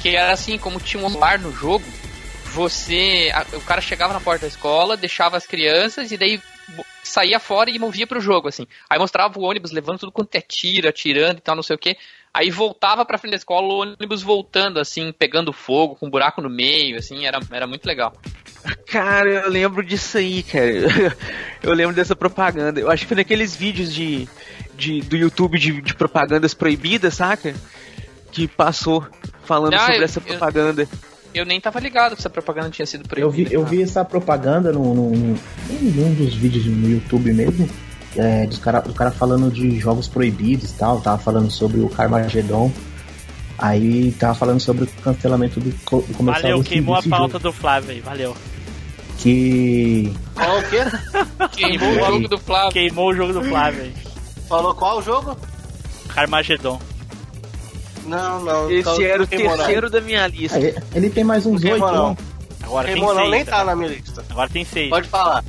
[0.02, 1.84] Que era assim, como tinha um bar no jogo,
[2.46, 3.32] você.
[3.34, 6.40] a- o cara chegava na porta da escola, deixava as crianças e daí
[7.04, 8.66] saía fora e movia pro jogo, assim.
[8.90, 11.80] Aí mostrava o ônibus levando tudo quanto é tiro, atirando e tal, não sei o
[11.80, 11.96] que.
[12.34, 16.42] Aí voltava pra frente da escola, o ônibus voltando, assim, pegando fogo, com um buraco
[16.42, 18.14] no meio, assim, era, era muito legal.
[18.96, 21.16] Cara, eu lembro disso aí, cara.
[21.62, 22.80] Eu lembro dessa propaganda.
[22.80, 24.26] Eu acho que foi naqueles vídeos de,
[24.78, 27.54] de do YouTube de, de propagandas proibidas, saca?
[28.32, 29.06] Que passou
[29.44, 30.88] falando Ah, sobre eu- essa eu- propaganda.
[31.34, 33.54] Eu nem tava ligado que essa propaganda tinha sido Eu vi, proibida.
[33.56, 35.38] eu vi essa propaganda num, num,
[35.70, 37.68] num dos vídeos no YouTube mesmo,
[38.16, 41.90] é, dos cara, do cara falando de jogos proibidos e tal, tava falando sobre o
[41.90, 42.72] Carmageddon.
[43.58, 47.40] Aí tava falando sobre o cancelamento do, do comercial Valeu, queimou a pauta jogo.
[47.40, 48.36] do Flávio aí, valeu.
[49.18, 50.14] Que.
[50.36, 50.80] Qual o quê?
[51.52, 52.72] Queimou o jogo do Flávio.
[52.72, 53.94] Queimou o jogo do Flávio aí.
[54.48, 55.36] Falou qual o jogo?
[56.10, 56.80] Carmageddon.
[58.06, 58.70] Não, não.
[58.70, 60.58] Esse então era o terceiro da minha lista.
[60.60, 62.10] ele- ele tem mais uns oito, não.
[62.12, 62.18] né?
[62.64, 63.32] Agora tem seis.
[63.32, 63.58] nem tá?
[63.58, 64.24] tá na minha lista.
[64.30, 64.90] Agora tem seis.
[64.90, 65.44] Pode falar.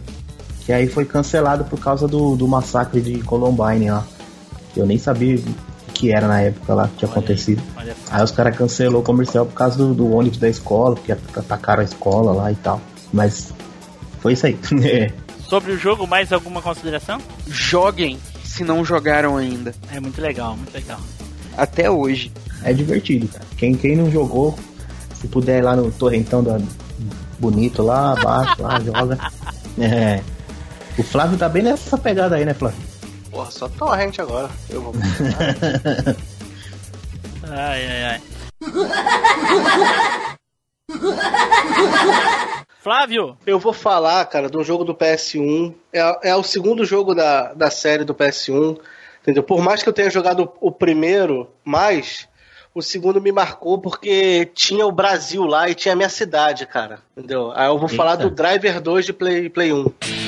[0.65, 4.05] Que aí foi cancelado por causa do, do massacre de Columbine lá.
[4.77, 7.63] Eu nem sabia o que era na época lá que tinha Olha aí, acontecido.
[7.75, 8.15] só.
[8.15, 11.83] Aí os caras cancelou o comercial por causa do, do ônibus da escola, porque atacaram
[11.83, 12.81] a escola lá e tal.
[13.13, 13.53] Mas
[14.21, 14.59] foi isso aí.
[14.85, 15.11] É.
[15.49, 17.21] Sobre o jogo, mais alguma consideração?
[17.47, 19.73] Joguem, se não jogaram ainda.
[19.93, 20.99] É muito legal, muito legal.
[21.57, 22.33] Até hoje.
[22.65, 23.45] É divertido, cara.
[23.57, 24.59] Quem, quem não jogou,
[25.15, 26.59] se puder ir lá no torrentão da
[27.39, 29.19] bonito lá, abaixo, lá, joga.
[29.79, 30.23] É.
[30.97, 32.81] O Flávio tá bem nessa pegada aí, né, Flávio?
[33.31, 34.49] Porra, só torrente agora.
[34.71, 34.95] Eu vou.
[37.49, 38.21] Ai, ai, ai.
[42.87, 45.75] Flávio, Eu vou falar, cara, do jogo do PS1.
[45.93, 48.79] É, é o segundo jogo da, da série do PS1.
[49.23, 49.43] Entendeu?
[49.43, 52.29] Por mais que eu tenha jogado o primeiro mais,
[52.73, 57.01] o segundo me marcou porque tinha o Brasil lá e tinha a minha cidade, cara.
[57.17, 57.51] Entendeu?
[57.57, 57.97] Aí eu vou Eita.
[57.97, 60.26] falar do Driver 2 de Play, Play 1.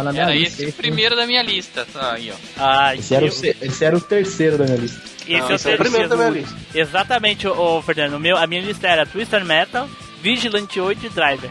[0.00, 0.62] Tava na, minha Era lista.
[0.62, 1.86] esse o primeiro da minha lista.
[1.92, 2.34] Tá aí, ó.
[2.58, 5.00] Ah, Esse era, o, esse era o terceiro da minha lista.
[5.26, 6.32] esse Não, é o esse é o primeiro da terceiro.
[6.46, 6.78] minha lista.
[6.78, 8.14] Exatamente, ô, ô, Fernando.
[8.14, 9.88] O meu, a minha lista era Twister Metal,
[10.22, 11.50] Vigilante 8 e Driver.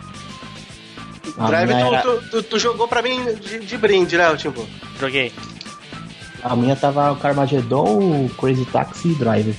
[1.37, 4.67] A Driver, era- tu, tu- tu jogou pra mim de, de brinde, né, Timbu?
[4.99, 5.31] Joguei.
[6.43, 9.53] A minha tava o Carmageddon, o Crazy Taxi e Driver.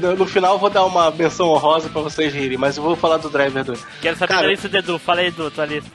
[0.00, 2.94] Do- no final eu vou dar uma menção honrosa pra vocês rirem, mas eu vou
[2.96, 3.84] falar do Driver 2.
[4.00, 4.98] Quero saber Cara- da lista do Edu.
[4.98, 5.90] Fala aí, Edu, tua lista.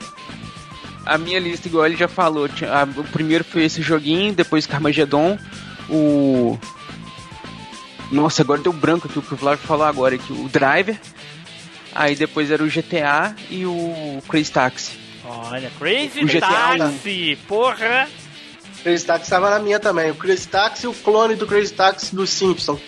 [1.06, 4.66] A minha lista, igual ele já falou, tinha- a- o primeiro foi esse joguinho, depois
[4.66, 5.38] Carmageddon,
[5.88, 6.58] o.
[8.10, 10.98] Nossa, agora deu branco aqui o que o Flávio falou agora, aqui, o Driver.
[11.94, 14.92] Aí depois era o GTA e o Crazy Taxi.
[15.24, 18.08] Olha, Crazy O GTA Taxi, porra!
[18.82, 20.10] Crazy Taxi tava na minha também.
[20.10, 22.80] O Crazy Taxi e o clone do Crazy Taxi dos Simpsons.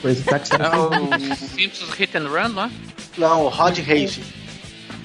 [0.00, 2.70] Crazy Taxi era É o Simpsons Hit and Run, não é?
[3.16, 4.22] Não, o Rod Rage.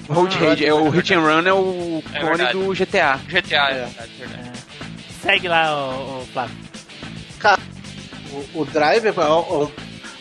[0.08, 2.58] Road Rage, é o Hit and Run é o É clone verdade.
[2.58, 3.16] do GTA.
[3.28, 3.84] GTA, é, É.
[3.86, 4.50] verdade, verdade.
[5.22, 6.56] Segue lá, o, o Flávio.
[8.54, 9.68] O, o Driver é um,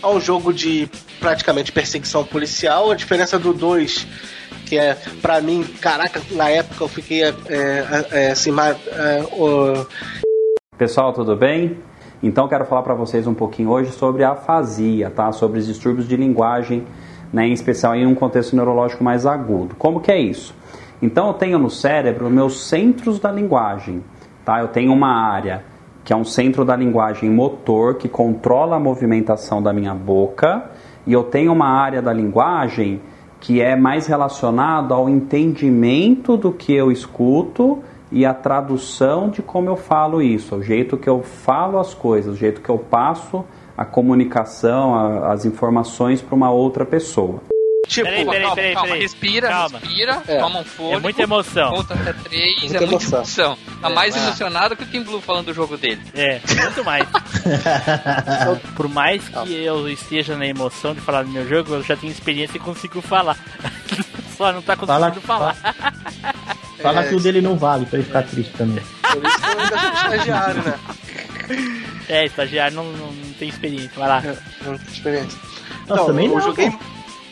[0.03, 0.87] é um jogo de
[1.19, 2.91] praticamente perseguição policial.
[2.91, 4.05] A diferença do 2,
[4.67, 9.85] que é, pra mim, caraca, na época eu fiquei é, é, é, assim, é, o-
[10.77, 11.77] Pessoal, tudo bem?
[12.21, 15.31] Então quero falar para vocês um pouquinho hoje sobre a afasia, tá?
[15.31, 16.85] Sobre os distúrbios de linguagem,
[17.33, 17.47] né?
[17.47, 19.75] em especial em um contexto neurológico mais agudo.
[19.75, 20.55] Como que é isso?
[21.01, 24.03] Então eu tenho no cérebro meus centros da linguagem,
[24.45, 24.61] tá?
[24.61, 25.65] Eu tenho uma área
[26.05, 30.71] que é um centro da linguagem motor que controla a movimentação da minha boca
[31.07, 33.01] e eu tenho uma área da linguagem
[33.39, 37.79] que é mais relacionado ao entendimento do que eu escuto
[38.09, 42.35] e a tradução de como eu falo isso, o jeito que eu falo as coisas,
[42.35, 43.43] o jeito que eu passo
[43.77, 47.41] a comunicação, a- as informações para uma outra pessoa.
[47.87, 48.87] tipo, Peraí, Calma, peraí, calma, peraí, calma.
[48.87, 49.01] peraí.
[49.01, 49.79] Respira, Calma.
[49.79, 50.39] respira, É.
[50.39, 50.95] toma um fôlego.
[50.95, 51.71] É muita emoção.
[51.71, 53.19] Conta até três, Muita é muita emoção.
[53.19, 53.57] emoção.
[53.81, 54.21] Tá É, mais lá.
[54.23, 56.01] emocionado que o Tim Blue falando do jogo dele.
[56.15, 57.05] É, muito mais.
[58.75, 62.11] Por mais que eu esteja na emoção de falar do meu jogo, eu já tenho
[62.11, 63.37] experiência e consigo falar.
[64.37, 65.75] Só não tá conseguindo Fala- falar.
[66.81, 67.09] Fala É.
[67.09, 68.83] que o dele não vale, pra ele ficar triste também.
[69.11, 70.79] por isso que eu ainda sou estagiário, né?
[72.09, 73.91] É, estagiário não, não, não tem experiência.
[73.95, 74.21] Vai lá.
[74.65, 75.39] Não tenho experiência.
[75.87, 76.77] Não, Não, também eu não, joguei, pô.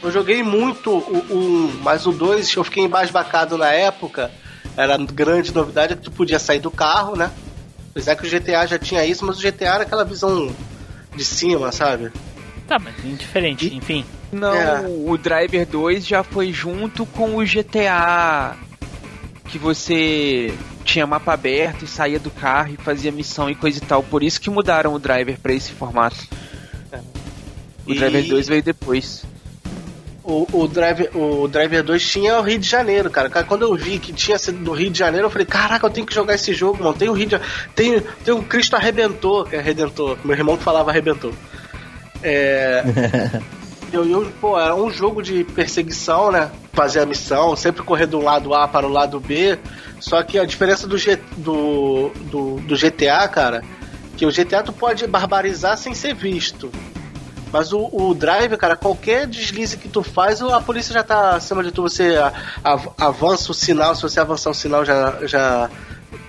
[0.03, 4.31] eu joguei muito o 1, mas o 2 eu fiquei embasbacado na época.
[4.77, 7.29] Era grande novidade que tu podia sair do carro, né?
[7.91, 10.53] Apesar que o GTA já tinha isso, mas o GTA era aquela visão
[11.13, 12.09] de cima, sabe?
[12.67, 14.05] Tá, mas indiferente, enfim.
[14.31, 14.81] Não, É.
[14.87, 18.55] o Driver 2 já foi junto com o GTA
[19.49, 23.81] que você tinha mapa aberto e saía do carro e fazia missão e coisa e
[23.81, 24.01] tal.
[24.03, 26.17] Por isso que mudaram o Driver pra esse formato.
[27.85, 29.23] O E- Driver 2 veio depois.
[30.23, 33.27] O, o, Driver, o Driver 2 tinha o Rio de Janeiro, cara.
[33.29, 35.89] Cara, Quando eu vi que tinha sido do Rio de Janeiro, eu falei, caraca, eu
[35.89, 36.93] tenho que jogar esse jogo, mano.
[36.95, 37.39] Tem o Rio de
[37.75, 40.17] Tem, tem o Cristo Arrebentou, que é Redentor.
[40.23, 41.33] Meu irmão que falava Arrebentou.
[42.21, 42.83] É.
[43.91, 46.51] eu, eu, pô, era um jogo de perseguição, né?
[46.73, 49.57] fazer a missão, sempre correr do lado A para o lado B.
[49.99, 53.63] Só que a diferença do, G, do, do, do GTA, cara,
[54.17, 56.71] que o GTA tu pode barbarizar sem ser visto.
[57.51, 61.61] Mas o, o drive, cara, qualquer deslize que tu faz, a polícia já tá acima
[61.61, 61.81] de tu.
[61.81, 62.15] Você
[62.97, 65.69] avança o sinal, se você avançar o sinal, já, já,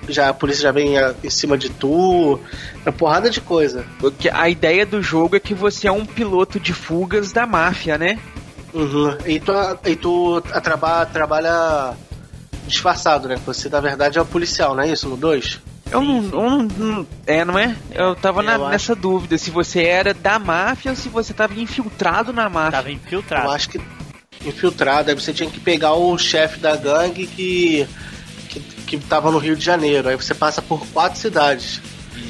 [0.08, 2.38] já a polícia já vem a- em cima de tu.
[2.84, 3.84] É uma porrada de coisa.
[3.98, 7.96] Porque a ideia do jogo é que você é um piloto de fugas da máfia,
[7.98, 8.18] né?
[8.74, 9.16] Uhum.
[9.26, 9.52] E tu,
[9.84, 11.94] e tu a, traba, trabalha
[12.66, 13.36] disfarçado, né?
[13.46, 15.08] Você, na verdade, é um policial, não é isso?
[15.08, 15.60] No 2?
[15.90, 17.76] Eu não, eu não- É, não é?
[17.92, 18.70] Eu tava na- Eu acho.
[18.72, 22.70] nessa dúvida se você era da máfia ou se você tava infiltrado na máfia.
[22.72, 23.46] Tava infiltrado.
[23.46, 23.80] Eu acho que
[24.44, 25.10] infiltrado.
[25.10, 27.86] Aí você tinha que pegar o chefe da gangue que,
[28.98, 30.08] que, tava no Rio de Janeiro.
[30.08, 31.80] Aí você passa por quatro cidades.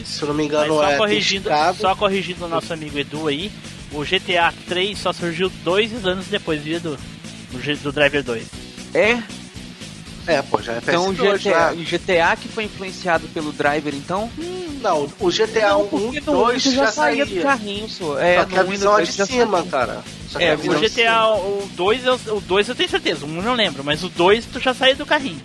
[0.04, 1.78] Se eu não me Mas engano, só é corrigindo, Chicago.
[1.80, 3.50] só corrigindo o nosso amigo Edu aí,
[3.92, 6.98] o GTA 3 só surgiu dois anos depois do Edu.
[7.50, 8.44] Do, G- do Driver 2.
[8.94, 9.18] É?
[10.26, 11.72] É, pô, já é Então o PS2 GTA, já.
[11.72, 14.30] o GTA que foi influenciado pelo driver, então?
[14.80, 17.36] Não, o GTA 1 porque e no 2 você já, já saía saía.
[17.40, 18.18] do carrinho, só.
[18.18, 19.70] É, Só que a visão é de cima, saía.
[19.70, 20.02] cara.
[20.30, 21.34] Só que É, O de GTA, cima.
[21.36, 24.08] o 2 eu, o 2 eu tenho certeza, o 1 eu não lembro, mas o
[24.08, 25.40] 2 tu já saiu do carrinho.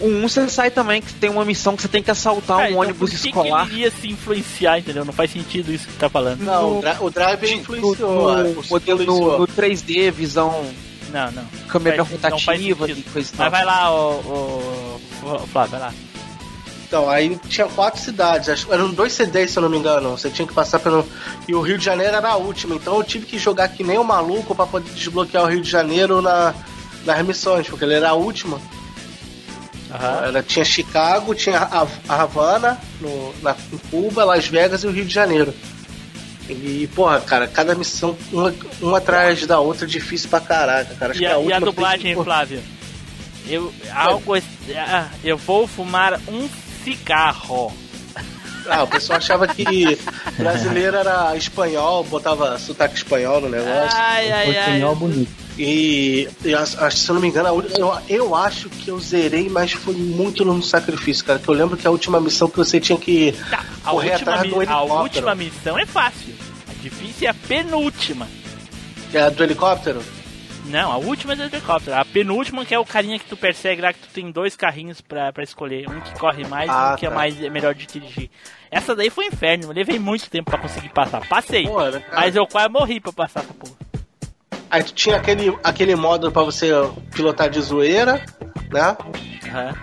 [0.00, 2.62] O 1 você sai também que tem uma missão que você tem que assaltar Ah,
[2.62, 3.68] um então ônibus por que escolar.
[3.68, 5.04] Que ele se influenciar, entendeu?
[5.04, 6.40] Não faz sentido isso que tá falando.
[6.40, 7.96] Não, no- o, dra o Drive No, influenciou.
[7.96, 8.06] no,
[8.60, 9.32] o- modelo- influenciou.
[9.32, 10.64] no, no 3D, visão,
[11.12, 11.44] Não, não.
[11.68, 13.50] câmera Faz- não faz rotativa e coisa e Mas tal.
[13.50, 14.10] vai lá, o,
[15.22, 15.94] o, o Flávio, vai lá.
[16.86, 20.10] Então, aí tinha quatro cidades, acho- eram dois CDs, se eu não me engano.
[20.10, 21.06] Você tinha que passar pelo.
[21.48, 23.98] E o Rio de Janeiro era a última, então eu tive que jogar que nem
[23.98, 26.54] um maluco pra poder desbloquear o Rio de Janeiro na,
[27.04, 28.60] nas missões, porque ele era a última.
[30.24, 34.90] Ela tinha Chicago, tinha a, a Havana, no, na, em Cuba, Las Vegas e o
[34.90, 35.54] Rio de Janeiro.
[36.48, 41.12] E, porra, cara, cada missão, uma, uma atrás da outra, difícil pra caraca, cara.
[41.12, 42.62] Acho E que a, e a dublagem, tipo- Flávio?
[43.46, 44.34] Eu, algo,
[44.76, 46.48] ah, eu vou fumar um
[46.82, 47.72] cigarro.
[48.66, 49.98] Ah, o pessoal achava que
[50.38, 53.96] brasileiro era espanhol, botava sotaque espanhol no negócio.
[53.98, 54.64] Ai, ai, ai.
[54.64, 55.43] Portunhol bonito.
[55.56, 59.48] E, e acho- se eu não me engano, a eu, eu acho que eu zerei,
[59.48, 61.38] mas foi muito no sacrifício, cara.
[61.38, 64.32] Que eu lembro que a última missão que você tinha que Tá, a, correr última,
[64.32, 65.02] atrás do a helicóptero.
[65.02, 66.34] última missão é fácil.
[66.68, 68.26] A difícil é a penúltima.
[69.10, 70.02] que é do helicóptero.
[70.66, 71.94] Não, a última é do helicóptero.
[71.96, 75.00] A penúltima que é o carinha que tu persegue lá, que tu tem dois carrinhos
[75.00, 75.88] pra, pra escolher.
[75.88, 77.14] Um que corre mais e Ah, um que é tá.
[77.14, 78.28] mais é melhor de dirigir.
[78.72, 79.64] Essa daí foi um inferno.
[79.66, 81.24] Eu levei muito tempo pra conseguir passar.
[81.28, 81.64] Passei.
[81.68, 83.74] Pô, era- Mas eu quase morri pra passar essa porra.
[84.70, 86.70] Aí tu tinha aquele, aquele modo pra você
[87.14, 88.24] pilotar de zoeira,
[88.72, 88.96] né?
[89.48, 89.74] Aham.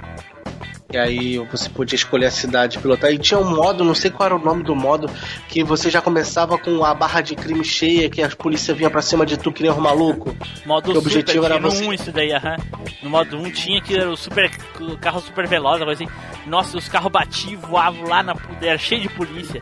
[0.93, 3.09] E aí você podia escolher a cidade pilotar.
[3.13, 5.09] E tinha um modo, não sei qual era o nome do modo,
[5.47, 9.01] que você já começava com a barra de crime cheia, que a polícia vinha pra
[9.01, 10.35] cima de tu que nem um maluco.
[10.65, 12.57] Modo O objetivo super, era você- no 1 isso daí, aham.
[13.01, 14.51] No modo 1 tinha que era o super
[14.81, 16.07] o carro super veloz, assim.
[16.45, 19.61] Nossa, os carros batiam, voavam lá na era cheio de polícia.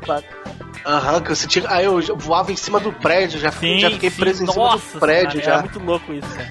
[0.85, 1.65] Aham, que você tinha.
[1.69, 4.63] Aí eu voava em cima do prédio, já, Sim, já fiquei sim, preso em cima
[4.65, 5.51] nossa, do prédio já.
[5.53, 6.49] Era muito louco isso, cara.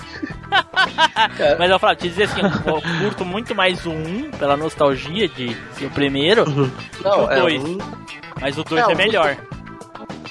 [1.39, 1.57] É.
[1.59, 5.57] Mas eu falo, te dizer assim, eu curto muito mais o 1 pela nostalgia de
[5.75, 6.45] ser o primeiro,
[7.03, 7.63] Não, o é, dois.
[7.65, 7.79] um-
[8.41, 9.37] mas o 2 É, é, melhor.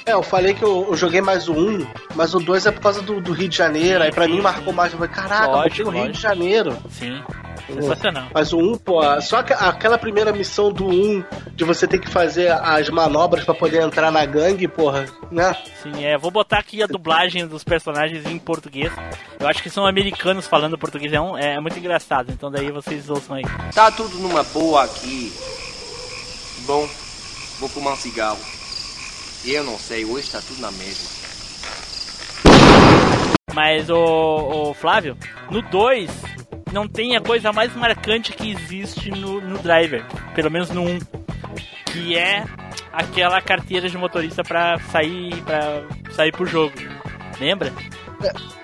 [0.06, 1.86] é, eu falei que eu, eu joguei mais o 1,
[2.16, 4.04] mas o 2 é por causa do, do Rio de Janeiro.
[4.04, 4.44] aí pra sim, mim sim.
[4.44, 4.91] marcou mais.
[4.91, 6.16] Eu falei, caraca, Lógico, botei o Rio lógico.
[6.16, 6.78] de Janeiro.
[6.90, 7.22] Sim.
[7.68, 8.27] Sensacional.
[8.34, 11.23] Mas o 1, pô, só que aquela primeira missão do 1,
[11.53, 15.56] de você ter que fazer as manobras pra poder entrar na gangue, porra, né?
[15.84, 16.18] Sim, é.
[16.18, 18.91] Vou botar aqui a dublagem dos personagens em português.
[19.39, 21.11] Eu acho que são americanos falando português.
[21.14, 22.31] É, um- é muito engraçado.
[22.31, 23.44] Então daí vocês ouçam aí.
[23.73, 25.31] Tá tudo numa boa aqui.
[26.65, 26.88] Bom,
[27.60, 28.39] vou fumar um cigarro.
[29.45, 31.18] Eu não sei, hoje tá tudo na mesma.
[33.53, 33.95] Mas o,
[34.69, 35.18] o Flávio,
[35.49, 36.10] no 2
[36.72, 40.03] não tem a coisa mais marcante que existe no, no driver,
[40.35, 40.99] pelo menos no 1, um,
[41.85, 42.44] que é
[42.91, 46.73] aquela carteira de motorista pra sair para sair pro jogo.
[47.39, 47.72] Lembra?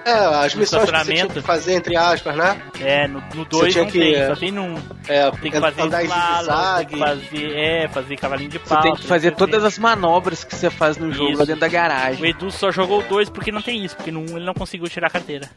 [0.04, 2.60] É, as No missões que você tinha que fazer, entre aspas, né?
[2.82, 4.66] É, no 2 tinha não que, tem, é, só tem no 1.
[4.74, 4.78] Um.
[5.08, 8.82] É, Tem que fazer andar slalom, tem que fazer, é, fazer cavalinho de Você pau.
[8.82, 11.40] tem que fazer fazer- todas as manobras que você faz no jogo Isso.
[11.40, 12.26] lá dentro da O garagem.
[12.28, 14.56] Edu só jogou o 2 porque não tem isso, porque no 1 um ele não
[14.56, 15.48] conseguiu tirar a carteira.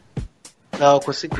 [0.79, 1.35] Não, eu consegui.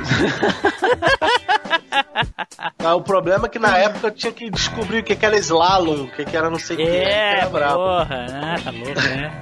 [2.80, 5.38] Ah, o problema é que na época eu tinha que descobrir o que que era
[5.38, 6.86] slalom, o que que era não sei o que.
[6.86, 7.76] É, era brabo.
[7.76, 9.42] porra, ah, tá louco, né?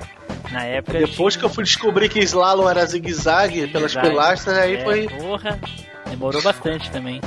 [0.51, 0.99] Na época.
[0.99, 4.09] Depois que eu fui descobrir que slalom era zigue-zague pelas Zigue-zague.
[4.09, 5.07] pilastras, aí é, foi.
[5.07, 5.59] Porra,
[6.09, 7.22] demorou bastante também.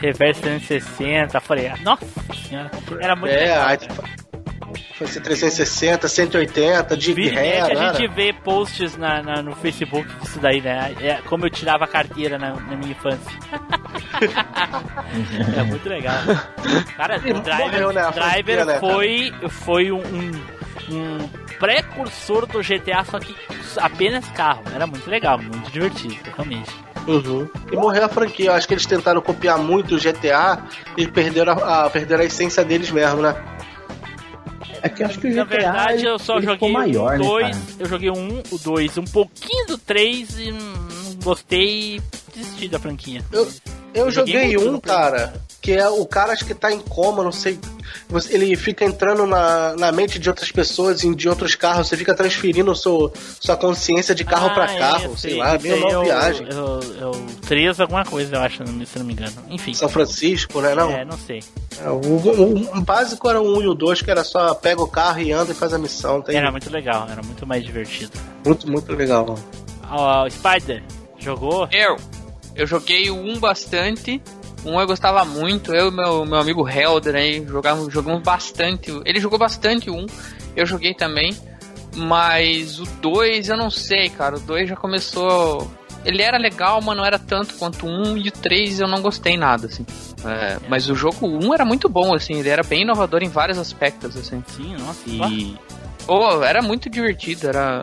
[0.00, 2.04] Reverse 360, falei, ah, nossa
[2.48, 2.70] senhora,
[3.00, 3.66] era muito É, legal.
[3.68, 3.78] aí
[5.00, 10.06] Foi ser 360, 180, de e ré, a gente vê posts na, na- no Facebook
[10.20, 10.94] disso daí, né?
[11.00, 13.32] É como eu tirava a carteira na, na minha infância.
[15.58, 16.16] é muito legal.
[16.98, 20.30] Cara, o Driver, morreu, né, Driver franquia, né, foi, foi um, um,
[20.94, 21.28] um
[21.58, 23.34] precursor do GTA, só que
[23.78, 24.62] apenas carro.
[24.74, 26.70] Era muito legal, muito divertido, realmente.
[27.06, 27.48] Uhum.
[27.72, 28.50] E morreu a franquia.
[28.50, 30.58] Eu acho que eles tentaram copiar muito o GTA
[30.96, 33.34] e perderam a, a- perderam a essência deles mesmo, né?
[34.82, 37.24] É que eu acho que o GTA Na verdade, eu só joguei maior, o né,
[37.24, 37.62] 2, cara?
[37.78, 42.02] eu joguei o 1, o 2, um pouquinho do 3 e não gostei e
[42.34, 43.22] desisti da franquia.
[43.32, 43.48] Eu,
[43.94, 45.34] eu joguei joguei muito um, cara,
[45.70, 47.56] que é o cara acho que tá em coma, não sei.
[48.30, 52.12] Ele fica entrando na, na mente de outras pessoas e de outros carros, você fica
[52.12, 56.02] transferindo seu, sua consciência de carro Ah, pra é, carro, sei aí- lá, meio uma
[56.04, 56.48] viagem.
[56.50, 59.32] É o, é o 3 alguma coisa, eu acho, se não me engano.
[59.48, 59.72] Enfim.
[59.74, 60.74] São Francisco, né?
[60.74, 60.90] Não?
[60.90, 61.40] É, não sei.
[61.80, 64.82] É, o, o- o básico era o 1 e o 2, que era só pega
[64.82, 66.20] o carro e anda e faz a missão.
[66.20, 68.10] Tem Era muito legal, era muito mais divertido.
[68.44, 69.36] muito, muito legal.
[69.88, 70.82] Ó, o Spider,
[71.18, 71.68] jogou?
[71.70, 71.96] Eu,
[72.56, 74.20] eu joguei o 1 bastante.
[74.64, 78.90] Um eu gostava muito, eu e meu, meu amigo Helder aí jogamos, jogamos bastante.
[79.04, 80.06] Ele jogou bastante 1,
[80.56, 81.36] eu joguei também.
[81.96, 84.36] Mas o 2 eu não sei, cara.
[84.36, 85.70] O 2 já começou.
[86.04, 89.02] Ele era legal, mas não era tanto quanto o 1 e o 3 eu não
[89.02, 89.84] gostei nada, assim.
[90.24, 93.58] É, mas o jogo 1 era muito bom, assim, ele era bem inovador em vários
[93.58, 94.42] aspectos, assim.
[94.46, 95.00] Sim, nossa.
[95.06, 95.58] E.
[96.06, 97.82] Oh, era muito divertido, era.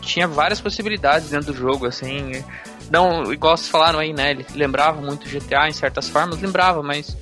[0.00, 2.44] Tinha várias possibilidades dentro do jogo, assim.
[2.90, 4.32] Não, igual vocês falaram aí, né?
[4.32, 7.16] Ele lembrava muito GTA em certas formas, lembrava, mas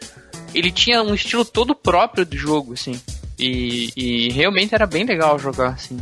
[0.55, 3.01] ele tinha um estilo todo próprio do jogo, assim.
[3.39, 5.99] E, e realmente era bem legal jogar, assim.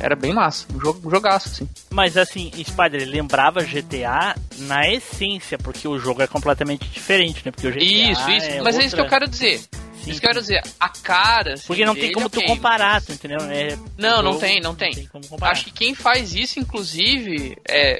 [0.00, 0.66] Era bem massa.
[0.74, 1.68] Um, jogo, um jogaço, assim.
[1.90, 7.52] Mas assim, Spider, ele lembrava GTA na essência, porque o jogo é completamente diferente, né?
[7.52, 8.46] Porque o GTA Isso, isso.
[8.46, 9.60] é mas é isso que eu outra- quero dizer.
[10.04, 10.62] Sim, isso que eu quero dizer.
[10.78, 11.54] A cara.
[11.54, 13.38] assim, Porque não tem como tu ok, comparar, tu entendeu?
[13.50, 15.06] É, Não, não jogo tem, não tem.
[15.06, 15.52] como comparar.
[15.52, 17.98] Acho que quem faz isso, inclusive, é,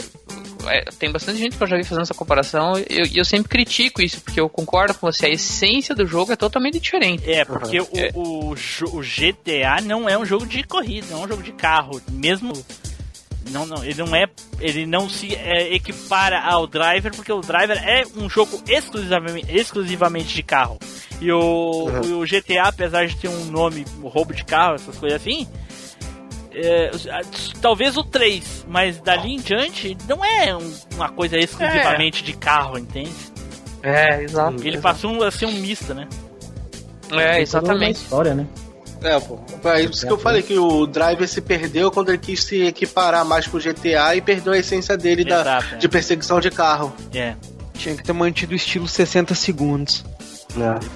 [0.66, 3.48] é, tem bastante gente que eu já vi fazendo essa comparação e eu, eu sempre
[3.48, 7.30] critico isso, porque eu concordo com você, a essência do jogo é totalmente diferente.
[7.30, 8.10] É, porque É.
[8.14, 11.52] o, o, o GTA não é um jogo de corrida, não é um jogo de
[11.52, 12.00] carro.
[12.10, 12.52] Mesmo.
[13.50, 14.26] Não, não, ele não é.
[14.60, 20.34] Ele não se é, equipara ao driver, porque o driver é um jogo exclusivamente, exclusivamente
[20.34, 20.78] de carro.
[21.20, 21.86] E o,
[22.20, 25.46] o GTA, apesar de ter um nome, o roubo de carro, essas coisas assim.
[26.52, 26.90] é,
[27.62, 32.76] talvez o 3, mas dali em diante não é um- uma coisa exclusivamente de carro,
[32.78, 33.12] entende?
[33.82, 34.56] É, exato.
[34.66, 36.06] Ele passou a ser um misto, né?
[36.10, 37.96] É, Tem toda uma exatamente.
[38.02, 38.46] história, né?
[39.02, 39.38] É, pô.
[39.64, 43.24] É isso que eu falei, que o Driver se perdeu quando ele quis se equiparar
[43.24, 45.78] mais pro GTA e perdeu a essência dele da, Exato, é.
[45.78, 46.92] de perseguição de carro.
[47.14, 47.34] É.
[47.74, 50.04] Tinha que ter mantido o estilo 60 segundos.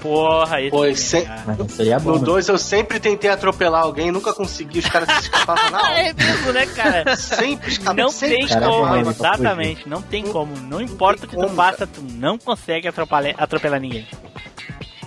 [0.02, 2.10] Porra, esse Pois, se- Mas seria bom.
[2.14, 2.24] No né?
[2.24, 6.00] 2 eu sempre tentei atropelar alguém, nunca consegui, os caras se escapavam na hora.
[6.00, 7.16] É mesmo, né, cara?
[7.16, 10.56] Sempre escapava, Não sempre tem Cara, como, pra exatamente, não tem como.
[10.56, 14.06] Não importa o que tu faça, tu não consegue atropelar, atropelar ninguém.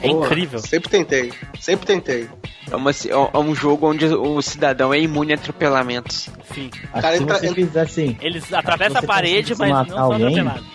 [0.02, 0.60] É Porra, incrível.
[0.60, 2.30] Sempre tentei, sempre tentei.
[2.70, 6.30] É, uma, é um jogo onde o cidadão é imune a atropelamentos.
[6.54, 6.70] Sim.
[6.94, 9.86] Acho Cara, que se entra- você entra- fizer assim, Eles atravessam a parede, mas não
[9.88, 10.68] são alguém, atropelados.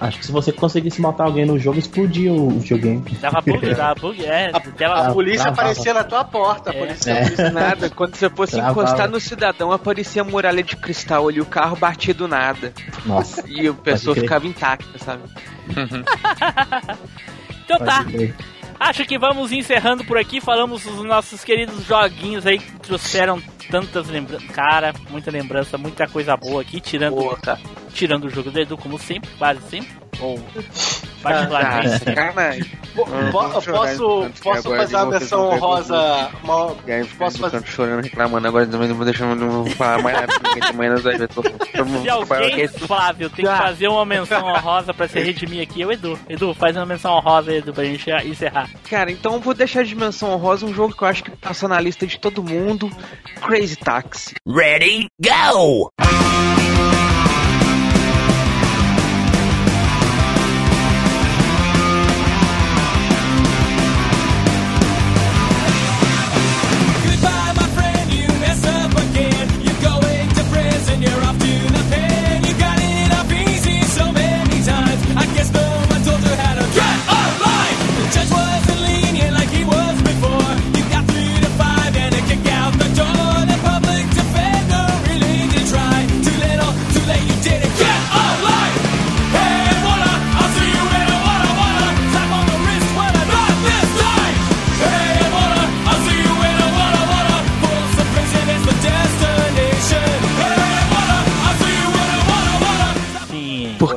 [0.00, 3.02] acho que se você conseguisse matar alguém no jogo, explodia o videogame.
[3.20, 4.50] Dava bug, dava bug, é.
[4.52, 5.62] A, Dava a polícia travava.
[5.62, 6.78] aparecia na tua porta, a É.
[6.78, 7.22] polícia, É.
[7.24, 8.80] polícia Nada, quando você fosse Travava.
[8.82, 12.72] encostar no cidadão, aparecia a muralha de cristal ali, o carro batia do nada.
[13.06, 13.42] Nossa.
[13.48, 15.22] E a pessoa ficava intacta, sabe?
[17.66, 18.06] Então tá.
[18.78, 20.40] Acho que vamos encerrando por aqui.
[20.40, 24.48] Falamos dos nossos queridos joguinhos aí que trouxeram tantas lembranças.
[24.50, 27.58] Cara, muita lembrança, muita coisa boa aqui, tirando, Boa, cara.
[27.92, 30.06] tirando o jogo do Edu, como sempre, quase sempre.
[30.18, 32.14] Ou Ah, particularmente sempre.
[32.14, 32.64] sacanagem.
[32.94, 36.30] Po- po- posso posso fazer uma menção honrosa?
[36.42, 36.74] Uma,
[37.18, 37.66] posso fazer.
[37.66, 40.92] chorando, reclamando, agora também não vou deixar, não vou falar mais nada, porque ninguém amanhã
[40.92, 41.50] nós vai ver todo
[41.84, 42.02] mundo.
[42.02, 45.92] Se alguém, Flávio, tem que fazer uma menção honrosa pra se redimir aqui, é o
[45.92, 46.18] Edu.
[46.30, 48.70] Edu, faz uma menção honrosa aí, Edu, pra gente encerrar.
[48.88, 51.68] Cara, então eu vou deixar de menção honrosa um jogo que eu acho que passa
[51.68, 52.90] na lista de todo mundo,
[53.42, 54.36] Crazy Taxi.
[54.44, 55.90] Ready, go!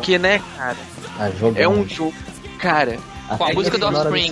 [0.09, 0.75] Porque, né, cara,
[1.19, 1.61] Ah, jogão.
[1.61, 2.15] é um jogo.
[2.57, 2.97] Cara,
[3.37, 4.31] Com a música do Offspring,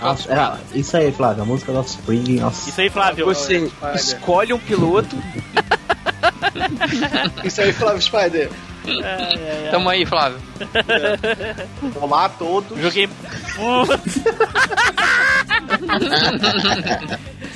[0.00, 2.68] Nossa, é, isso aí, Flávio, a música do Offspring, nossa.
[2.68, 3.24] Isso aí, Flávio.
[3.26, 5.14] você escolhe um piloto,
[7.44, 8.50] Isso aí, Flávio Spider.
[9.70, 10.38] Tamo aí, Flávio.
[12.00, 12.76] Tomar todos.
[12.80, 13.08] Joguei.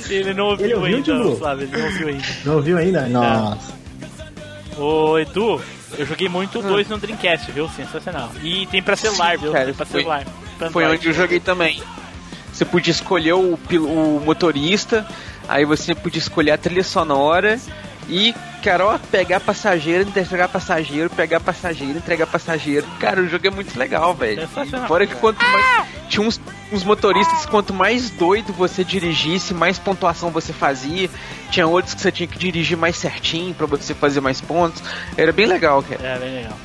[0.09, 1.35] Ele não ouviu, Ele ouviu, ainda?
[1.35, 1.63] Flávio.
[1.67, 2.23] Ele não ouviu ainda.
[2.45, 3.07] Não ouviu ainda?
[3.09, 3.73] Nossa.
[4.77, 5.61] Ô, Edu,
[5.97, 7.69] eu joguei muito o 2 no Dreamcast, viu?
[7.69, 8.31] Sensacional.
[8.41, 9.51] E tem pra celular, viu?
[9.51, 10.25] cara, tem pra foi- celular.
[10.57, 11.81] Pra foi onde eu joguei também.
[12.51, 15.05] Você podia escolher o, o motorista,
[15.47, 17.59] aí você podia escolher a trilha sonora
[18.09, 22.87] e, cara, ó, pegar passageiro, entregar passageiro, pegar passageiro, entregar passageiro.
[22.99, 24.47] Cara, o jogo é muito legal, velho.
[24.47, 24.87] Sensacional.
[24.87, 25.87] Fora que quanto mais.
[26.07, 26.39] Tinha uns,
[26.71, 31.09] uns motoristas, quanto mais doido você dirigisse, mais pontuação você fazia.
[31.51, 34.81] Tinha outros que você tinha que dirigir mais certinho pra você fazer mais pontos.
[35.17, 36.01] Era bem legal, cara.
[36.01, 36.57] É, bem legal.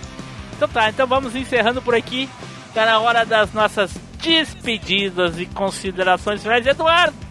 [0.56, 2.28] Então tá, então vamos encerrando por aqui.
[2.72, 3.90] Tá na hora das nossas
[4.22, 6.64] despedidas e considerações finais.
[6.64, 7.21] Eduardo!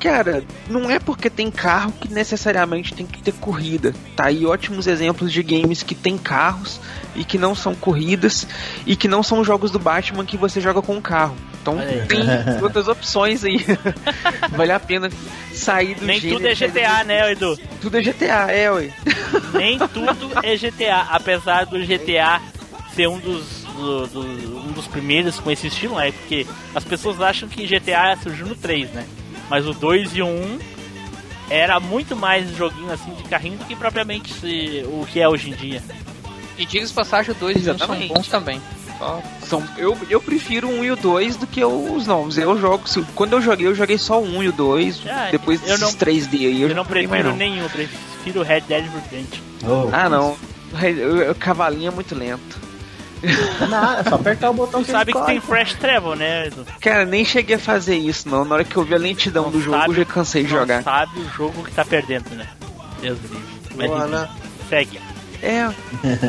[0.00, 3.94] Cara, não é porque tem carro que necessariamente tem que ter corrida.
[4.14, 6.80] Tá aí ótimos exemplos de games que tem carros
[7.14, 8.46] e que não são corridas
[8.84, 11.36] e que não são jogos do Batman que você joga com o carro.
[11.62, 12.06] Então aí.
[12.06, 12.20] tem
[12.62, 13.58] outras opções aí.
[14.56, 15.10] vale a pena
[15.52, 17.58] sair do Nem tudo é sair do- GTA, né, Edu?
[17.80, 18.90] Tudo é GTA, é, ué.
[19.54, 21.06] Nem tudo é GTA.
[21.10, 22.40] Apesar do GTA
[22.94, 26.12] ser um dos, do- do- um dos primeiros com esse estilo, né?
[26.12, 29.04] Porque as pessoas acham que GTA surgiu no 3, né?
[29.50, 30.58] Mas o 2 e o 1
[31.48, 35.50] era muito mais joguinho assim de carrinho do que propriamente se- o que é hoje
[35.50, 35.82] em dia.
[36.58, 38.60] E diga-se de passagem, o 2 e o 1 são bons também.
[38.98, 42.38] Só- São, eu, eu prefiro o 1 e o 2 do que os novos.
[42.38, 42.88] Eu jogo.
[42.88, 45.02] se- Quando eu joguei, eu joguei só o 1 e o 2.
[45.06, 46.62] Ah, depois eu desses não- 3D aí.
[46.62, 47.36] Eu, Eu não mais prefiro não.
[47.36, 49.42] nenhum, eu prefiro Red Dead Redemption.
[49.64, 50.30] Oh, Ah, não.
[50.72, 52.58] O, o cavalinho é muito lento.
[53.68, 55.64] Nada, é só apertar o botão Tu que sabe que tem escolhe.
[55.64, 56.66] Fresh Travel, né, Edu?
[56.80, 58.44] Cara, nem cheguei a fazer isso, não.
[58.44, 60.50] Na hora que eu vi a lentidão Não do jogo, sabe- eu já cansei de
[60.50, 60.82] jogar.
[60.82, 62.46] sabe o jogo que tá perdendo, né?
[63.00, 63.46] Deus do livre.
[63.76, 64.28] Mas Boa, né?
[64.68, 65.00] segue.
[65.42, 65.68] É,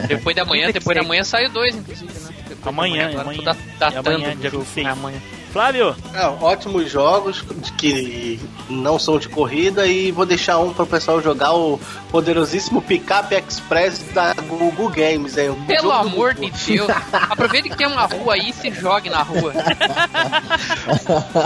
[0.08, 2.30] Depois da manhã, Tem depois da manhã sai 2, inclusive, né?
[2.50, 3.38] Depois da Amanhã, manhã, agora amanhã.
[3.40, 4.64] tô da- datando É amanhã, o dia jogo.
[4.64, 4.88] 26.
[4.88, 5.18] É amanhã.
[5.58, 7.42] Flávio, É, ótimos jogos
[7.80, 8.40] que
[8.70, 11.80] não são de corrida e vou deixar um para o pessoal jogar o
[12.12, 15.36] poderosíssimo Pickup Express da Google Games.
[15.36, 15.50] Hein?
[15.50, 16.52] O Pelo amor de.
[16.52, 19.52] Deus, aproveite que tem uma rua aí e se jogue na rua.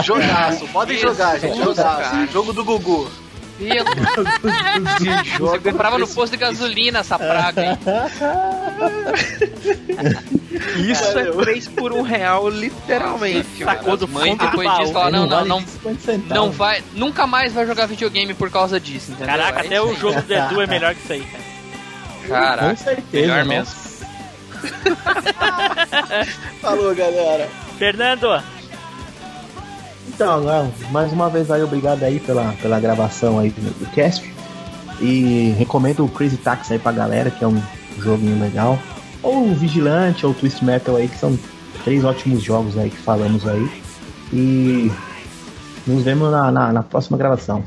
[0.03, 1.63] Jogaço, podem Jesus, jogar, gente.
[1.63, 2.27] Jogaço.
[2.33, 3.09] Jogo do Gugu.
[3.57, 3.85] Pelo...
[5.39, 7.77] Você comprava no posto de gasolina essa praga aí.
[10.77, 11.31] isso é.
[11.31, 13.63] 3 por 1 real, literalmente.
[13.63, 16.35] Sacou do do depois disso falam, não, não, não, 50 centavos.
[16.35, 19.27] não vai, nunca mais vai jogar videogame por causa disso, entendeu?
[19.27, 21.43] Caraca, É até o jogo do Edu é melhor que isso aí, cara.
[22.27, 23.49] Caraca, Com certeza, melhor nossa.
[23.49, 23.81] mesmo.
[26.61, 27.49] Falou, galera.
[27.77, 28.41] Fernando,
[30.07, 34.31] Então, agora, mais uma vez aí, obrigado aí pela, pela gravação aí do, do cast.
[34.99, 37.59] E recomendo o Crazy Taxi aí pra galera, que é um
[37.97, 38.77] joguinho legal.
[39.23, 41.37] Ou o Vigilante, ou o Twist Metal aí, que são
[41.83, 43.69] três ótimos jogos aí que falamos aí.
[44.33, 44.91] E
[45.85, 47.63] nos vemos na, na, na próxima gravação.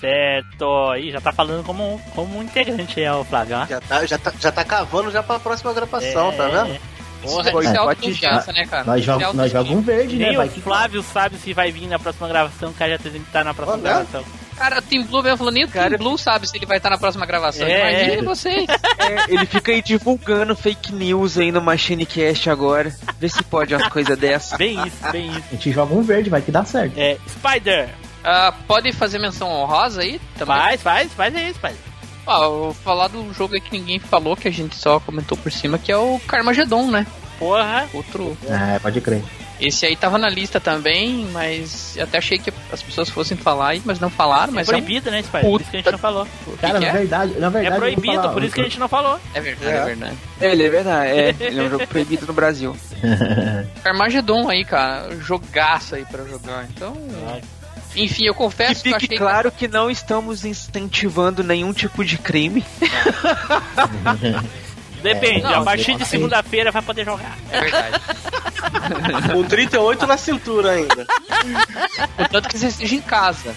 [0.00, 0.94] certo.
[0.96, 3.56] Ih, já tá falando como, como um integrante aí, ó, Flávio.
[3.68, 6.78] Já tá, já, tá, já tá cavando já pra próxima gravação, tá vendo?
[7.22, 8.84] Porra, isso é autoconfiança, né, cara?
[8.84, 10.26] Nós, Isso é joga, nós jogamos um verde, né?
[10.28, 12.98] Nem Vai o que Flávio sabe se vai vir na próxima gravação, o cara já
[12.98, 14.04] tem que estar na próxima Olha.
[14.04, 14.24] gravação.
[14.56, 16.76] Cara, o Team Blue mesmo falou, nem o Team Cara- Blue sabe se ele vai
[16.76, 17.66] estar na próxima gravação.
[17.66, 18.22] É, Imagine é.
[18.22, 18.66] vocês.
[18.68, 22.94] É, ele fica aí divulgando fake news aí no MachineCast agora.
[23.18, 24.56] Vê se pode uma coisa dessa.
[24.56, 25.42] Bem isso, bem isso.
[25.50, 26.94] A gente joga um verde, vai que dá certo.
[26.96, 27.88] É, Spider,
[28.22, 30.56] Ah, pode fazer menção honrosa aí também?
[30.56, 31.76] faz, faz, faz aí, Spider.
[32.26, 35.36] Ah, eu vou falar do jogo aí que ninguém falou, que a gente só comentou
[35.36, 37.06] por cima, que é o Carmageddon, né?
[37.38, 38.34] Porra, Outro.
[38.48, 39.22] É, pode crer.
[39.60, 43.68] Esse aí tava na lista também, mas eu até achei que as pessoas fossem falar
[43.68, 45.42] aí, mas não falaram, é mas é, um- proibido, né, Spider?
[45.48, 46.26] Por isso que a gente não falou.
[46.60, 46.92] Cara, que na é?
[46.92, 47.66] verdade, na É verdade.
[47.66, 49.20] eu vou proibido, falar- por isso que a gente não falou.
[49.32, 50.16] é verdade, é, verdade.
[50.40, 51.08] É, ele é verdade.
[51.10, 52.76] É, ele é um jogo proibido no Brasil.
[53.84, 56.66] Carmageddon aí, cara, jogaço aí pra jogar.
[56.74, 56.96] Então,
[57.94, 62.04] enfim, eu Que confesso que, eu fique achei claro que não estamos incentivando nenhum tipo
[62.04, 62.64] de crime.
[65.04, 67.36] Depende, não, a partir de segunda-feira vai poder jogar.
[67.50, 68.00] é verdade.
[69.32, 71.06] Com 38 na cintura ainda.
[72.16, 73.54] Contanto que você esteja em casa.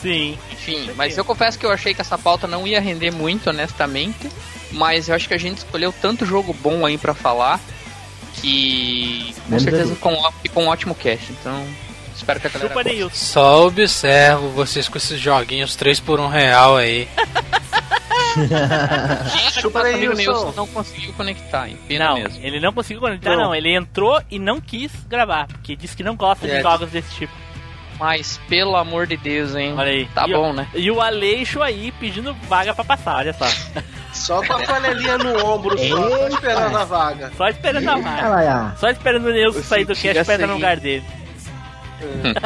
[0.00, 0.38] Sim.
[0.52, 4.30] Enfim, mas eu confesso que eu achei que essa pauta não ia render muito, honestamente.
[4.72, 7.58] Mas eu acho que a gente escolheu tanto jogo bom aí pra falar
[8.34, 11.32] que com Menos certeza ficou um, um ótimo cast.
[11.32, 11.66] Então,
[12.14, 13.10] espero que a galera.
[13.12, 17.08] Só observo vocês com esses joguinhos 3 por 1 real aí.
[19.60, 20.14] Chupa aí, amigo.
[20.14, 21.78] Nilson não conseguiu conectar, hein?
[21.88, 22.44] Pena Não, mesmo.
[22.44, 23.44] ele não conseguiu conectar, Não.
[23.44, 23.54] não.
[23.54, 26.62] Ele entrou e não quis gravar, porque disse que não gosta de É.
[26.62, 27.32] jogos desse tipo.
[27.98, 29.74] Mas, pelo amor de Deus, hein?
[29.76, 30.06] Olha aí.
[30.14, 30.68] Tá E bom, o- né?
[30.74, 33.46] E o Aleixo aí pedindo vaga pra passar, olha só.
[34.12, 37.32] Só com a panelinha no ombro, só, só esperando a vaga.
[37.36, 38.76] Só esperando a vaga.
[38.78, 41.04] Só esperando o Nilson sair do cast pra entrar no lugar dele.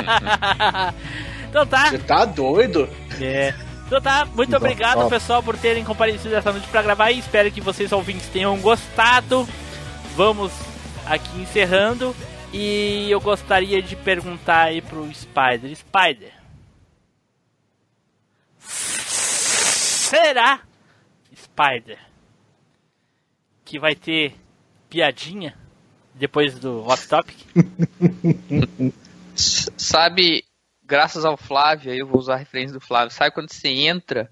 [1.49, 1.91] então tá.
[1.91, 2.89] Você tá doido?
[3.21, 3.53] É.
[3.91, 5.09] Então tá, muito Bom, obrigado ó.
[5.09, 9.49] pessoal por terem comparecido essa noite pra gravar e espero que vocês ouvintes tenham gostado.
[10.15, 10.53] Vamos
[11.05, 12.15] aqui encerrando
[12.53, 15.75] e eu gostaria de perguntar aí pro Spider.
[15.75, 16.33] Spider.
[18.61, 20.61] Será,
[21.35, 21.99] Spider,
[23.65, 24.37] que vai ter
[24.89, 25.59] piadinha
[26.15, 27.39] depois do Hot Topic?
[29.35, 30.45] Sabe,
[30.91, 34.29] graças ao Flávio, aí eu vou usar a referência do Flávio, sabe quando você entra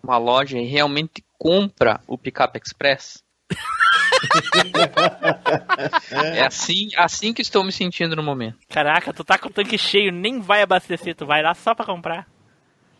[0.00, 3.24] numa loja e realmente compra o Pickup Express?
[6.36, 8.58] é assim, assim que estou me sentindo no momento.
[8.68, 11.84] Caraca, tu tá com o tanque cheio, nem vai abastecer, tu vai lá só pra
[11.84, 12.28] comprar.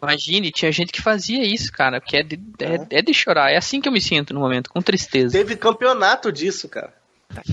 [0.02, 3.52] Imagine, tinha gente que fazia isso, cara, que é de, é, é de chorar.
[3.52, 5.38] É assim que eu me sinto no momento, com tristeza.
[5.38, 6.97] Teve campeonato disso, cara.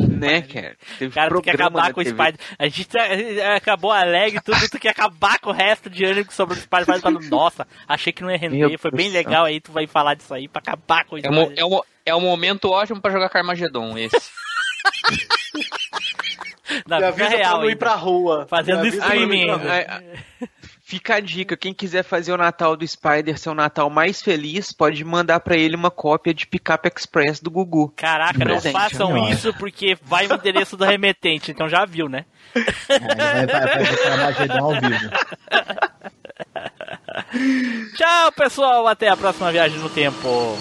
[0.07, 0.75] Né, cara?
[0.97, 2.05] Teve Cara, tu quer acabar com o.
[2.05, 2.35] Spider.
[2.57, 6.25] A gente tá- acabou alegre e tudo, tu quer acabar com o resto de ânimo
[6.25, 6.85] que sobrou do Spider.
[6.85, 9.85] Vai falando, nossa, achei que não ia render, Meu foi bem legal aí, tu vai
[9.85, 11.59] falar disso aí pra acabar com o É um, Spider.
[11.59, 14.15] é, um, é um momento ótimo pra jogar Carmageddon, esse.
[16.87, 18.47] Na Me vida avisa pra real, não ir pra rua.
[18.49, 20.01] Fazendo streaming pra
[20.87, 24.71] Fica a dica, quem quiser fazer o Natal do Spider ser o Natal mais feliz,
[24.71, 27.91] pode mandar pra ele uma cópia de Pickup Express do Gugu.
[27.95, 29.33] Caraca, não Presente, façam senhora.
[29.33, 32.25] isso porque vai o endereço do remetente, então já viu, né?
[32.87, 35.09] É, vai, vai, vai Carmageddon ao vivo.
[37.97, 40.55] Tchau, pessoal, até a próxima viagem no tempo.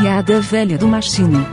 [0.00, 1.44] Piada velha do Machine.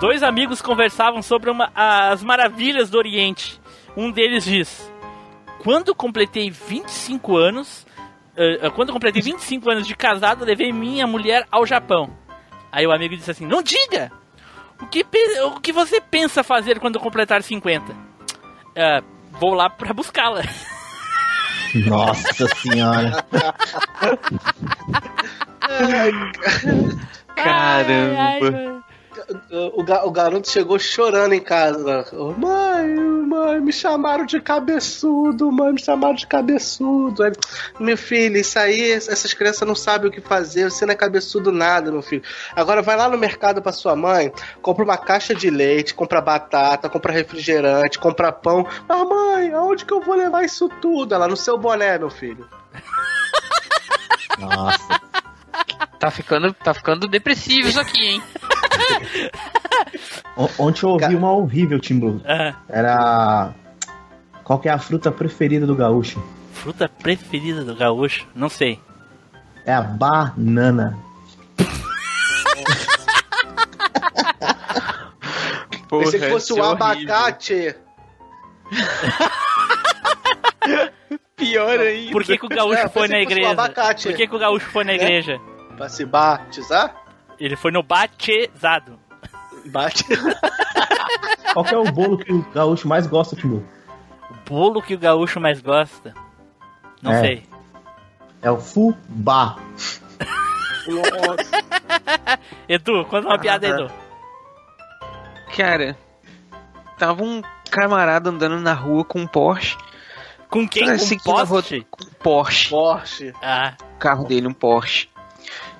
[0.00, 3.60] Dois amigos conversavam sobre uma- as maravilhas do Oriente.
[3.96, 4.92] Um deles diz:
[5.58, 7.84] Quando completei 25 anos,
[8.36, 12.10] eh, quando completei 25 anos de casado, levei minha mulher ao Japão.
[12.70, 14.12] Aí o amigo disse assim: Não diga!
[14.80, 15.04] O que,
[15.44, 17.94] o que você pensa fazer quando completar 50?
[18.76, 19.02] "Ah,
[19.32, 20.42] vou lá pra buscá-la.
[21.86, 23.24] Nossa senhora.
[27.36, 28.20] Caramba.
[28.20, 28.80] Ai, ai.
[29.50, 32.04] O, o garoto chegou chorando em casa.
[32.36, 37.22] Mãe, mãe, me chamaram de cabeçudo, mãe, me chamaram de cabeçudo.
[37.22, 37.32] Aí,
[37.78, 41.50] meu filho, isso aí, essas crianças não sabem o que fazer, você não é cabeçudo
[41.50, 42.22] nada, meu filho.
[42.54, 44.32] Agora vai lá no mercado pra sua mãe,
[44.62, 48.66] compra uma caixa de leite, compra batata, compra refrigerante, compra pão.
[48.86, 51.14] Mas mãe, aonde que eu vou levar isso tudo?
[51.14, 52.48] Ela no seu boné, meu filho.
[54.38, 55.00] Nossa.
[55.98, 58.22] Tá ficando, tá ficando depressivo isso aqui, hein?
[60.36, 62.20] O- Ontem eu ouvi uma horrível, Tim Blue.
[62.26, 63.52] Ah, Era.
[64.44, 66.22] Qual que é a fruta preferida do gaúcho?
[66.52, 68.26] fruta preferida do gaúcho?
[68.34, 68.80] Não sei.
[69.64, 70.98] É a banana.
[75.88, 76.86] Porra, Pensei que fosse o é horrível.
[76.86, 77.74] abacate.
[81.36, 82.12] Pior ainda.
[82.12, 83.50] Por que, que o gaúcho É, foi na um igreja?
[83.52, 84.08] abacate.
[84.08, 85.40] Por que, que o gaúcho foi na igreja?
[85.76, 86.94] Pra se batizar?
[87.38, 88.98] Ele foi no batizado.
[89.66, 90.04] Bate.
[91.52, 93.64] Qual que é o bolo que o gaúcho mais gosta, Tim Blue?
[94.30, 96.14] O bolo que o gaúcho mais gosta?
[97.02, 97.20] Não É.
[97.20, 97.48] sei.
[98.42, 99.56] É o fubá.
[102.68, 103.90] Edu, conta uma piada, Edu.
[105.56, 105.96] Cara,
[106.98, 109.76] tava um camarada andando na rua com um Porsche.
[110.48, 110.86] Com quem?
[110.90, 111.78] Com seguindo a poste?
[111.78, 112.70] rota- Com um Porsche.
[112.70, 113.32] Porsche.
[113.42, 115.08] Ah, O carro dele, um Porsche.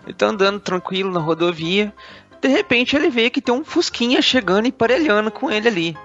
[0.09, 1.95] Ele tá andando tranquilo na rodovia.
[2.41, 5.99] De repente ele vê que tem um Fusquinha chegando e parelhando com ele ali.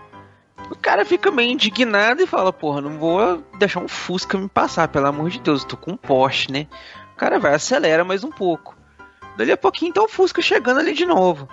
[0.69, 4.89] O cara fica meio indignado e fala, porra, não vou deixar um Fusca me passar,
[4.89, 6.67] pelo amor de Deus, eu tô com um Porsche, né?
[7.13, 8.75] O cara vai, acelera mais um pouco.
[9.37, 11.47] Dali a pouquinho tá o Fusca chegando ali de novo.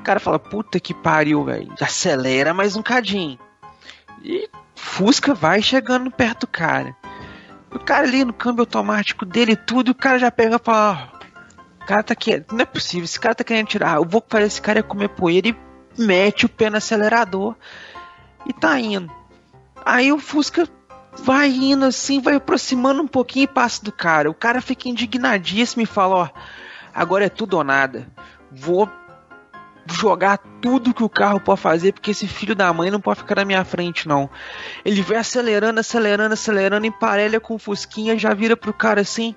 [0.00, 1.72] O cara fala, puta que pariu, velho.
[1.80, 3.38] Acelera mais um cadinho.
[4.24, 6.96] E Fusca vai chegando perto do cara.
[7.70, 11.21] O cara ali no câmbio automático dele tudo, o cara já pega e fala, "Ah,
[11.82, 12.46] cara tá querendo.
[12.52, 13.96] Não é possível, esse cara tá querendo tirar.
[13.96, 15.56] Eu vou fazer esse cara comer poeira e
[15.98, 17.54] mete o pé no acelerador
[18.46, 19.10] e tá indo.
[19.84, 20.68] Aí o Fusca
[21.18, 24.30] vai indo assim, vai aproximando um pouquinho e passa do cara.
[24.30, 26.28] O cara fica indignadíssimo e fala: Ó,
[26.94, 28.06] agora é tudo ou nada.
[28.50, 28.88] Vou
[29.86, 33.36] jogar tudo que o carro pode fazer, porque esse filho da mãe não pode ficar
[33.36, 34.30] na minha frente, não.
[34.84, 39.34] Ele vai acelerando, acelerando, acelerando, emparelha com o Fusquinha, já vira pro cara assim.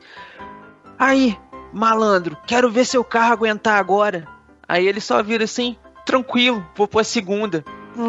[0.97, 1.37] Aí,
[1.75, 4.25] malandro, quero ver seu carro aguentar agora.
[4.67, 5.75] Aí ele só vira assim,
[6.05, 7.63] tranquilo, vou pra segunda.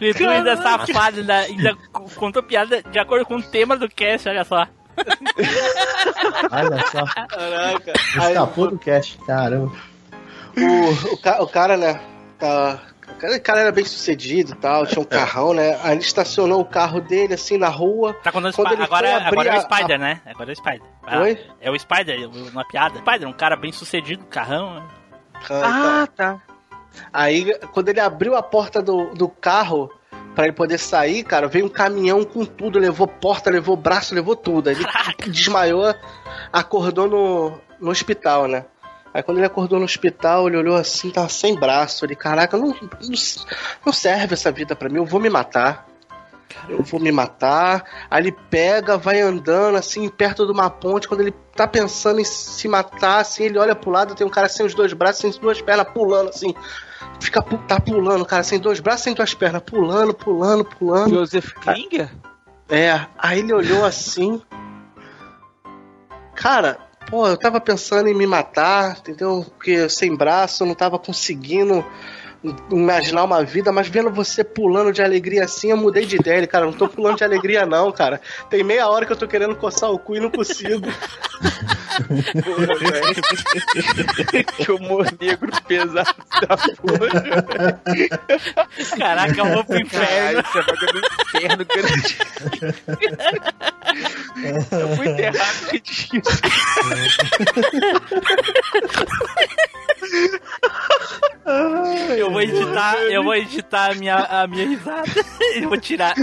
[0.00, 1.76] Depois ainda safado, ainda, ainda
[2.14, 4.66] contou piada de acordo com o tema do cast, olha só.
[6.50, 7.04] Olha só.
[7.26, 7.92] Caraca.
[8.20, 9.72] Aí, Escapou do cast, caramba.
[10.56, 12.00] o, o, o cara, né?
[12.38, 12.80] Tá,
[13.10, 15.78] o cara, o cara era bem sucedido e tal, tinha um carrão, né?
[15.82, 18.14] Aí ele estacionou o carro dele assim na rua.
[18.22, 20.20] Tá contando Quando Spi- ele agora, foi é- agora é o a- Spider, né?
[20.26, 20.82] Agora é o Spider.
[21.06, 21.40] Ah, Oi?
[21.60, 22.98] É o Spider, uma piada.
[22.98, 24.74] Spider, um cara bem sucedido, carrão.
[24.74, 24.82] né?
[25.50, 26.40] Ah, tá.
[27.12, 29.90] Aí, quando ele abriu a porta do, do carro
[30.34, 34.34] pra ele poder sair, cara, veio um caminhão com tudo, levou porta, levou braço, levou
[34.36, 34.68] tudo.
[34.68, 35.94] Aí ele desmaiou,
[36.52, 38.64] acordou no, no hospital, né?
[39.16, 42.04] Aí quando ele acordou no hospital, ele olhou assim, tava sem braço.
[42.04, 42.76] Ele, caraca, não, não,
[43.86, 45.88] não serve essa vida pra mim, eu vou me matar.
[46.68, 47.82] Eu vou me matar.
[48.10, 51.08] Aí ele pega, vai andando assim, perto de uma ponte.
[51.08, 54.50] Quando ele tá pensando em se matar, assim, ele olha pro lado, tem um cara
[54.50, 56.54] sem os dois braços, sem as duas pernas, pulando assim.
[57.18, 61.14] Fica tá pulando, cara, sem dois braços, sem duas pernas, pulando, pulando, pulando.
[61.14, 62.10] Joseph Klinger?
[62.68, 64.42] É, aí ele olhou assim.
[66.34, 69.46] Cara, pô, eu tava pensando em me matar, entendeu?
[69.56, 71.84] Porque sem braço eu não tava conseguindo
[72.70, 76.38] imaginar uma vida, mas vendo você pulando de alegria assim, eu mudei de ideia.
[76.38, 78.20] Ele, Cara, não tô pulando de alegria, não, cara.
[78.48, 80.86] Tem meia hora que eu tô querendo coçar o cu e não consigo.
[84.56, 87.80] que humor negro pesado da porra.
[88.98, 90.06] Caraca, eu vou pro inferno.
[90.06, 90.76] Caralho, você vai
[91.56, 91.96] no inferno.
[94.72, 96.40] Eu fui enterrado que disso.
[102.16, 105.04] Eu vou editar, eu vou editar a minha, a minha risada.
[105.54, 106.14] Eu vou tirar.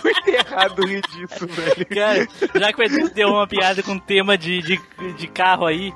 [0.00, 1.86] Fui enterrado rir disso, velho.
[1.86, 4.78] Cara, já que o Edu deu uma piada com tema de, de,
[5.16, 5.92] de carro aí,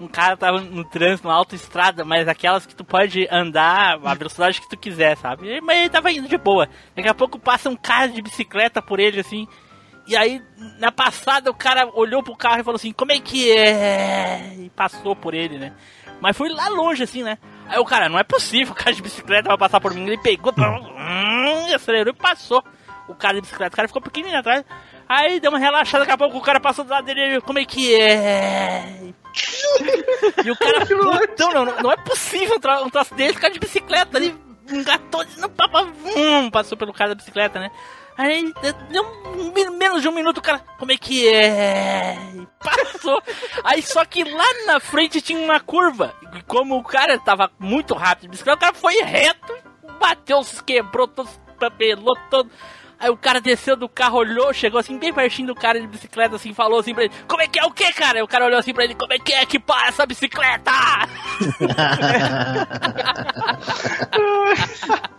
[0.00, 4.60] um cara tava no trânsito, na autoestrada, mas aquelas que tu pode andar a velocidade
[4.60, 5.60] que tu quiser, sabe?
[5.60, 6.68] Mas ele tava indo de boa.
[6.96, 9.46] Daqui a pouco passa um cara de bicicleta por ele, assim.
[10.06, 10.42] E aí,
[10.78, 14.54] na passada, o cara olhou pro carro e falou assim, como é que é?
[14.58, 15.72] E passou por ele, né?
[16.20, 17.38] Mas foi lá longe, assim, né?
[17.68, 20.06] Aí o cara, não é possível, o cara de bicicleta vai passar por mim.
[20.06, 22.62] Ele pegou, hum, acelerou e passou.
[23.08, 24.64] O cara de bicicleta, o cara ficou pequenininho atrás.
[25.06, 27.58] Aí deu uma relaxada, daqui a pouco o cara passou do lado dele, ele, como
[27.58, 29.12] é que é?
[30.42, 34.16] E o cara, putão, não, não é possível um tro- troço desse, cara de bicicleta
[34.16, 34.34] ali,
[34.70, 37.70] engatou, não, pá, pá, vum, passou pelo cara da bicicleta, né?
[38.16, 38.52] Aí
[38.90, 39.04] deu
[39.36, 42.16] um menos de um minuto, o cara, como é que é?
[42.34, 43.22] E Passou.
[43.64, 46.14] Aí só que lá na frente tinha uma curva.
[46.34, 49.54] E como o cara tava muito rápido de bicicleta, o cara foi reto,
[50.00, 52.50] bateu, se quebrou, todo, se papelou todo.
[52.98, 56.36] Aí o cara desceu do carro, olhou, chegou assim, bem pertinho do cara de bicicleta,
[56.36, 58.18] assim, falou assim pra ele, como é que é o que, cara?
[58.18, 60.70] Aí o cara olhou assim pra ele, como é que é que para essa bicicleta?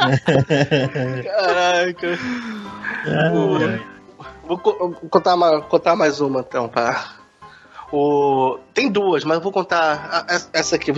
[1.25, 2.19] Caraca.
[4.47, 7.15] Vou co- vou contar, uma- contar mais uma então, tá?
[7.91, 8.57] O...
[8.73, 10.91] Tem duas, mas eu vou contar essa aqui.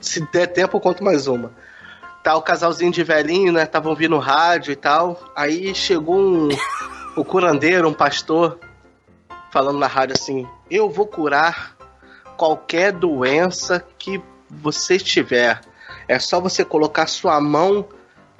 [0.00, 1.52] Se der tempo, eu conto mais uma.
[2.22, 3.64] Tá o casalzinho de velhinho, né?
[3.64, 5.18] Estavam ouvindo rádio e tal.
[5.36, 6.48] Aí chegou um,
[7.16, 8.58] o curandeiro, um pastor,
[9.50, 11.76] falando na rádio assim: Eu vou curar
[12.36, 15.60] qualquer doença que você tiver.
[16.08, 17.86] É só você colocar sua mão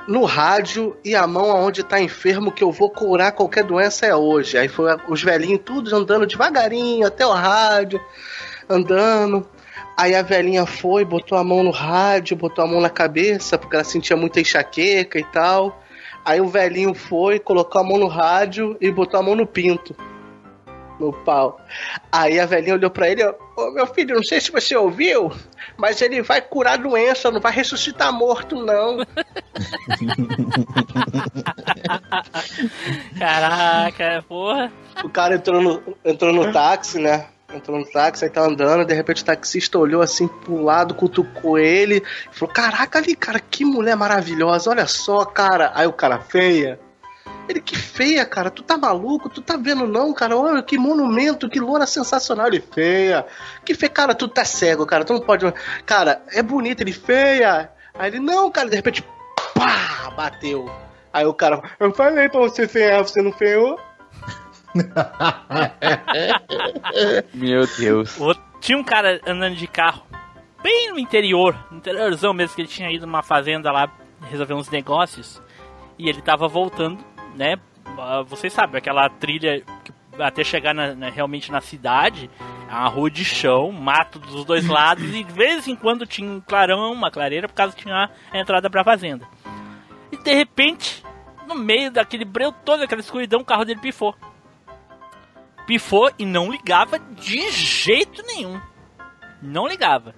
[0.07, 4.15] no rádio e a mão aonde tá enfermo que eu vou curar qualquer doença é
[4.15, 4.59] hoje.
[4.59, 8.01] Aí foi os velhinhos todos andando devagarinho até o rádio,
[8.69, 9.47] andando.
[9.97, 13.77] Aí a velhinha foi, botou a mão no rádio, botou a mão na cabeça, porque
[13.77, 15.83] ela sentia muita enxaqueca e tal.
[16.24, 19.95] Aí o velhinho foi, colocou a mão no rádio e botou a mão no pinto.
[21.03, 21.61] No pau.
[22.12, 25.33] Aí a velhinha olhou pra ele, ô meu filho, não sei se você ouviu,
[25.77, 28.99] mas ele vai curar doença, não vai ressuscitar morto, não.
[33.19, 34.70] Caraca, porra.
[35.03, 37.27] O cara entrou no, entrou no táxi, né?
[37.53, 41.59] Entrou no táxi, aí tá andando, de repente o taxista olhou assim pro lado, cutucou
[41.59, 45.73] ele, e falou: Caraca ali, cara, que mulher maravilhosa, olha só, cara.
[45.74, 46.79] Aí o cara feia.
[47.48, 48.51] Ele, que feia, cara.
[48.51, 49.28] Tu tá maluco?
[49.28, 50.36] Tu tá vendo não, cara?
[50.36, 52.47] Olha que monumento, que loura sensacional.
[52.47, 53.27] Ele, feia.
[53.64, 55.05] Que feia, cara, tu tá cego, cara.
[55.05, 55.44] Tu não pode.
[55.85, 57.70] Cara, é bonito, ele, feia.
[57.94, 59.05] Aí ele, não, cara, de repente,
[59.55, 60.70] pá, bateu.
[61.12, 63.78] Aí o cara, eu falei pra você feiar, você não feiou?
[67.35, 68.19] Meu Deus.
[68.19, 70.02] O- Tinha um cara andando de carro,
[70.62, 73.90] bem no interior, no interiorzão mesmo, que ele tinha ido numa fazenda lá
[74.31, 75.43] resolver uns negócios.
[75.98, 77.05] E ele tava voltando,
[77.35, 77.57] né?
[77.99, 79.93] ah, Vocês sabem, aquela trilha que
[80.23, 82.31] até chegar na- na- realmente na cidade,
[82.69, 86.31] é uma rua de chão, mato dos dois lados, e de vez em quando tinha
[86.31, 89.27] um clarão, uma clareira, por causa que tinha a entrada pra fazenda.
[90.11, 91.03] E de repente,
[91.49, 94.15] no meio daquele breu todo, aquela escuridão, o carro dele pifou.
[95.67, 98.61] Pifou e não ligava de jeito nenhum.
[99.41, 100.15] Não ligava.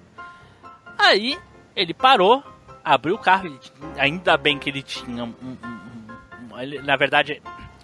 [0.99, 1.39] Aí
[1.77, 2.43] ele parou,
[2.85, 3.47] abriu o carro.
[3.47, 3.61] ele
[3.99, 5.57] ainda bem que ele tinha um- um-
[6.59, 7.41] ele- na verdade,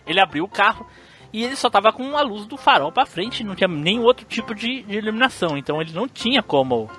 [0.06, 0.86] ele abriu o carro
[1.32, 4.24] e ele só tava com a luz do farol pra frente, não tinha nenhum outro
[4.26, 5.56] tipo de, de iluminação.
[5.56, 6.90] Então ele não tinha como,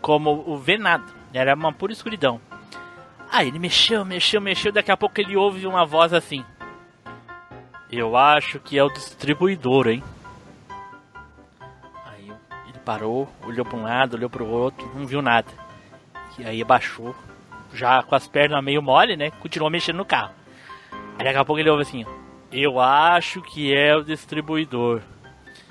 [0.00, 1.04] como ver nada.
[1.34, 2.40] Era uma pura escuridão.
[3.30, 4.70] Aí ele mexeu, mexeu, mexeu.
[4.72, 6.44] Daqui a pouco ele ouve uma voz assim:
[7.90, 10.02] Eu acho que é o distribuidor, hein?
[12.06, 12.30] Aí
[12.68, 15.48] ele parou, olhou para um lado, olhou para o outro, não viu nada.
[16.38, 17.14] E aí abaixou,
[17.72, 19.30] já com as pernas meio mole, né?
[19.40, 20.32] Continuou mexendo no carro.
[21.22, 22.04] Aí daqui a pouco ele ouve assim:
[22.50, 25.00] Eu acho que é o distribuidor.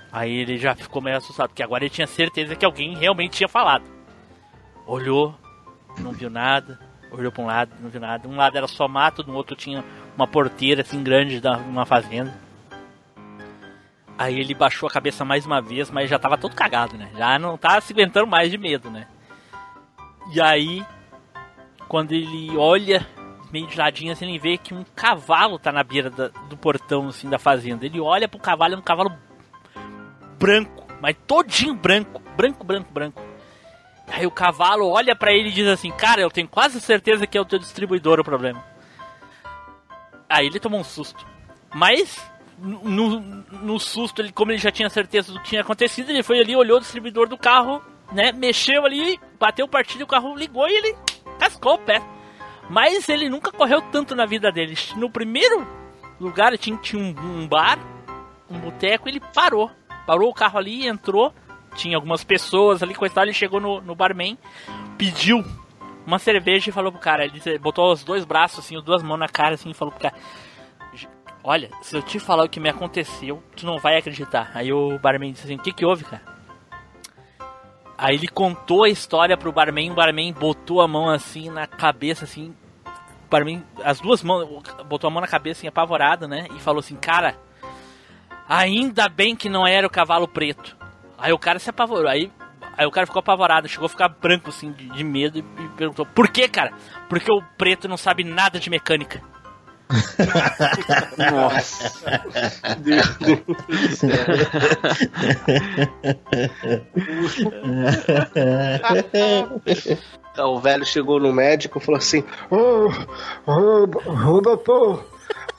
[0.10, 3.50] Aí ele já ficou meio assustado, porque agora ele tinha certeza que alguém realmente tinha
[3.50, 3.84] falado.
[4.88, 5.36] Olhou,
[6.00, 6.80] não viu nada.
[7.12, 8.30] Olhou para um lado, não viu nada.
[8.30, 9.84] Um lado era só mato, no outro tinha
[10.16, 12.34] uma porteira assim grande da uma fazenda.
[14.18, 17.10] Aí ele baixou a cabeça mais uma vez, mas já tava todo cagado, né?
[17.18, 19.06] Já não tava se aguentando mais de medo, né?
[20.34, 20.86] E aí,
[21.90, 23.06] quando ele olha
[23.52, 27.10] meio de ladinho assim, ele vê que um cavalo tá na beira da- do portão
[27.10, 27.86] assim da fazenda.
[27.86, 29.12] Ele olha pro cavalo, é um cavalo
[30.40, 33.22] branco, mas todinho branco, branco, branco, branco.
[34.08, 37.38] Aí o cavalo olha pra ele e diz assim: Cara, eu tenho quase certeza que
[37.38, 38.64] é o teu distribuidor o problema.
[40.30, 41.26] Aí ele tomou um susto.
[41.74, 42.18] Mas,
[42.58, 46.40] no, no susto, ele, como ele já tinha certeza do que tinha acontecido, ele foi
[46.40, 48.32] ali, olhou o distribuidor do carro, né?
[48.32, 50.96] Mexeu ali, bateu o partilho, o carro ligou e ele
[51.40, 52.02] cascou o pé.
[52.70, 54.78] Mas ele nunca correu tanto na vida dele.
[54.96, 55.68] No primeiro
[56.20, 57.80] lugar tinha, tinha um, um bar,
[58.50, 59.70] um boteco, ele parou.
[60.06, 61.34] Parou o carro ali, entrou.
[61.76, 64.38] Tinha algumas pessoas ali, tal, ele chegou no, no barman,
[64.98, 65.44] pediu
[66.06, 69.18] uma cerveja e falou pro cara, ele botou os dois braços assim, as duas mãos
[69.18, 70.16] na cara assim e falou pro cara,
[71.44, 74.52] olha, se eu te falar o que me aconteceu, tu não vai acreditar.
[74.54, 76.22] Aí o barman disse assim, o que que houve, cara?
[78.02, 82.26] Aí ele contou a história pro barman, o barman botou a mão assim na cabeça
[82.26, 82.52] assim,
[82.84, 84.50] o barman, as duas mãos,
[84.88, 86.48] botou a mão na cabeça assim, apavorado, né?
[86.56, 87.38] E falou assim, cara,
[88.50, 90.76] ainda bem que não era o cavalo preto.
[91.16, 92.32] Aí o cara se apavorou, aí,
[92.76, 95.70] aí o cara ficou apavorado, chegou a ficar branco assim, de, de medo e, e
[95.78, 96.74] perguntou, por que, cara?
[97.08, 99.22] Porque o preto não sabe nada de mecânica.
[101.32, 102.22] Nossa.
[102.80, 104.10] Deus do céu.
[110.32, 112.88] Então, o velho chegou no médico e falou assim: Ô,
[113.46, 113.84] ô,
[114.38, 115.06] ô, doutor,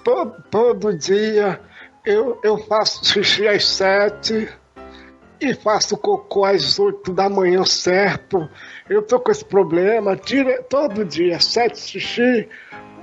[0.05, 1.61] to- todo dia
[2.05, 4.49] eu, eu faço xixi às sete
[5.41, 8.49] e faço cocô às oito da manhã certo.
[8.89, 12.49] Eu tô com esse problema, tira todo dia, sete xixi,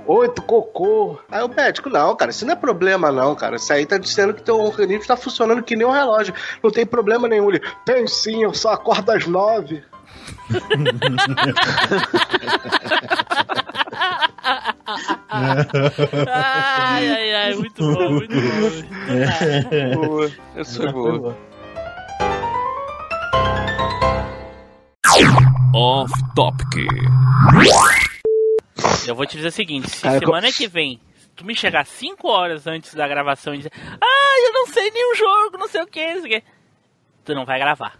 [0.06, 1.18] oito cocô.
[1.30, 3.56] Aí o médico, não, cara, isso não é problema, não, cara.
[3.56, 6.34] Isso aí tá dizendo que teu organismo tá funcionando que nem um relógio.
[6.62, 7.50] Não tem problema nenhum.
[7.50, 9.82] Ele, Tem sim, eu só acordo às nove.
[15.28, 20.06] ai, ai, ai, muito bom, muito bom.
[20.06, 20.30] Boa.
[20.56, 21.36] Essa foi boa.
[25.72, 26.90] Off Topic.
[29.06, 31.00] Eu vou te dizer o seguinte, se Cara, semana que vem
[31.36, 35.14] tu me chegar 5 horas antes da gravação e dizer, ah, eu não sei nenhum
[35.14, 36.46] jogo, não sei o que, não sei o que,
[37.24, 37.98] tu não vai gravar.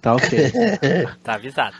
[0.00, 0.28] Tá ok.
[1.22, 1.76] Tá avisado.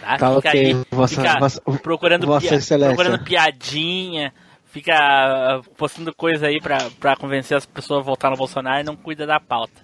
[0.00, 4.32] Tá, Tá fica ok, aí, Vossa- fica Vossa- procurando, Vossa pia- procurando piadinha,
[4.66, 8.84] fica ah, postando coisa aí pra, pra convencer as pessoas a votar no Bolsonaro e
[8.84, 9.83] não cuida da pauta.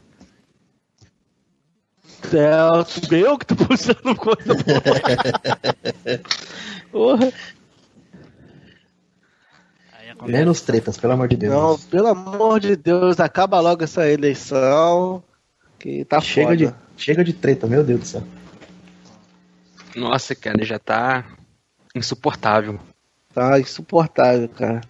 [2.33, 4.55] É, eu que tô puxando coisa.
[6.93, 7.33] Porra.
[10.27, 11.53] Menos tretas, pelo amor de Deus.
[11.53, 15.23] Não, pelo amor de Deus, acaba logo essa eleição.
[15.79, 16.57] Que tá chega, foda.
[16.57, 18.23] de, chega de treta, meu Deus do céu.
[19.97, 21.25] Nossa, cara, já tá
[21.95, 22.79] insuportável.
[23.33, 24.83] Tá insuportável, cara.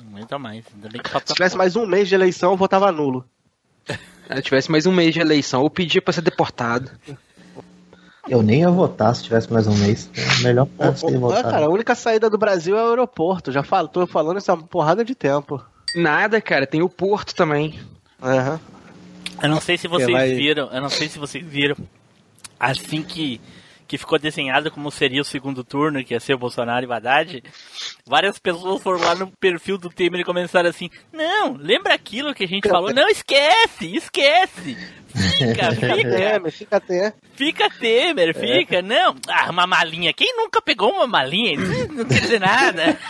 [0.00, 0.64] Não aguenta mais.
[0.74, 3.24] Ainda bem que falta Se tivesse mais um mês de eleição, eu votava nulo.
[4.34, 6.90] Se tivesse mais um mês de eleição, eu pedia pra ser deportado.
[8.28, 10.10] Eu nem ia votar se tivesse mais um mês.
[10.16, 11.44] É melhor pra ser votar.
[11.44, 13.52] cara, a única saída do Brasil é o aeroporto.
[13.52, 15.62] Já falo, tô falando isso há uma porrada de tempo.
[15.94, 17.78] Nada, cara, tem o Porto também.
[18.20, 18.58] Aham.
[19.42, 21.76] Eu não sei se vocês vai- viram, eu não sei se vocês viram.
[22.58, 23.40] Assim que,
[23.86, 26.92] que ficou desenhado como seria o segundo turno, que ia ser o Bolsonaro e o
[26.92, 27.42] Haddad,
[28.06, 32.44] várias pessoas foram lá no perfil do Temer e começaram assim: Não, lembra aquilo que
[32.44, 32.92] a gente falou?
[32.92, 34.76] Não, esquece, esquece!
[35.16, 37.14] Fica, fica, Temer, fica até.
[37.34, 38.82] fica Temer, fica.
[38.82, 40.12] Não, ah, uma malinha.
[40.12, 41.56] Quem nunca pegou uma malinha?
[41.90, 42.98] Não quer dizer nada.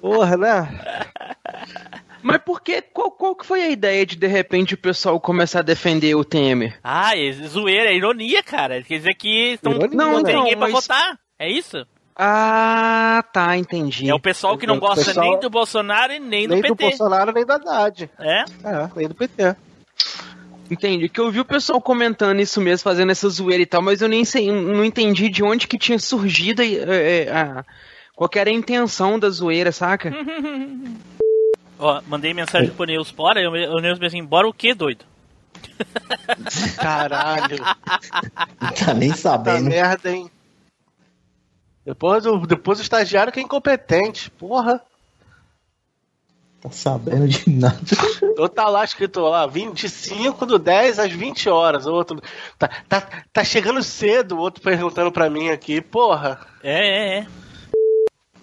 [0.00, 1.01] Porra, né?
[2.62, 2.82] Mas por que?
[2.82, 6.24] Qual, qual que foi a ideia de de repente o pessoal começar a defender o
[6.24, 6.78] Temer?
[6.82, 8.82] Ah, é zoeira, é ironia, cara.
[8.82, 10.24] Quer dizer que estão, Ironia, não, né?
[10.24, 11.18] tem ninguém pra mas- votar.
[11.38, 11.84] É isso?
[12.14, 14.08] Ah, tá, entendi.
[14.08, 16.62] É o pessoal que não O gosta pessoal- nem do Bolsonaro e nem do Nem
[16.62, 16.84] do PT.
[16.90, 18.10] Bolsonaro, nem do Haddad.
[18.20, 18.40] É?
[18.40, 19.56] É, nem do PT.
[20.70, 24.00] Entendi, que eu vi o pessoal comentando isso mesmo, fazendo essa zoeira e tal, mas
[24.00, 27.64] eu nem sei, não entendi de onde que tinha surgido é, é, a,
[28.14, 30.10] qual que era a intenção da zoeira, saca?
[31.82, 33.40] Ó, mandei mensagem pro Neus, bora.
[33.40, 35.04] E O Neus me assim, bora o quê, doido?
[36.78, 37.56] Caralho.
[37.58, 39.68] Tá nem sabendo.
[39.68, 40.30] merda, hein?
[41.84, 44.30] Depois o, depois o estagiário que é incompetente.
[44.30, 44.80] Porra.
[46.60, 47.76] Tá sabendo de nada.
[48.38, 51.84] Ou tá lá escrito lá, 25 do 10 às 20 horas.
[51.84, 52.22] O outro.
[52.56, 55.80] Tá, tá, tá chegando cedo, o outro perguntando pra mim aqui.
[55.80, 56.46] Porra.
[56.62, 57.26] É, é, é.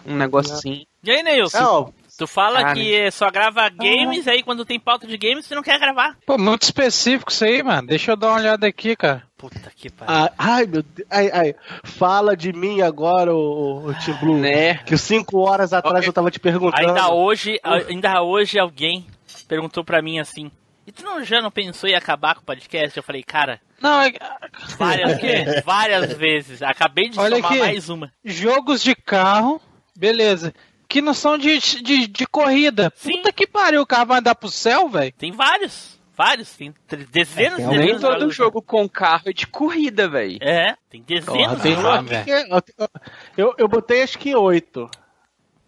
[0.06, 0.86] Um negócio assim.
[1.02, 1.58] E aí, Neilson?
[1.58, 2.74] Não, Tu fala Cara.
[2.74, 6.18] que só grava games, aí quando tem pauta de games, você não quer gravar.
[6.26, 7.88] Pô, muito específico isso aí, mano.
[7.88, 9.24] Deixa eu dar uma olhada aqui, cara.
[9.38, 10.14] Puta que pariu.
[10.14, 11.08] Ah, ai, meu Deus.
[11.10, 11.56] Ai, ai.
[11.86, 14.38] Fala de mim agora, o, o Tim Blue.
[14.38, 14.80] Né?
[14.80, 16.90] Que 5 horas atrás eu tava te perguntando.
[16.90, 19.08] Ainda hoje, ainda hoje alguém
[19.48, 20.52] perguntou pra mim assim,
[20.86, 22.98] e tu não, já não pensou em acabar com o podcast?
[22.98, 24.12] Eu falei, cara, Não, é...
[24.78, 26.62] várias, várias vezes.
[26.62, 27.60] Acabei de Olha somar aqui.
[27.62, 28.12] mais uma.
[28.26, 29.62] jogos de carro,
[29.96, 30.54] beleza.
[30.90, 32.92] Que não são de, de, de corrida.
[32.96, 33.12] Sim.
[33.18, 35.14] Puta que pariu, o carro vai andar pro céu, velho.
[35.18, 36.74] Tem vários, vários, tem
[37.12, 38.36] dezenas É, tem dezenas de todo jogos.
[38.36, 40.40] jogo com carro é de corrida, velho.
[40.42, 42.74] É, tem dezenas tem de.
[43.38, 44.90] Eu, eu botei acho que 8.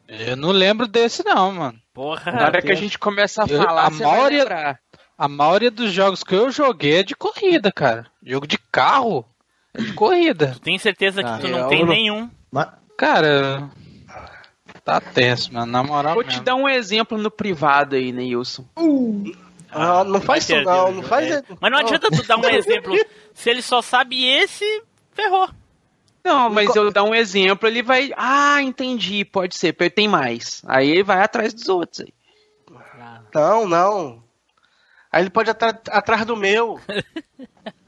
[0.08, 1.80] Eu não lembro desse não, mano.
[1.94, 2.32] Porra.
[2.32, 4.80] Na hora que a gente começa a Eu- falar, a você vai maioria- lembrar.
[5.18, 8.08] A maioria dos jogos que eu joguei é de corrida, cara.
[8.26, 9.24] Jogo de carro
[9.72, 10.58] é de corrida.
[10.64, 12.30] Tem certeza que Ah, tu não tem não- nenhum.
[12.52, 12.68] Mas,
[12.98, 13.70] Cara,
[14.84, 15.72] tá tenso, mano.
[15.72, 16.44] Na moral Vou te mesmo.
[16.44, 18.66] dar um exemplo no privado aí, Neilson.
[19.72, 21.44] Ah, não faz vai isso não, o não faz é.
[21.60, 22.94] Mas não adianta tu dar um exemplo.
[23.34, 24.84] Se ele só sabe esse,
[25.14, 25.50] ferrou.
[26.24, 28.12] Não, mas eu dar um exemplo, ele vai.
[28.16, 30.62] Ah, entendi, pode ser, tem mais.
[30.68, 32.14] Aí ele vai atrás dos outros aí.
[33.34, 34.24] Não, não.
[35.12, 36.80] Aí ele pode atrás do meu.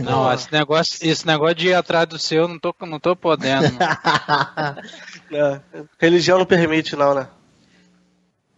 [0.00, 3.72] Não, esse negócio, esse negócio de ir atrás do seu, não tô, não tô podendo.
[3.72, 3.78] mano.
[5.30, 5.60] É,
[5.98, 7.28] religião não permite, não, né?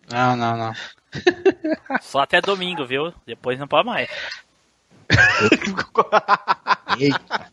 [0.09, 0.73] Não, não, não.
[2.01, 3.13] Só até domingo, viu?
[3.27, 4.09] Depois não pode mais.
[6.97, 7.51] eita,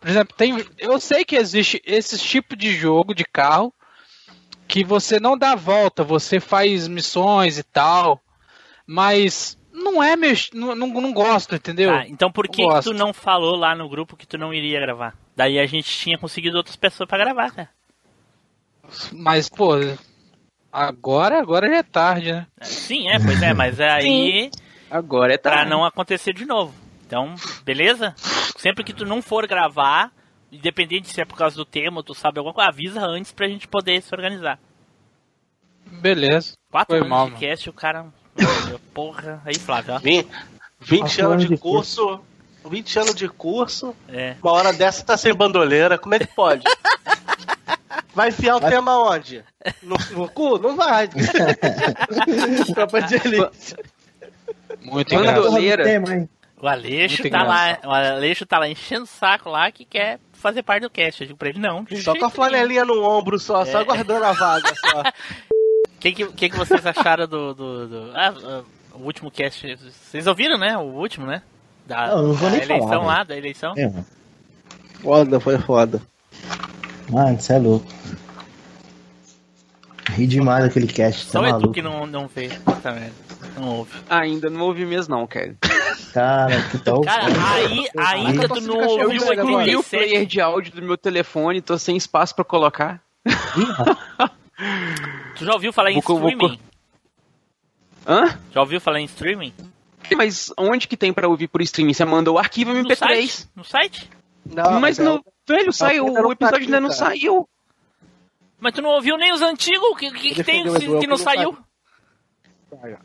[0.00, 3.72] Por exemplo, tem, eu sei que existe esse tipo de jogo de carro
[4.66, 8.20] que você não dá volta, você faz missões e tal,
[8.84, 11.90] mas não é meu, não, não, não gosto, entendeu?
[11.90, 14.80] Tá, então por que, que tu não falou lá no grupo que tu não iria
[14.80, 15.14] gravar?
[15.36, 17.68] Daí a gente tinha conseguido outras pessoas pra gravar, né?
[19.12, 19.72] Mas pô,
[20.72, 22.46] agora, agora já é tarde, né?
[22.62, 24.50] Sim, é, pois é, mas aí
[24.90, 25.70] Agora é pra tarde.
[25.70, 26.72] não acontecer de novo.
[27.06, 27.34] Então,
[27.64, 28.14] beleza?
[28.56, 30.10] Sempre que tu não for gravar,
[30.50, 33.48] independente se é por causa do tema, ou tu sabe alguma coisa, avisa antes pra
[33.48, 34.58] gente poder se organizar.
[36.00, 36.54] Beleza.
[36.70, 37.40] Quatro Foi anos mal, de mano.
[37.40, 38.06] cast, o cara.
[38.94, 39.98] Porra, aí Flávio, ó.
[39.98, 40.26] Vim-
[40.80, 42.20] 20 Quatro anos de curso.
[42.68, 43.94] 20 anos de curso.
[44.08, 44.34] É.
[44.42, 45.96] Uma hora dessa tá sem bandoleira.
[45.98, 46.64] Como é que pode?
[48.14, 49.44] Vai enfiar o tema onde?
[49.82, 50.58] No, no cu?
[50.58, 51.08] Não vai.
[52.74, 53.76] Tropa de elite.
[54.80, 55.42] Muito engraçado.
[55.44, 55.84] Bandoleira.
[55.84, 56.28] Porra, não tem, mãe.
[56.58, 60.18] O Aleixo Muito tá lá, o Aleixo tá lá enchendo o saco lá que quer
[60.32, 61.20] fazer parte do cast.
[61.20, 61.84] Eu digo pra ele, não.
[62.02, 63.80] Só com a flanelinha no ombro só, só É.
[63.82, 65.02] aguardando a vaga só.
[65.96, 67.54] O que, que, que que vocês acharam do.
[67.54, 68.62] do, do- ah, ah,
[68.94, 69.76] o último cast?
[70.10, 70.76] Vocês ouviram, né?
[70.76, 71.42] O último, né?
[71.86, 73.72] Da, Não, não vou da nem eleição falar, lá, da eleição.
[73.76, 74.06] É, mano.
[75.02, 76.00] Foda, foi foda.
[77.08, 77.86] Mano, você é louco.
[80.10, 82.48] Ri demais daquele cast, tá Só é tu que não, não vê.
[82.64, 83.14] Puta merda.
[83.58, 83.90] Não ouve.
[84.08, 85.54] Ainda não ouvi mesmo, não, cara.
[86.12, 87.00] Cara, que tal?
[87.02, 91.60] Cara, aí, ainda tu não Eu ouviu o aquele player de áudio do meu telefone,
[91.60, 93.00] tô sem espaço pra colocar.
[95.36, 96.58] Tu já ouviu falar em Vou- vou- streaming?
[98.06, 98.38] Hã?
[98.52, 99.52] Já ouviu falar em streaming?
[100.16, 101.92] Mas onde que tem pra ouvir por streaming?
[101.92, 102.96] Você mandou o arquivo No MP3.
[102.96, 103.48] site?
[103.56, 104.10] No site?
[104.44, 105.16] Não, mas é no.
[105.16, 106.06] o- Velho, saiu.
[106.06, 107.48] não O episódio ainda não saiu.
[108.58, 109.88] Mas tu não ouviu nem os antigos?
[109.90, 111.56] O que, que, que tem que, não não saiu?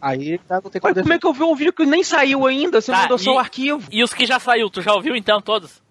[0.01, 2.03] Aí tá, não tem Mas como como é que eu vou ouvir o que nem
[2.03, 2.81] saiu ainda?
[2.81, 3.87] Você Tá, mandou só e- o arquivo.
[3.91, 5.81] E os que já saiu, tu já ouviu então todos?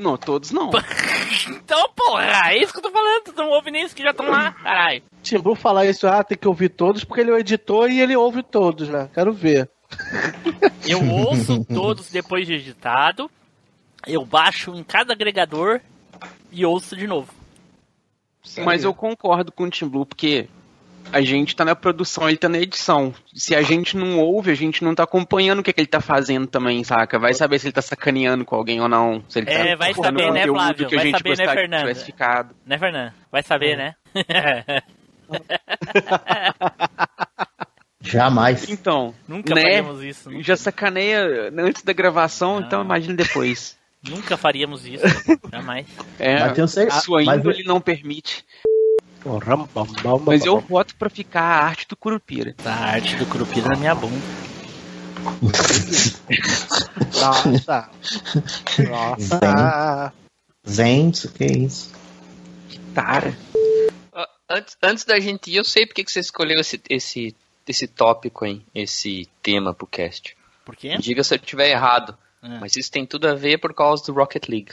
[0.00, 0.70] Não, todos não.
[1.48, 3.22] Então, porra, é isso que eu tô falando.
[3.24, 5.02] Tu não ouve nem os que já estão lá, caralho.
[5.22, 8.00] Tim Blue falar isso, ah, tem que ouvir todos, porque ele é o editor e
[8.00, 9.08] ele ouve todos, né?
[9.14, 9.70] Quero ver.
[10.86, 13.30] Eu ouço todos depois de editado.
[14.06, 15.80] Eu baixo em cada agregador
[16.50, 17.32] e ouço de novo.
[18.64, 20.48] Mas eu concordo com o Tim Blue, porque
[21.12, 23.12] a gente tá na produção, ele tá na edição.
[23.34, 26.00] Se a gente não ouve, a gente não tá acompanhando o que, que ele tá
[26.00, 27.18] fazendo também, saca?
[27.18, 29.22] Vai saber se ele tá sacaneando com alguém ou não.
[29.28, 30.86] Se ele É, tá vai colocando saber, né, Flávio?
[30.88, 31.86] que a Vai gente saber, né, Fernando?
[32.66, 33.12] Né, Fernando?
[33.32, 33.94] Vai saber, né?
[38.02, 38.68] Jamais.
[38.68, 39.62] Então, Nunca né?
[39.62, 40.30] faríamos isso.
[40.30, 43.76] Nunca, Já sacaneia antes da gravação, então imagine depois.
[44.02, 45.04] nunca faríamos isso.
[45.52, 45.86] Jamais.
[46.18, 48.44] É, Mas tenho certeza- sua mas índole não permite.
[49.22, 49.68] Porra,
[50.24, 52.54] Mas eu voto pra ficar a arte do Curupira.
[52.64, 54.20] A arte do Curupira na minha bunda.
[57.20, 57.90] Nossa.
[58.88, 60.12] Nossa.
[60.64, 61.92] Gente, que isso?
[62.94, 63.36] Cara.
[64.12, 67.36] Ah, Antes, antes da gente ir, eu sei porque que você escolheu esse, esse,
[67.68, 68.64] esse tópico, hein?
[68.74, 70.36] Esse tema pro cast.
[70.64, 70.96] Por quê?
[70.98, 72.16] Diga se eu estiver errado.
[72.42, 72.58] É.
[72.58, 74.72] Mas isso tem tudo a ver por causa do Rocket League.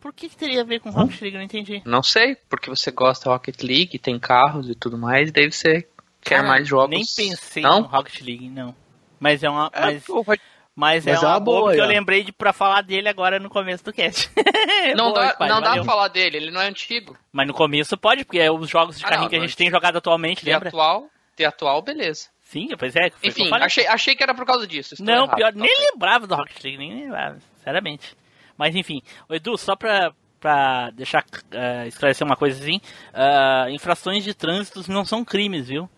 [0.00, 1.34] Por que, que teria a ver com Rocket League?
[1.36, 1.82] Eu não entendi.
[1.84, 5.50] Não sei, porque você gosta da Rocket League, tem carros e tudo mais, e daí
[5.52, 5.82] você
[6.22, 6.90] quer Cara, mais jogos.
[6.90, 7.80] Nem pensei Não?
[7.80, 8.74] no Rocket League, não.
[9.18, 9.70] Mas é uma.
[9.78, 10.38] Mas, pô, vai-
[10.74, 13.08] mas é Mas é uma uma boa, boa, que eu lembrei de pra falar dele
[13.08, 14.30] agora no começo do cast.
[14.96, 17.14] Não Boa, dá, Spider, não dá pra falar dele, ele não é antigo.
[17.30, 19.50] Mas no começo pode, porque é os jogos de Ah, carrinho não, que a mas-
[19.50, 20.68] gente tem jogado atualmente, De lembra?
[20.70, 21.06] atual,
[21.36, 22.28] de atual, beleza.
[22.42, 23.10] Sim, pois é.
[23.22, 24.94] Enfim, achei, achei que era por causa disso.
[25.00, 28.16] Não, errado, pior, tá nem lembrava do Rocket League, nem lembrava, sinceramente.
[28.60, 32.78] Mas enfim, Ô, Edu, só pra, pra deixar eh, esclarecer uma coisa assim,
[33.10, 35.88] ah, infrações de trânsito não são crimes, viu?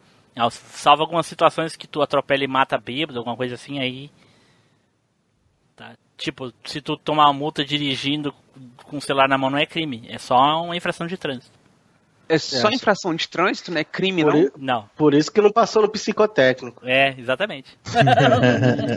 [0.49, 4.13] Salvo algumas situações que tu atropela e mata bêbado, alguma coisa assim, aí.
[5.75, 5.97] Tá.
[6.17, 8.33] Tipo, se tu tomar uma multa dirigindo
[8.85, 11.59] com o celular na mão não é crime, é só uma infração de trânsito.
[12.35, 13.85] É só É, infração de trânsito, né?
[13.85, 14.41] Crime Por, não.
[14.41, 16.81] i- Não, por isso que não passou no psicotécnico.
[16.87, 17.77] é, exatamente.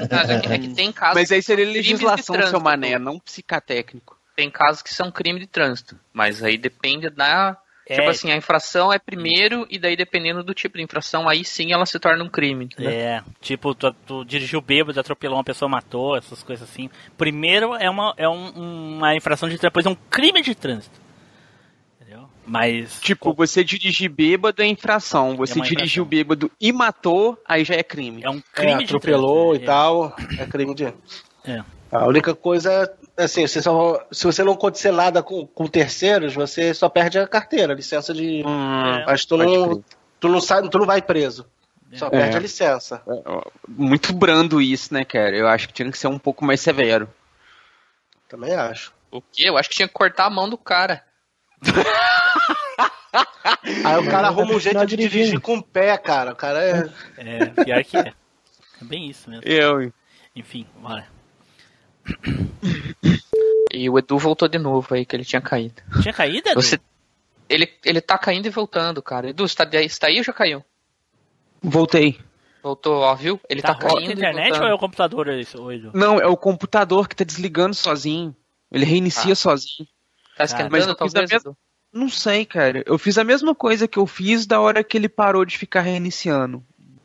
[0.09, 2.61] Mas é que, é que tem casos Mas aí seria legislação, seu trânsito.
[2.61, 4.17] mané, não psicatécnico.
[4.35, 7.57] Tem casos que são crime de trânsito, mas aí depende da.
[7.87, 7.97] É.
[7.97, 11.71] Tipo assim, a infração é primeiro, e daí dependendo do tipo de infração, aí sim
[11.71, 12.65] ela se torna um crime.
[12.65, 12.91] entendeu?
[12.91, 16.89] É, tipo, tu, tu dirigiu bêbado, atropelou uma pessoa, matou, essas coisas assim.
[17.15, 20.99] Primeiro é uma, é um- uma infração de trânsito, depois é um crime de trânsito.
[22.45, 22.99] Mas.
[23.01, 25.35] Tipo, você dirigir bêbado é infração.
[25.35, 28.23] Você É dirigiu bêbado e matou, aí já é crime.
[28.23, 29.63] É um É, crime de atropelou trânsito.
[29.63, 30.15] e tal.
[30.39, 30.85] É crime de.
[31.45, 31.63] É.
[31.91, 36.33] A única coisa é assim, você só, se você não acontecer nada com, com terceiros,
[36.33, 38.43] você só perde a carteira, a licença de.
[38.45, 39.83] Hum, Mas tu não,
[40.19, 41.45] tu não sai, tu não vai preso.
[41.93, 42.37] Só perde É.
[42.37, 43.01] a licença.
[43.67, 45.35] Muito brando isso, né, cara?
[45.37, 47.07] Eu acho que tinha que ser um pouco mais severo.
[48.27, 48.91] Também acho.
[49.11, 49.43] O quê?
[49.47, 51.01] Eu acho que tinha que cortar a mão do cara.
[53.83, 56.33] Aí o cara arruma um jeito de dirigir com o pé, cara.
[56.33, 56.89] O cara é.
[57.17, 58.13] É, pior que é.
[58.81, 59.43] É bem isso mesmo.
[59.47, 59.91] Eu.
[60.35, 61.07] Enfim, bora.
[63.73, 65.81] E o Edu voltou de novo aí, que ele tinha caído.
[66.01, 66.61] Tinha caído, Edu?
[66.61, 66.79] Você,
[67.49, 69.29] ele, ele tá caindo e voltando, cara.
[69.29, 70.63] Edu, você tá, você tá aí ou já caiu?
[71.61, 72.19] Voltei.
[72.61, 73.39] Voltou, ó, viu?
[73.49, 74.63] Ele tá tá, caindo a e internet voltando.
[74.63, 75.91] ou é o computador, Edu?
[75.93, 78.35] Não, é o computador que tá desligando sozinho.
[78.71, 79.35] Ele reinicia Ah.
[79.35, 79.87] sozinho.
[80.35, 81.57] Tá Mas esquentando, eu fiz a talvez, mesma-?
[81.93, 82.83] Não sei, cara.
[82.85, 85.81] Eu fiz a mesma coisa que eu fiz da hora que ele parou de ficar
[85.81, 86.61] reiniciando.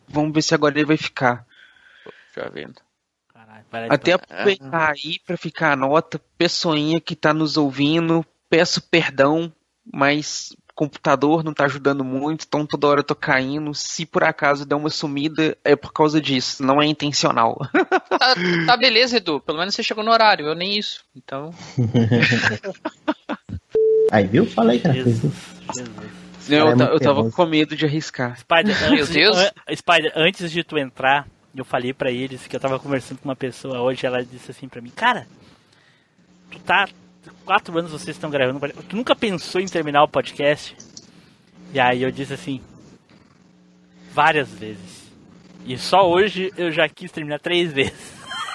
[0.09, 1.47] Vamos ver se agora ele vai ficar.
[2.35, 2.81] Já vendo.
[3.33, 9.53] Caralho, Até aproveitar aí pra ficar a nota, pessoinha que tá nos ouvindo, peço perdão,
[9.93, 13.75] mas computador não tá ajudando muito, então toda hora eu tô caindo.
[13.75, 17.59] Se por acaso der uma sumida, é por causa disso, não é intencional.
[18.11, 18.35] Tá,
[18.67, 19.41] tá beleza, Edu.
[19.41, 21.03] Pelo menos você chegou no horário, eu nem isso.
[21.17, 21.55] Então.
[24.11, 24.45] Aí, viu?
[24.45, 24.95] Falei, cara.
[24.95, 26.11] Jesus, Jesus.
[26.49, 28.39] Eu, é eu tava com medo de arriscar.
[28.39, 29.37] Spider, Meu antes, Deus.
[29.39, 33.29] an- Spider, antes de tu entrar, eu falei pra eles que eu tava conversando com
[33.29, 35.27] uma pessoa hoje, ela disse assim pra mim, cara,
[36.51, 36.89] tu tá.
[37.51, 40.77] Quatro anos vocês estão gravando, um podcast, tu nunca pensou em terminar o podcast?
[41.75, 42.61] E aí eu disse assim,
[44.13, 45.11] várias vezes.
[45.67, 48.15] E só hoje eu já quis terminar três vezes.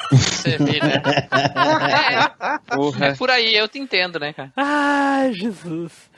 [0.09, 1.03] Você vê, né?
[3.01, 4.53] É, é por aí, eu te entendo, né, cara?
[4.55, 6.09] Ai, Jesus.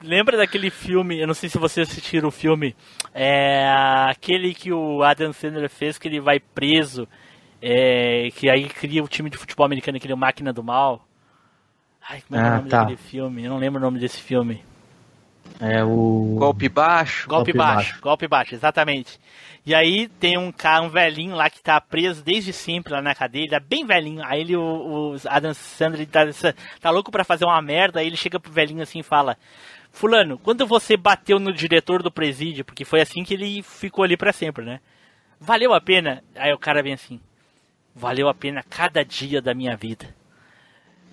[0.00, 2.76] Lembra daquele filme, eu não sei se vocês assistiram o filme,
[3.12, 3.68] é
[4.08, 7.08] aquele que o Adam Sandler fez, que ele vai preso,
[7.60, 11.04] é, que aí cria o time de futebol americano, aquele Máquina do Mal.
[12.08, 12.78] Ai, como é, é o Ah, nome tá.
[12.80, 13.44] daquele filme?
[13.44, 14.62] Eu não lembro o nome desse filme.
[15.60, 16.36] É o.
[16.38, 17.28] Golpe baixo.
[17.28, 18.00] Golpe, Golpe baixo, baixo.
[18.02, 19.18] golpe baixo, exatamente.
[19.64, 23.14] E aí tem um cara, um velhinho lá que tá preso desde sempre lá na
[23.14, 24.22] cadeia, ele é bem velhinho.
[24.24, 26.22] Aí ele, o, o Adam Sandler tá,
[26.80, 29.36] tá louco pra fazer uma merda, aí ele chega pro velhinho assim e fala:
[29.92, 34.16] Fulano, quando você bateu no diretor do presídio, porque foi assim que ele ficou ali
[34.16, 34.80] pra sempre, né?
[35.40, 36.22] Valeu a pena?
[36.34, 37.20] Aí o cara vem assim:
[37.94, 40.12] Valeu a pena cada dia da minha vida.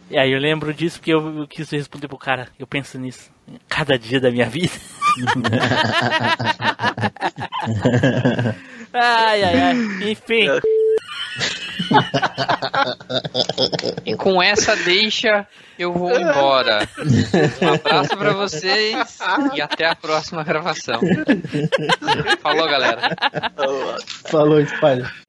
[0.09, 3.29] E aí eu lembro disso porque eu, eu quis responder pro cara, eu penso nisso,
[3.67, 4.73] cada dia da minha vida.
[8.91, 9.75] ai, ai, ai.
[10.11, 10.47] Enfim.
[14.05, 16.89] E com essa deixa, eu vou embora.
[17.61, 19.19] Um abraço pra vocês
[19.53, 20.99] e até a próxima gravação.
[22.41, 23.15] Falou, galera.
[24.25, 25.28] Falou, Spider.